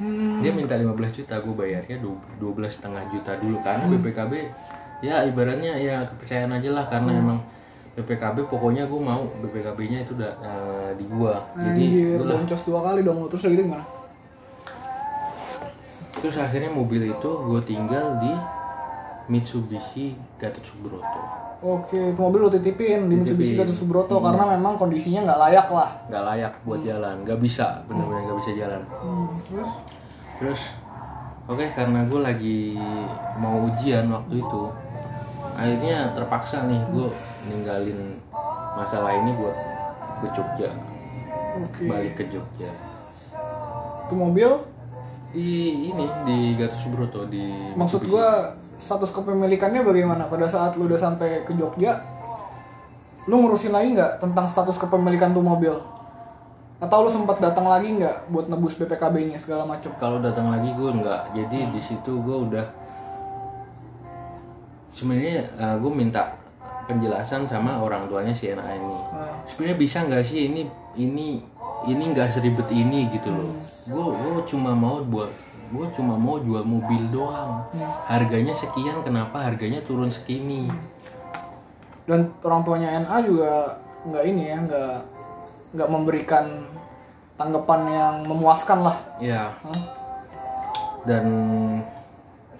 Hmm, 0.00 0.40
Dia 0.40 0.52
minta 0.56 0.74
15 0.74 0.96
juta, 1.22 1.34
gue 1.38 1.54
bayarnya 1.54 1.96
12 2.00 2.40
setengah 2.66 3.04
juta 3.12 3.36
dulu 3.36 3.60
karena 3.60 3.84
BPKB 3.86 4.32
ya 5.00 5.24
ibaratnya 5.24 5.72
ya 5.80 6.04
kepercayaan 6.04 6.52
aja 6.60 6.70
lah 6.76 6.84
karena 6.88 7.12
emang 7.16 7.40
BPKB 7.96 8.46
pokoknya 8.48 8.86
gue 8.86 9.00
mau 9.00 9.28
BPKB-nya 9.44 10.06
itu 10.06 10.12
udah 10.16 10.32
eh, 10.40 10.90
di 10.96 11.04
gua. 11.08 11.42
Jadi 11.56 11.84
anjir 11.84 12.20
boncos 12.22 12.62
dua 12.64 12.80
kali 12.84 13.00
dong 13.04 13.26
terus 13.28 13.44
gitu 13.44 13.64
gimana? 13.64 13.84
Terus 16.20 16.36
akhirnya 16.36 16.70
mobil 16.70 17.08
itu 17.08 17.30
gue 17.48 17.60
tinggal 17.64 18.20
di 18.20 18.32
Mitsubishi 19.32 20.14
Gatot 20.36 20.62
Subroto. 20.62 21.49
Oke 21.60 22.00
itu 22.12 22.20
mobil 22.20 22.40
lu 22.44 22.50
titipin 22.50 23.08
di 23.08 23.14
Mitsubishi. 23.20 23.56
Gatot 23.56 23.76
Subroto 23.76 24.16
karena 24.20 24.56
memang 24.56 24.80
kondisinya 24.80 25.28
nggak 25.28 25.40
layak 25.44 25.68
lah 25.68 25.90
Nggak 26.08 26.24
layak 26.24 26.52
buat 26.64 26.80
jalan, 26.80 27.14
nggak 27.24 27.38
bisa, 27.40 27.84
bener-bener 27.84 28.22
nggak 28.24 28.38
bisa 28.40 28.50
jalan. 28.56 28.80
hmm, 28.84 29.26
terus 29.48 29.70
Terus, 30.40 30.62
oke 31.44 31.64
karena 31.76 32.00
gue 32.08 32.20
lagi 32.24 32.80
mau 33.36 33.68
ujian 33.68 34.08
waktu 34.08 34.40
itu, 34.40 34.62
akhirnya 35.52 36.16
terpaksa 36.16 36.64
nih 36.64 36.80
gue 36.88 37.12
ninggalin 37.52 38.16
masalah 38.72 39.12
ini 39.20 39.36
buat 39.36 39.56
ke 40.24 40.26
Jogja, 40.32 40.72
oke 41.60 41.84
balik 41.84 42.16
ke 42.16 42.24
Jogja. 42.32 42.72
itu 44.08 44.14
mobil 44.16 44.50
Di 45.30 45.48
ini 45.92 46.04
di 46.26 46.38
Gatot 46.56 46.80
Subroto 46.82 47.22
di 47.28 47.70
maksud 47.78 48.02
Mitsubishi. 48.02 48.16
Status 48.80 49.12
kepemilikannya 49.14 49.84
bagaimana? 49.84 50.26
Pada 50.26 50.48
saat 50.48 50.74
lu 50.74 50.88
udah 50.88 50.98
sampai 50.98 51.44
ke 51.44 51.52
Jogja 51.54 52.00
lu 53.28 53.36
ngurusin 53.44 53.70
lagi 53.70 53.94
nggak 53.94 54.18
tentang 54.18 54.48
status 54.48 54.80
kepemilikan 54.80 55.36
tuh 55.36 55.44
mobil? 55.44 55.76
Atau 56.80 57.04
lu 57.04 57.12
sempat 57.12 57.38
datang 57.44 57.68
lagi 57.68 57.92
nggak 57.92 58.32
buat 58.32 58.48
nebus 58.48 58.80
BPKB-nya 58.80 59.36
segala 59.36 59.68
macem? 59.68 59.92
Kalau 60.00 60.18
datang 60.24 60.48
lagi 60.48 60.72
gue 60.72 60.90
nggak. 60.90 61.36
Jadi 61.36 61.58
di 61.76 61.80
situ 61.84 62.24
gue 62.24 62.36
udah 62.48 62.64
sebenarnya 64.96 65.44
gue 65.76 65.92
minta 65.92 66.40
penjelasan 66.88 67.44
sama 67.44 67.78
orang 67.78 68.08
tuanya 68.08 68.32
si 68.32 68.48
NA 68.50 68.64
ini. 68.80 68.98
Nah, 69.12 69.44
sebenarnya 69.46 69.76
bisa 69.78 70.02
nggak 70.08 70.24
sih 70.24 70.50
ini 70.50 70.66
ini 70.96 71.44
ini 71.86 72.02
nggak 72.16 72.32
seribet 72.32 72.66
ini 72.72 73.12
gitu 73.12 73.28
loh? 73.28 73.52
Gue 73.86 74.16
gue 74.16 74.42
cuma 74.48 74.72
mau 74.72 75.04
buat 75.04 75.28
gue 75.70 75.86
cuma 75.94 76.18
mau 76.18 76.42
jual 76.42 76.66
mobil 76.66 77.06
doang. 77.14 77.62
Harganya 78.10 78.52
sekian 78.58 78.98
kenapa 79.06 79.46
harganya 79.46 79.78
turun 79.86 80.10
segini? 80.10 80.66
Dan 82.10 82.34
orang 82.42 82.66
tuanya 82.66 82.98
NA 83.06 83.16
juga 83.22 83.78
nggak 84.10 84.24
ini 84.26 84.42
ya 84.50 84.58
nggak 84.66 84.94
nggak 85.78 85.88
memberikan 85.88 86.66
tanggapan 87.38 87.80
yang 87.86 88.14
memuaskan 88.26 88.78
lah. 88.82 88.96
Ya 89.22 89.54
dan 91.08 91.24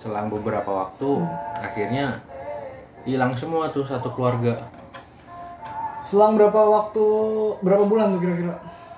selang 0.00 0.32
beberapa 0.32 0.70
waktu 0.72 1.20
akhirnya 1.61 2.24
hilang 3.04 3.36
semua 3.36 3.68
tuh 3.68 3.84
satu 3.84 4.08
keluarga. 4.14 4.70
Selang 6.08 6.38
berapa 6.38 6.56
waktu 6.56 7.04
berapa 7.61 7.84
bulan 7.84 8.16
tuh 8.16 8.20
kira-kira? 8.22 8.54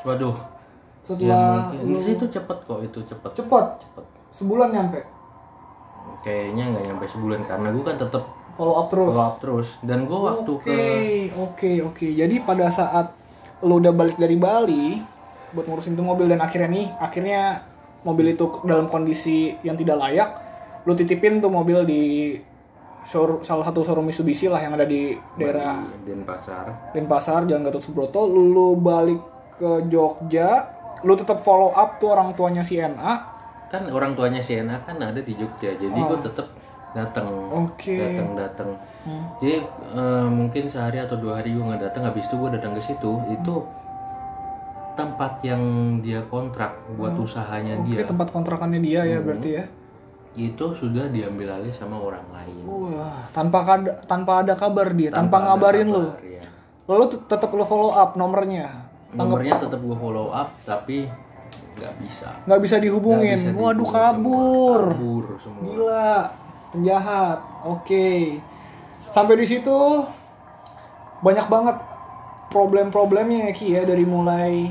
Waduh 0.07 0.52
setelah 1.03 1.75
ya 1.75 1.83
mungkin 1.83 2.15
itu 2.15 2.27
cepet 2.31 2.59
kok 2.63 2.81
itu 2.83 2.99
cepet. 3.03 3.31
Cepet? 3.35 3.67
Cepet. 3.83 4.05
Sebulan 4.39 4.69
nyampe? 4.71 5.01
Kayaknya 6.23 6.65
nggak 6.75 6.85
nyampe 6.87 7.05
sebulan 7.11 7.41
karena 7.47 7.69
gue 7.75 7.85
kan 7.85 7.97
tetap 7.99 8.25
follow 8.55 8.75
up 8.79 8.87
terus? 8.91 9.09
Follow 9.11 9.27
up 9.27 9.37
terus. 9.43 9.69
Dan 9.83 9.99
gue 10.07 10.19
waktu 10.19 10.51
Oke, 10.51 10.71
ke 10.71 10.79
oke, 11.35 11.73
oke. 11.91 12.07
Jadi 12.07 12.35
pada 12.47 12.71
saat 12.71 13.07
lo 13.63 13.79
udah 13.79 13.95
balik 13.95 14.19
dari 14.19 14.35
Bali 14.39 14.99
buat 15.53 15.67
ngurusin 15.69 15.95
tuh 15.95 16.07
mobil 16.07 16.27
dan 16.31 16.41
akhirnya 16.41 16.71
nih, 16.71 16.87
akhirnya 16.97 17.41
mobil 18.03 18.35
itu 18.35 18.49
dalam 18.65 18.89
kondisi 18.89 19.55
yang 19.63 19.77
tidak 19.77 20.01
layak, 20.01 20.31
lo 20.89 20.97
titipin 20.97 21.39
tuh 21.39 21.53
mobil 21.53 21.85
di 21.87 22.03
showroom, 23.07 23.43
salah 23.45 23.67
satu 23.67 23.85
showroom 23.85 24.09
Mitsubishi 24.09 24.49
lah 24.49 24.59
yang 24.63 24.75
ada 24.75 24.87
di 24.87 25.15
daerah 25.39 25.83
Denpasar. 26.03 26.95
Denpasar, 26.95 27.47
Jalan 27.47 27.69
Gatot 27.69 27.83
Subroto. 27.83 28.27
Lu, 28.27 28.51
lu 28.51 28.67
balik 28.79 29.21
ke 29.59 29.87
Jogja, 29.93 30.82
lu 31.03 31.15
tetap 31.15 31.39
follow 31.39 31.71
up 31.71 31.99
tuh 31.99 32.11
orang 32.11 32.31
tuanya 32.33 32.63
si 32.63 32.79
NA. 32.79 33.15
kan 33.67 33.89
orang 33.89 34.13
tuanya 34.13 34.45
Sienna 34.45 34.77
kan 34.85 35.01
ada 35.01 35.17
di 35.17 35.33
Jogja 35.33 35.73
jadi 35.73 35.97
gue 35.97 36.19
tetap 36.21 36.45
datang 36.93 37.25
Oke. 37.49 37.97
datang 37.97 38.29
datang 38.37 38.71
jadi 39.41 39.65
eh, 39.97 40.27
mungkin 40.29 40.69
sehari 40.69 41.01
atau 41.01 41.17
dua 41.17 41.41
hari 41.41 41.57
gue 41.57 41.65
nggak 41.65 41.81
datang 41.81 42.05
habis 42.05 42.29
itu 42.29 42.37
gue 42.37 42.53
datang 42.53 42.77
ke 42.77 42.85
situ 42.85 43.11
itu 43.33 43.55
tempat 44.93 45.41
yang 45.41 45.63
dia 45.99 46.21
kontrak 46.29 46.77
buat 46.95 47.17
usahanya 47.17 47.81
Oke, 47.81 47.97
dia 47.97 48.05
tempat 48.05 48.29
kontrakannya 48.29 48.77
dia 48.77 49.09
ya 49.09 49.25
berarti 49.25 49.51
ya. 49.57 49.65
itu 50.33 50.65
sudah 50.73 51.09
diambil 51.09 51.57
alih 51.57 51.73
sama 51.73 51.97
orang 51.97 52.29
lain 52.29 52.61
Wah, 52.69 53.25
tanpa 53.33 53.65
kada, 53.65 53.97
tanpa 54.05 54.45
ada 54.45 54.53
kabar 54.53 54.93
dia, 54.93 55.09
tanpa, 55.09 55.45
ngabarin 55.45 55.89
lu. 55.89 56.09
Kabar, 56.09 56.25
ya. 56.25 56.45
Lalu 56.89 57.05
tet- 57.09 57.25
tetap 57.27 57.53
lo 57.53 57.65
follow 57.65 57.93
up 57.93 58.17
nomornya. 58.17 58.82
Nomornya 59.15 59.55
tetap 59.57 59.79
gue 59.79 59.93
follow 59.95 60.29
up 60.29 60.49
tapi 60.63 61.05
nggak 61.73 61.95
bisa 61.99 62.29
Nggak 62.45 62.61
bisa 62.61 62.77
dihubungin. 62.79 63.35
Nggak 63.35 63.49
bisa 63.49 63.53
Waduh 63.55 63.81
dihubungin 63.81 63.95
kabur. 63.95 64.83
semua. 64.83 64.93
kabur 64.93 65.25
semua 65.39 65.63
Gila. 65.63 66.13
Penjahat. 66.71 67.39
Oke. 67.63 68.09
Sampai 69.09 69.37
di 69.37 69.47
situ 69.47 69.79
banyak 71.21 71.47
banget 71.47 71.77
problem-problemnya 72.49 73.49
ya 73.49 73.53
Ki 73.53 73.67
ya 73.71 73.83
dari 73.83 74.03
mulai 74.03 74.69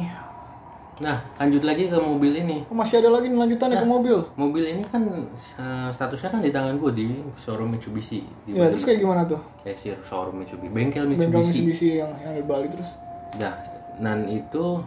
nah 1.00 1.18
lanjut 1.36 1.66
lagi 1.66 1.90
ke 1.90 1.98
mobil 1.98 2.30
ini 2.36 2.62
oh, 2.62 2.78
masih 2.78 3.02
ada 3.02 3.10
lagi 3.10 3.26
lanjutannya 3.26 3.74
Nah. 3.74 3.82
ke 3.82 3.90
mobil. 3.90 4.18
mobil 4.36 4.62
ini 4.68 4.86
kan 4.86 5.02
eh, 5.02 5.90
statusnya 5.90 6.30
kan 6.30 6.40
di 6.40 6.54
tangan 6.54 6.78
gue 6.78 6.92
di 6.94 7.06
showroom 7.36 7.74
Mitsubishi 7.74 8.22
di 8.46 8.54
Ya, 8.54 8.62
Bali. 8.62 8.70
terus 8.70 8.86
kayak 8.86 9.00
gimana 9.00 9.26
tuh? 9.26 9.42
kasir 9.66 9.98
showroom 10.00 10.38
Mitsubishi 10.38 10.70
bengkel 10.70 11.10
Bengkel 11.10 11.26
Mitsubishi 11.26 11.50
Mitsubishi 11.66 11.90
yang 11.98 12.14
yang 12.20 12.34
di 12.36 12.44
Bali 12.44 12.70
terus. 12.70 12.94
nah 13.34 13.50
nan 13.98 14.24
itu 14.26 14.80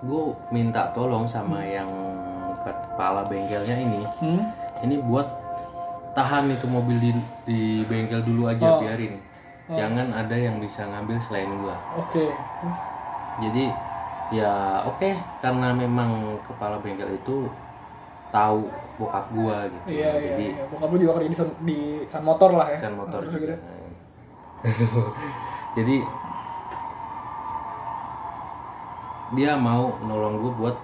gue 0.00 0.22
minta 0.50 0.92
tolong 0.92 1.24
sama 1.24 1.64
yang 1.64 1.88
kepala 2.60 3.24
bengkelnya 3.24 3.76
ini 3.76 4.00
Hmm? 4.18 4.40
ini 4.82 5.00
buat 5.00 5.24
tahan 6.12 6.52
itu 6.52 6.66
mobil 6.66 6.96
di, 6.96 7.10
di 7.44 7.60
bengkel 7.84 8.20
dulu 8.20 8.46
aja 8.46 8.78
biarin 8.78 9.16
jangan 9.66 10.12
ada 10.12 10.36
yang 10.36 10.60
bisa 10.60 10.84
ngambil 10.84 11.16
selain 11.20 11.48
gua 11.56 11.72
Oke. 11.96 12.28
jadi 13.40 13.72
ya 14.30 14.52
oke 14.84 15.10
karena 15.40 15.72
memang 15.72 16.10
kepala 16.44 16.76
bengkel 16.78 17.08
itu 17.10 17.48
tahu 18.28 18.68
bokap 18.94 19.24
gua 19.32 19.56
gitu 19.64 19.86
Iya, 19.88 20.10
iya, 20.12 20.28
jadi 20.28 20.46
iya. 20.52 20.64
Bokap 20.68 20.88
lu 20.90 20.96
juga 20.98 21.12
kerja 21.16 21.28
di, 21.28 21.36
di 21.64 21.78
Sun 22.04 22.22
Motor 22.22 22.50
lah 22.52 22.66
ya. 22.68 22.78
kan 22.78 22.92
motor 22.92 23.18
Terus 23.24 23.32
juga. 23.32 23.46
gitu. 23.46 23.56
jadi 25.76 25.96
dia 29.32 29.56
mau 29.56 29.96
nolong 30.00 30.44
gue 30.44 30.52
buat 30.60 30.76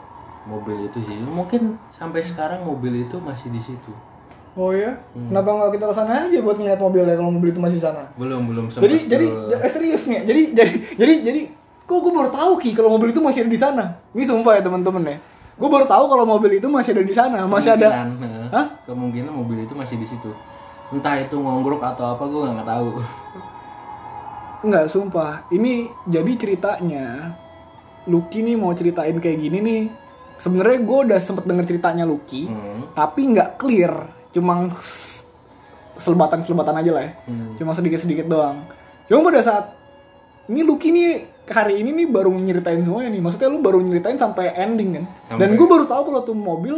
mobil 0.49 0.89
itu 0.89 0.99
sih 1.05 1.21
mungkin 1.21 1.77
sampai 1.93 2.25
sekarang 2.25 2.65
mobil 2.65 3.05
itu 3.05 3.21
masih 3.21 3.53
di 3.53 3.61
situ 3.61 3.93
Oh 4.59 4.75
ya? 4.75 4.99
Hmm. 5.15 5.31
Kenapa 5.31 5.47
nggak 5.47 5.79
kita 5.79 5.85
ke 5.87 5.95
sana 5.95 6.27
aja 6.27 6.39
buat 6.43 6.59
ngeliat 6.59 6.83
mobilnya 6.83 7.15
kalau 7.15 7.31
mobil 7.31 7.55
itu 7.55 7.63
masih 7.63 7.79
di 7.79 7.85
sana? 7.87 8.11
belum 8.19 8.51
belum 8.51 8.67
Jadi 8.67 9.07
jadi 9.07 9.27
eh, 9.55 9.71
serius 9.71 10.03
nih. 10.11 10.27
Jadi 10.27 10.43
jadi 10.51 10.73
jadi 10.99 11.13
jadi 11.23 11.41
kok 11.87 12.03
gue 12.03 12.11
baru 12.11 12.35
tahu 12.35 12.59
ki 12.59 12.75
kalau 12.75 12.91
mobil 12.91 13.15
itu 13.15 13.23
masih 13.23 13.47
ada 13.47 13.51
di 13.55 13.61
sana. 13.63 13.85
Ini 14.11 14.27
sumpah 14.27 14.59
ya 14.59 14.67
teman-teman 14.67 15.07
ya. 15.07 15.17
Gue 15.55 15.71
baru 15.71 15.87
tahu 15.87 16.05
kalau 16.11 16.27
mobil 16.27 16.59
itu 16.59 16.67
masih 16.67 16.99
ada 16.99 17.05
di 17.07 17.15
sana, 17.15 17.47
masih 17.47 17.79
ada. 17.79 18.11
eh, 18.11 18.51
Hah? 18.51 18.67
kemungkinan 18.91 19.31
mobil 19.31 19.63
itu 19.63 19.71
masih 19.71 19.95
di 19.95 20.11
situ 20.11 20.35
entah 20.91 21.15
itu 21.15 21.39
ngongrok 21.39 21.87
atau 21.87 22.19
apa 22.19 22.25
gue 22.27 22.43
nggak 22.51 22.67
tahu 22.67 22.89
Enggak, 24.61 24.85
sumpah. 24.91 25.47
Ini 25.49 25.89
jadi 26.05 26.33
ceritanya 26.37 27.33
Lucky 28.07 28.41
nih 28.41 28.55
mau 28.55 28.73
ceritain 28.73 29.13
kayak 29.15 29.39
gini 29.39 29.59
nih. 29.59 29.83
Sebenarnya 30.37 30.79
gue 30.81 30.99
udah 31.05 31.19
sempet 31.19 31.45
denger 31.45 31.65
ceritanya 31.67 32.05
Lucky, 32.05 32.49
Hmm. 32.49 32.89
tapi 32.93 33.29
nggak 33.29 33.57
clear. 33.57 33.93
Cuma 34.31 34.73
selebatan-selebatan 35.97 36.75
aja 36.77 36.91
lah 36.91 37.03
ya. 37.03 37.13
Hmm. 37.27 37.55
Cuma 37.57 37.73
sedikit-sedikit 37.73 38.25
doang. 38.25 38.65
Cuma 39.05 39.21
pada 39.23 39.41
saat 39.41 39.65
ini 40.47 40.63
Lucky 40.63 40.89
nih 40.91 41.11
hari 41.45 41.79
ini 41.79 41.93
nih 41.95 42.07
baru 42.09 42.33
nyeritain 42.33 42.81
semuanya 42.81 43.11
nih. 43.11 43.21
Maksudnya 43.21 43.49
lu 43.49 43.61
baru 43.61 43.79
nyeritain 43.79 44.17
sampai 44.17 44.55
ending 44.57 44.97
kan. 44.97 45.05
Dan 45.31 45.37
Sampai- 45.45 45.57
gue 45.57 45.67
baru 45.69 45.85
tahu 45.85 46.03
kalau 46.07 46.21
tuh 46.23 46.33
mobil 46.33 46.77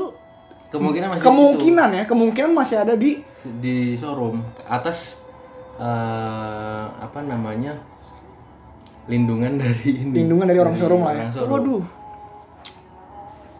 kemungkinan 0.68 1.06
masih 1.12 1.22
kemungkinan 1.22 1.88
ya, 1.92 2.02
kemungkinan 2.02 2.50
masih 2.50 2.76
ada 2.78 2.94
di 2.96 3.20
di 3.60 3.76
showroom 3.94 4.40
atas 4.64 5.20
eh, 5.76 5.84
apa 6.96 7.20
namanya 7.20 7.76
lindungan 9.04 9.52
dari 9.56 9.88
ini 9.98 10.14
lindungan 10.22 10.46
dari 10.46 10.58
orang 10.58 10.74
showroom 10.74 11.02
lah 11.02 11.12
ya. 11.12 11.26
showroom. 11.30 11.50
Waduh. 11.52 11.82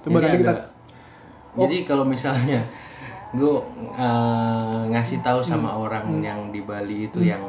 Coba 0.02 0.16
Jadi 0.16 0.24
nanti 0.24 0.38
kita 0.38 0.52
agak- 0.52 0.68
jadi 1.54 1.76
kalau 1.84 2.04
misalnya 2.04 2.60
gue 3.30 3.54
ngasih 4.88 5.18
tahu 5.20 5.40
sama 5.40 5.70
Hmm. 5.70 5.82
orang 5.82 6.04
yang 6.20 6.40
di 6.48 6.60
Bali 6.60 7.06
itu 7.06 7.18
yang 7.22 7.40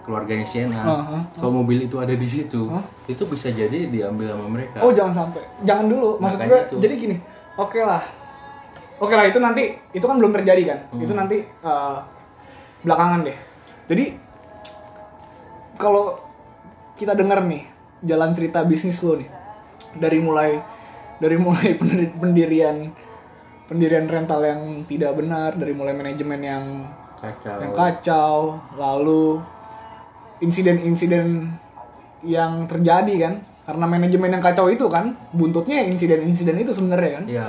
keluarganya 0.00 0.40
Sienna, 0.42 0.80
Ah, 0.80 1.04
ah, 1.12 1.22
kalau 1.34 1.52
mobil 1.58 1.84
itu 1.84 1.96
ada 1.96 2.10
di 2.10 2.24
situ, 2.24 2.64
itu 3.04 3.22
bisa 3.24 3.48
jadi 3.50 3.86
diambil 3.86 4.32
sama 4.32 4.46
mereka. 4.48 4.80
Oh 4.80 4.88
jangan 4.88 5.12
sampai, 5.14 5.44
jangan 5.62 5.84
dulu. 5.86 6.16
Maksud 6.16 6.38
Makanya 6.38 6.48
gue, 6.48 6.60
itu. 6.64 6.76
jadi 6.80 6.94
gini, 6.96 7.16
oke 7.54 7.78
lah, 7.78 8.00
oke 8.96 9.12
lah 9.12 9.24
itu 9.26 9.36
nanti, 9.36 9.64
itu 9.92 10.00
kan 10.02 10.16
belum 10.16 10.32
terjadi 10.32 10.62
kan, 10.66 10.78
Hmm. 10.88 11.02
itu 11.02 11.12
nanti 11.12 11.36
eh, 11.44 11.96
belakangan 12.80 13.20
deh. 13.22 13.36
Jadi 13.86 14.04
kalau 15.76 16.16
kita 16.98 17.14
dengar 17.14 17.40
nih 17.40 17.62
jalan 18.00 18.30
cerita 18.32 18.62
bisnis 18.62 18.98
lo 19.00 19.14
nih, 19.14 19.30
dari 19.94 20.18
mulai 20.18 20.58
dari 21.16 21.34
mulai 21.34 21.74
pendiri- 21.78 22.12
pendirian 22.12 22.76
pendirian 23.64 24.04
rental 24.04 24.40
yang 24.40 24.60
tidak 24.84 25.12
benar, 25.14 25.52
dari 25.52 25.70
mulai 25.70 25.92
manajemen 25.92 26.40
yang 26.40 26.64
Kacau. 27.18 27.58
yang 27.58 27.72
kacau, 27.72 28.34
lalu 28.74 29.42
insiden-insiden 30.38 31.50
yang 32.22 32.64
terjadi 32.64 33.14
kan 33.20 33.34
karena 33.64 33.84
manajemen 33.84 34.30
yang 34.30 34.40
kacau 34.40 34.66
itu 34.66 34.86
kan 34.86 35.12
buntutnya 35.30 35.84
insiden-insiden 35.84 36.56
itu 36.56 36.72
sebenarnya 36.72 37.10
kan 37.12 37.24
Iya. 37.26 37.48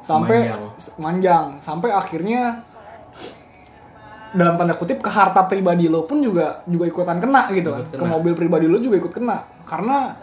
sampai 0.00 0.38
Manjang. 0.40 0.62
manjang 0.96 1.44
sampai 1.60 1.90
akhirnya 1.90 2.62
dalam 4.32 4.54
tanda 4.56 4.74
kutip 4.74 4.98
ke 4.98 5.06
harta 5.06 5.44
pribadi 5.44 5.86
lo 5.86 6.02
pun 6.02 6.18
juga 6.18 6.64
juga 6.64 6.84
ikutan 6.84 7.18
kena 7.18 7.46
gitu 7.50 7.70
kan 7.70 7.84
ke 7.86 8.04
mobil 8.04 8.32
pribadi 8.32 8.66
lo 8.66 8.78
juga 8.78 8.98
ikut 8.98 9.12
kena 9.12 9.46
karena 9.62 10.16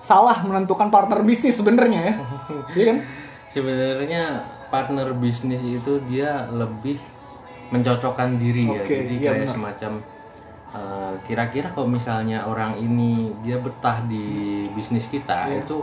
salah 0.00 0.40
menentukan 0.40 0.88
partner 0.88 1.20
bisnis 1.20 1.54
sebenarnya 1.54 2.00
ya 2.00 2.14
iya 2.76 2.84
kan 2.88 2.98
Sebenarnya 3.48 4.44
partner 4.68 5.16
bisnis 5.16 5.60
itu 5.60 6.04
dia 6.04 6.44
lebih 6.48 7.00
mencocokkan 7.68 8.36
diri 8.36 8.68
ya. 8.68 8.80
Oke, 8.84 8.94
Jadi 9.04 9.14
iya 9.16 9.24
kayak 9.24 9.40
benar. 9.40 9.54
semacam 9.56 9.92
eh, 10.68 11.12
kira-kira 11.24 11.68
kalau 11.72 11.88
misalnya 11.88 12.44
orang 12.44 12.76
ini 12.76 13.32
dia 13.40 13.56
betah 13.56 14.04
di 14.04 14.24
bisnis 14.72 15.08
kita 15.08 15.48
Iya. 15.48 15.64
itu 15.64 15.80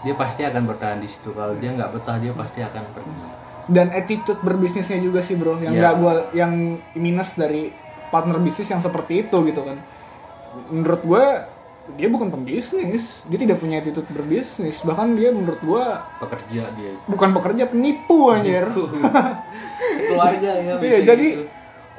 dia 0.00 0.16
pasti 0.16 0.44
akan 0.44 0.62
bertahan 0.64 0.98
di 0.98 1.08
situ. 1.08 1.28
Kalau 1.32 1.52
dia 1.56 1.72
nggak 1.72 1.92
betah 1.92 2.16
dia 2.16 2.32
pasti 2.32 2.60
akan 2.60 2.84
pergi. 2.92 3.24
Dan 3.66 3.88
attitude 3.90 4.40
berbisnisnya 4.40 4.98
juga 4.98 5.20
sih 5.20 5.34
bro 5.34 5.56
yang 5.58 5.72
Iya. 5.72 5.80
nggak 5.80 5.94
gua 5.96 6.12
yang 6.32 6.52
minus 6.94 7.32
dari 7.34 7.72
partner 8.08 8.38
bisnis 8.38 8.68
yang 8.68 8.78
seperti 8.78 9.26
itu 9.26 9.36
gitu 9.44 9.60
kan 9.60 9.78
menurut 10.70 11.02
gue 11.02 11.24
dia 11.96 12.08
bukan 12.08 12.30
pembisnis 12.30 13.04
dia 13.26 13.36
tidak 13.36 13.58
punya 13.58 13.82
attitude 13.82 14.06
berbisnis 14.08 14.80
bahkan 14.80 15.12
dia 15.12 15.28
menurut 15.28 15.60
gue 15.60 15.84
Pekerja 16.22 16.70
dia. 16.72 16.92
bukan 17.04 17.34
pekerja 17.34 17.64
penipu 17.66 18.30
anjir 18.30 18.64
Keluarga 20.08 20.50
ya. 20.62 20.74
iya 20.80 20.98
jadi 21.02 21.26
gitu. 21.34 21.44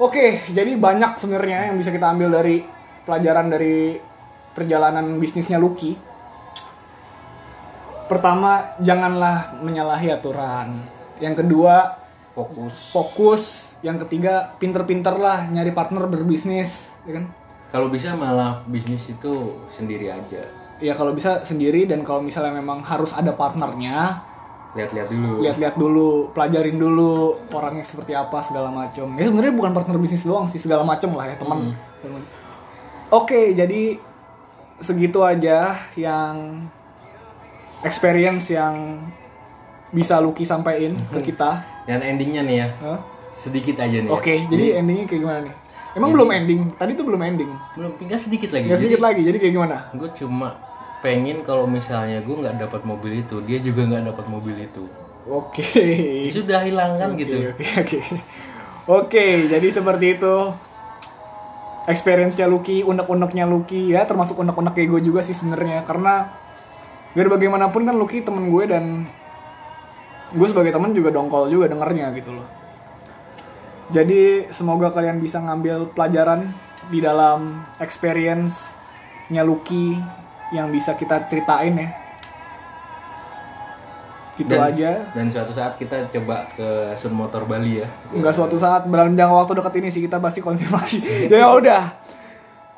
oke 0.00 0.26
jadi 0.50 0.72
banyak 0.74 1.20
sebenarnya 1.20 1.70
yang 1.70 1.76
bisa 1.76 1.92
kita 1.92 2.08
ambil 2.10 2.32
dari 2.32 2.64
pelajaran 3.04 3.46
dari 3.46 4.00
perjalanan 4.56 5.20
bisnisnya 5.20 5.60
Lucky 5.60 5.94
pertama 8.06 8.74
janganlah 8.78 9.58
menyalahi 9.60 10.08
aturan 10.10 10.95
yang 11.18 11.34
kedua 11.34 11.96
fokus. 12.32 12.74
fokus 12.92 13.42
yang 13.80 13.96
ketiga 14.02 14.56
pinter-pinter 14.56 15.16
lah 15.16 15.48
nyari 15.48 15.70
partner 15.70 16.04
berbisnis 16.06 16.90
ya 17.04 17.20
kan 17.20 17.26
Kalau 17.66 17.90
bisa 17.90 18.14
malah 18.14 18.62
bisnis 18.64 19.04
itu 19.10 19.34
sendiri 19.68 20.08
aja. 20.08 20.42
ya 20.78 20.92
kalau 20.92 21.12
bisa 21.12 21.40
sendiri 21.42 21.84
dan 21.84 22.04
kalau 22.04 22.20
misalnya 22.20 22.52
memang 22.54 22.84
harus 22.84 23.12
ada 23.12 23.32
partnernya 23.32 24.22
Lihat-lihat 24.76 25.08
dulu. 25.08 25.40
lihat-lihat 25.40 25.74
dulu 25.80 26.08
pelajarin 26.36 26.76
dulu 26.76 27.40
orangnya 27.48 27.80
seperti 27.80 28.12
apa 28.12 28.44
segala 28.44 28.68
macam 28.68 29.08
ya 29.16 29.24
sebenarnya 29.24 29.54
bukan 29.56 29.72
partner 29.72 29.96
bisnis 29.96 30.20
doang 30.20 30.44
sih 30.46 30.60
segala 30.60 30.84
macam 30.84 31.16
lah 31.16 31.32
ya 31.32 31.36
teman 31.40 31.72
oke 33.08 33.56
jadi 33.56 33.96
segitu 34.76 35.24
aja 35.24 35.80
yang 35.96 36.60
experience 37.80 38.52
yang 38.52 39.00
bisa 39.94 40.18
Lucky 40.18 40.42
sampaikan 40.42 40.94
ke 41.14 41.32
kita 41.32 41.62
Dan 41.86 42.02
endingnya 42.02 42.42
nih 42.42 42.56
ya. 42.58 42.68
Hah? 42.82 42.98
Sedikit 43.38 43.78
aja 43.78 43.94
nih. 44.02 44.10
ya. 44.10 44.14
oke 44.14 44.34
jadi 44.50 44.64
endingnya 44.82 45.06
kayak 45.06 45.22
gimana 45.22 45.40
nih 45.46 45.54
emang 45.96 46.10
belum 46.12 46.28
ending 46.28 46.60
tadi 46.76 46.92
tuh 46.92 47.04
belum 47.08 47.22
ending 47.24 47.50
belum 47.78 47.92
tinggal 47.96 48.20
sedikit 48.20 48.52
lagi. 48.52 48.68
Jadi, 48.68 48.80
sedikit 48.84 49.00
lagi 49.00 49.20
jadi 49.24 49.36
kayak 49.40 49.54
gimana 49.56 49.76
gue 49.96 50.10
cuma 50.20 50.48
pengen 51.00 51.40
kalau 51.46 51.64
misalnya 51.64 52.18
gue 52.24 52.34
nggak 52.34 52.56
dapat 52.66 52.82
mobil 52.82 53.22
itu, 53.22 53.38
dia 53.44 53.60
juga 53.62 53.84
nggak 53.86 54.04
dapat 54.10 54.26
mobil 54.26 54.56
itu. 54.64 54.84
oke 55.28 55.62
Sudah 56.34 56.64
hilang 56.66 56.98
kan 56.98 57.14
gitu. 57.14 57.52
Oke 57.52 57.64
oke 57.78 58.00
oke 58.86 59.26
jadi 59.46 59.66
seperti 59.70 60.18
itu 60.18 60.34
experience-nya 61.86 62.50
Lucky 62.50 62.82
unek-uneknya 62.82 63.46
Lucky 63.46 63.94
ya 63.94 64.02
termasuk 64.02 64.42
unek-unek 64.42 64.74
kayak 64.74 64.88
gue 64.98 65.00
juga 65.06 65.22
sih 65.22 65.32
sebenarnya 65.32 65.86
karena 65.86 66.34
biar 67.14 67.30
bagaimanapun 67.30 67.86
kan 67.86 67.94
Lucky 67.94 68.20
temen 68.26 68.50
gue 68.50 68.64
dan 68.66 69.06
gue 70.34 70.46
sebagai 70.48 70.74
teman 70.74 70.90
juga 70.90 71.14
dongkol 71.14 71.46
juga 71.46 71.70
dengernya 71.70 72.10
gitu 72.18 72.34
loh 72.34 72.46
jadi 73.94 74.50
semoga 74.50 74.90
kalian 74.90 75.22
bisa 75.22 75.38
ngambil 75.38 75.94
pelajaran 75.94 76.50
di 76.90 76.98
dalam 76.98 77.62
experience-nya 77.78 79.46
Lucky 79.46 79.94
yang 80.50 80.74
bisa 80.74 80.98
kita 80.98 81.26
ceritain 81.30 81.74
ya 81.74 81.90
gitu 84.36 84.52
Dan- 84.52 84.68
aja 84.68 84.90
Dan 85.16 85.26
suatu 85.32 85.52
saat 85.56 85.80
kita 85.80 86.12
coba 86.12 86.44
ke 86.52 86.92
Sun 86.94 87.16
Motor 87.16 87.48
Bali 87.48 87.80
ya. 87.80 87.88
Enggak 88.12 88.36
suatu 88.36 88.60
saat 88.60 88.84
dalam 88.84 89.16
jangka 89.16 89.32
waktu 89.32 89.52
dekat 89.56 89.74
ini 89.80 89.88
sih 89.88 90.04
kita 90.04 90.20
pasti 90.20 90.44
konfirmasi. 90.44 91.00
ya 91.32 91.56
udah. 91.56 91.84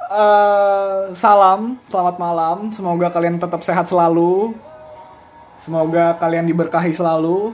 Eh, 0.09 0.99
salam, 1.19 1.77
selamat 1.91 2.17
malam. 2.17 2.71
Semoga 2.71 3.11
kalian 3.11 3.43
tetap 3.43 3.61
sehat 3.67 3.91
selalu. 3.91 4.55
Semoga 5.69 6.17
kalian 6.17 6.49
diberkahi 6.49 6.97
selalu. 6.97 7.53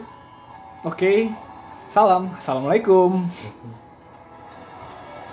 Oke. 0.87 1.35
Salam. 1.91 2.31
Assalamualaikum. 2.39 3.27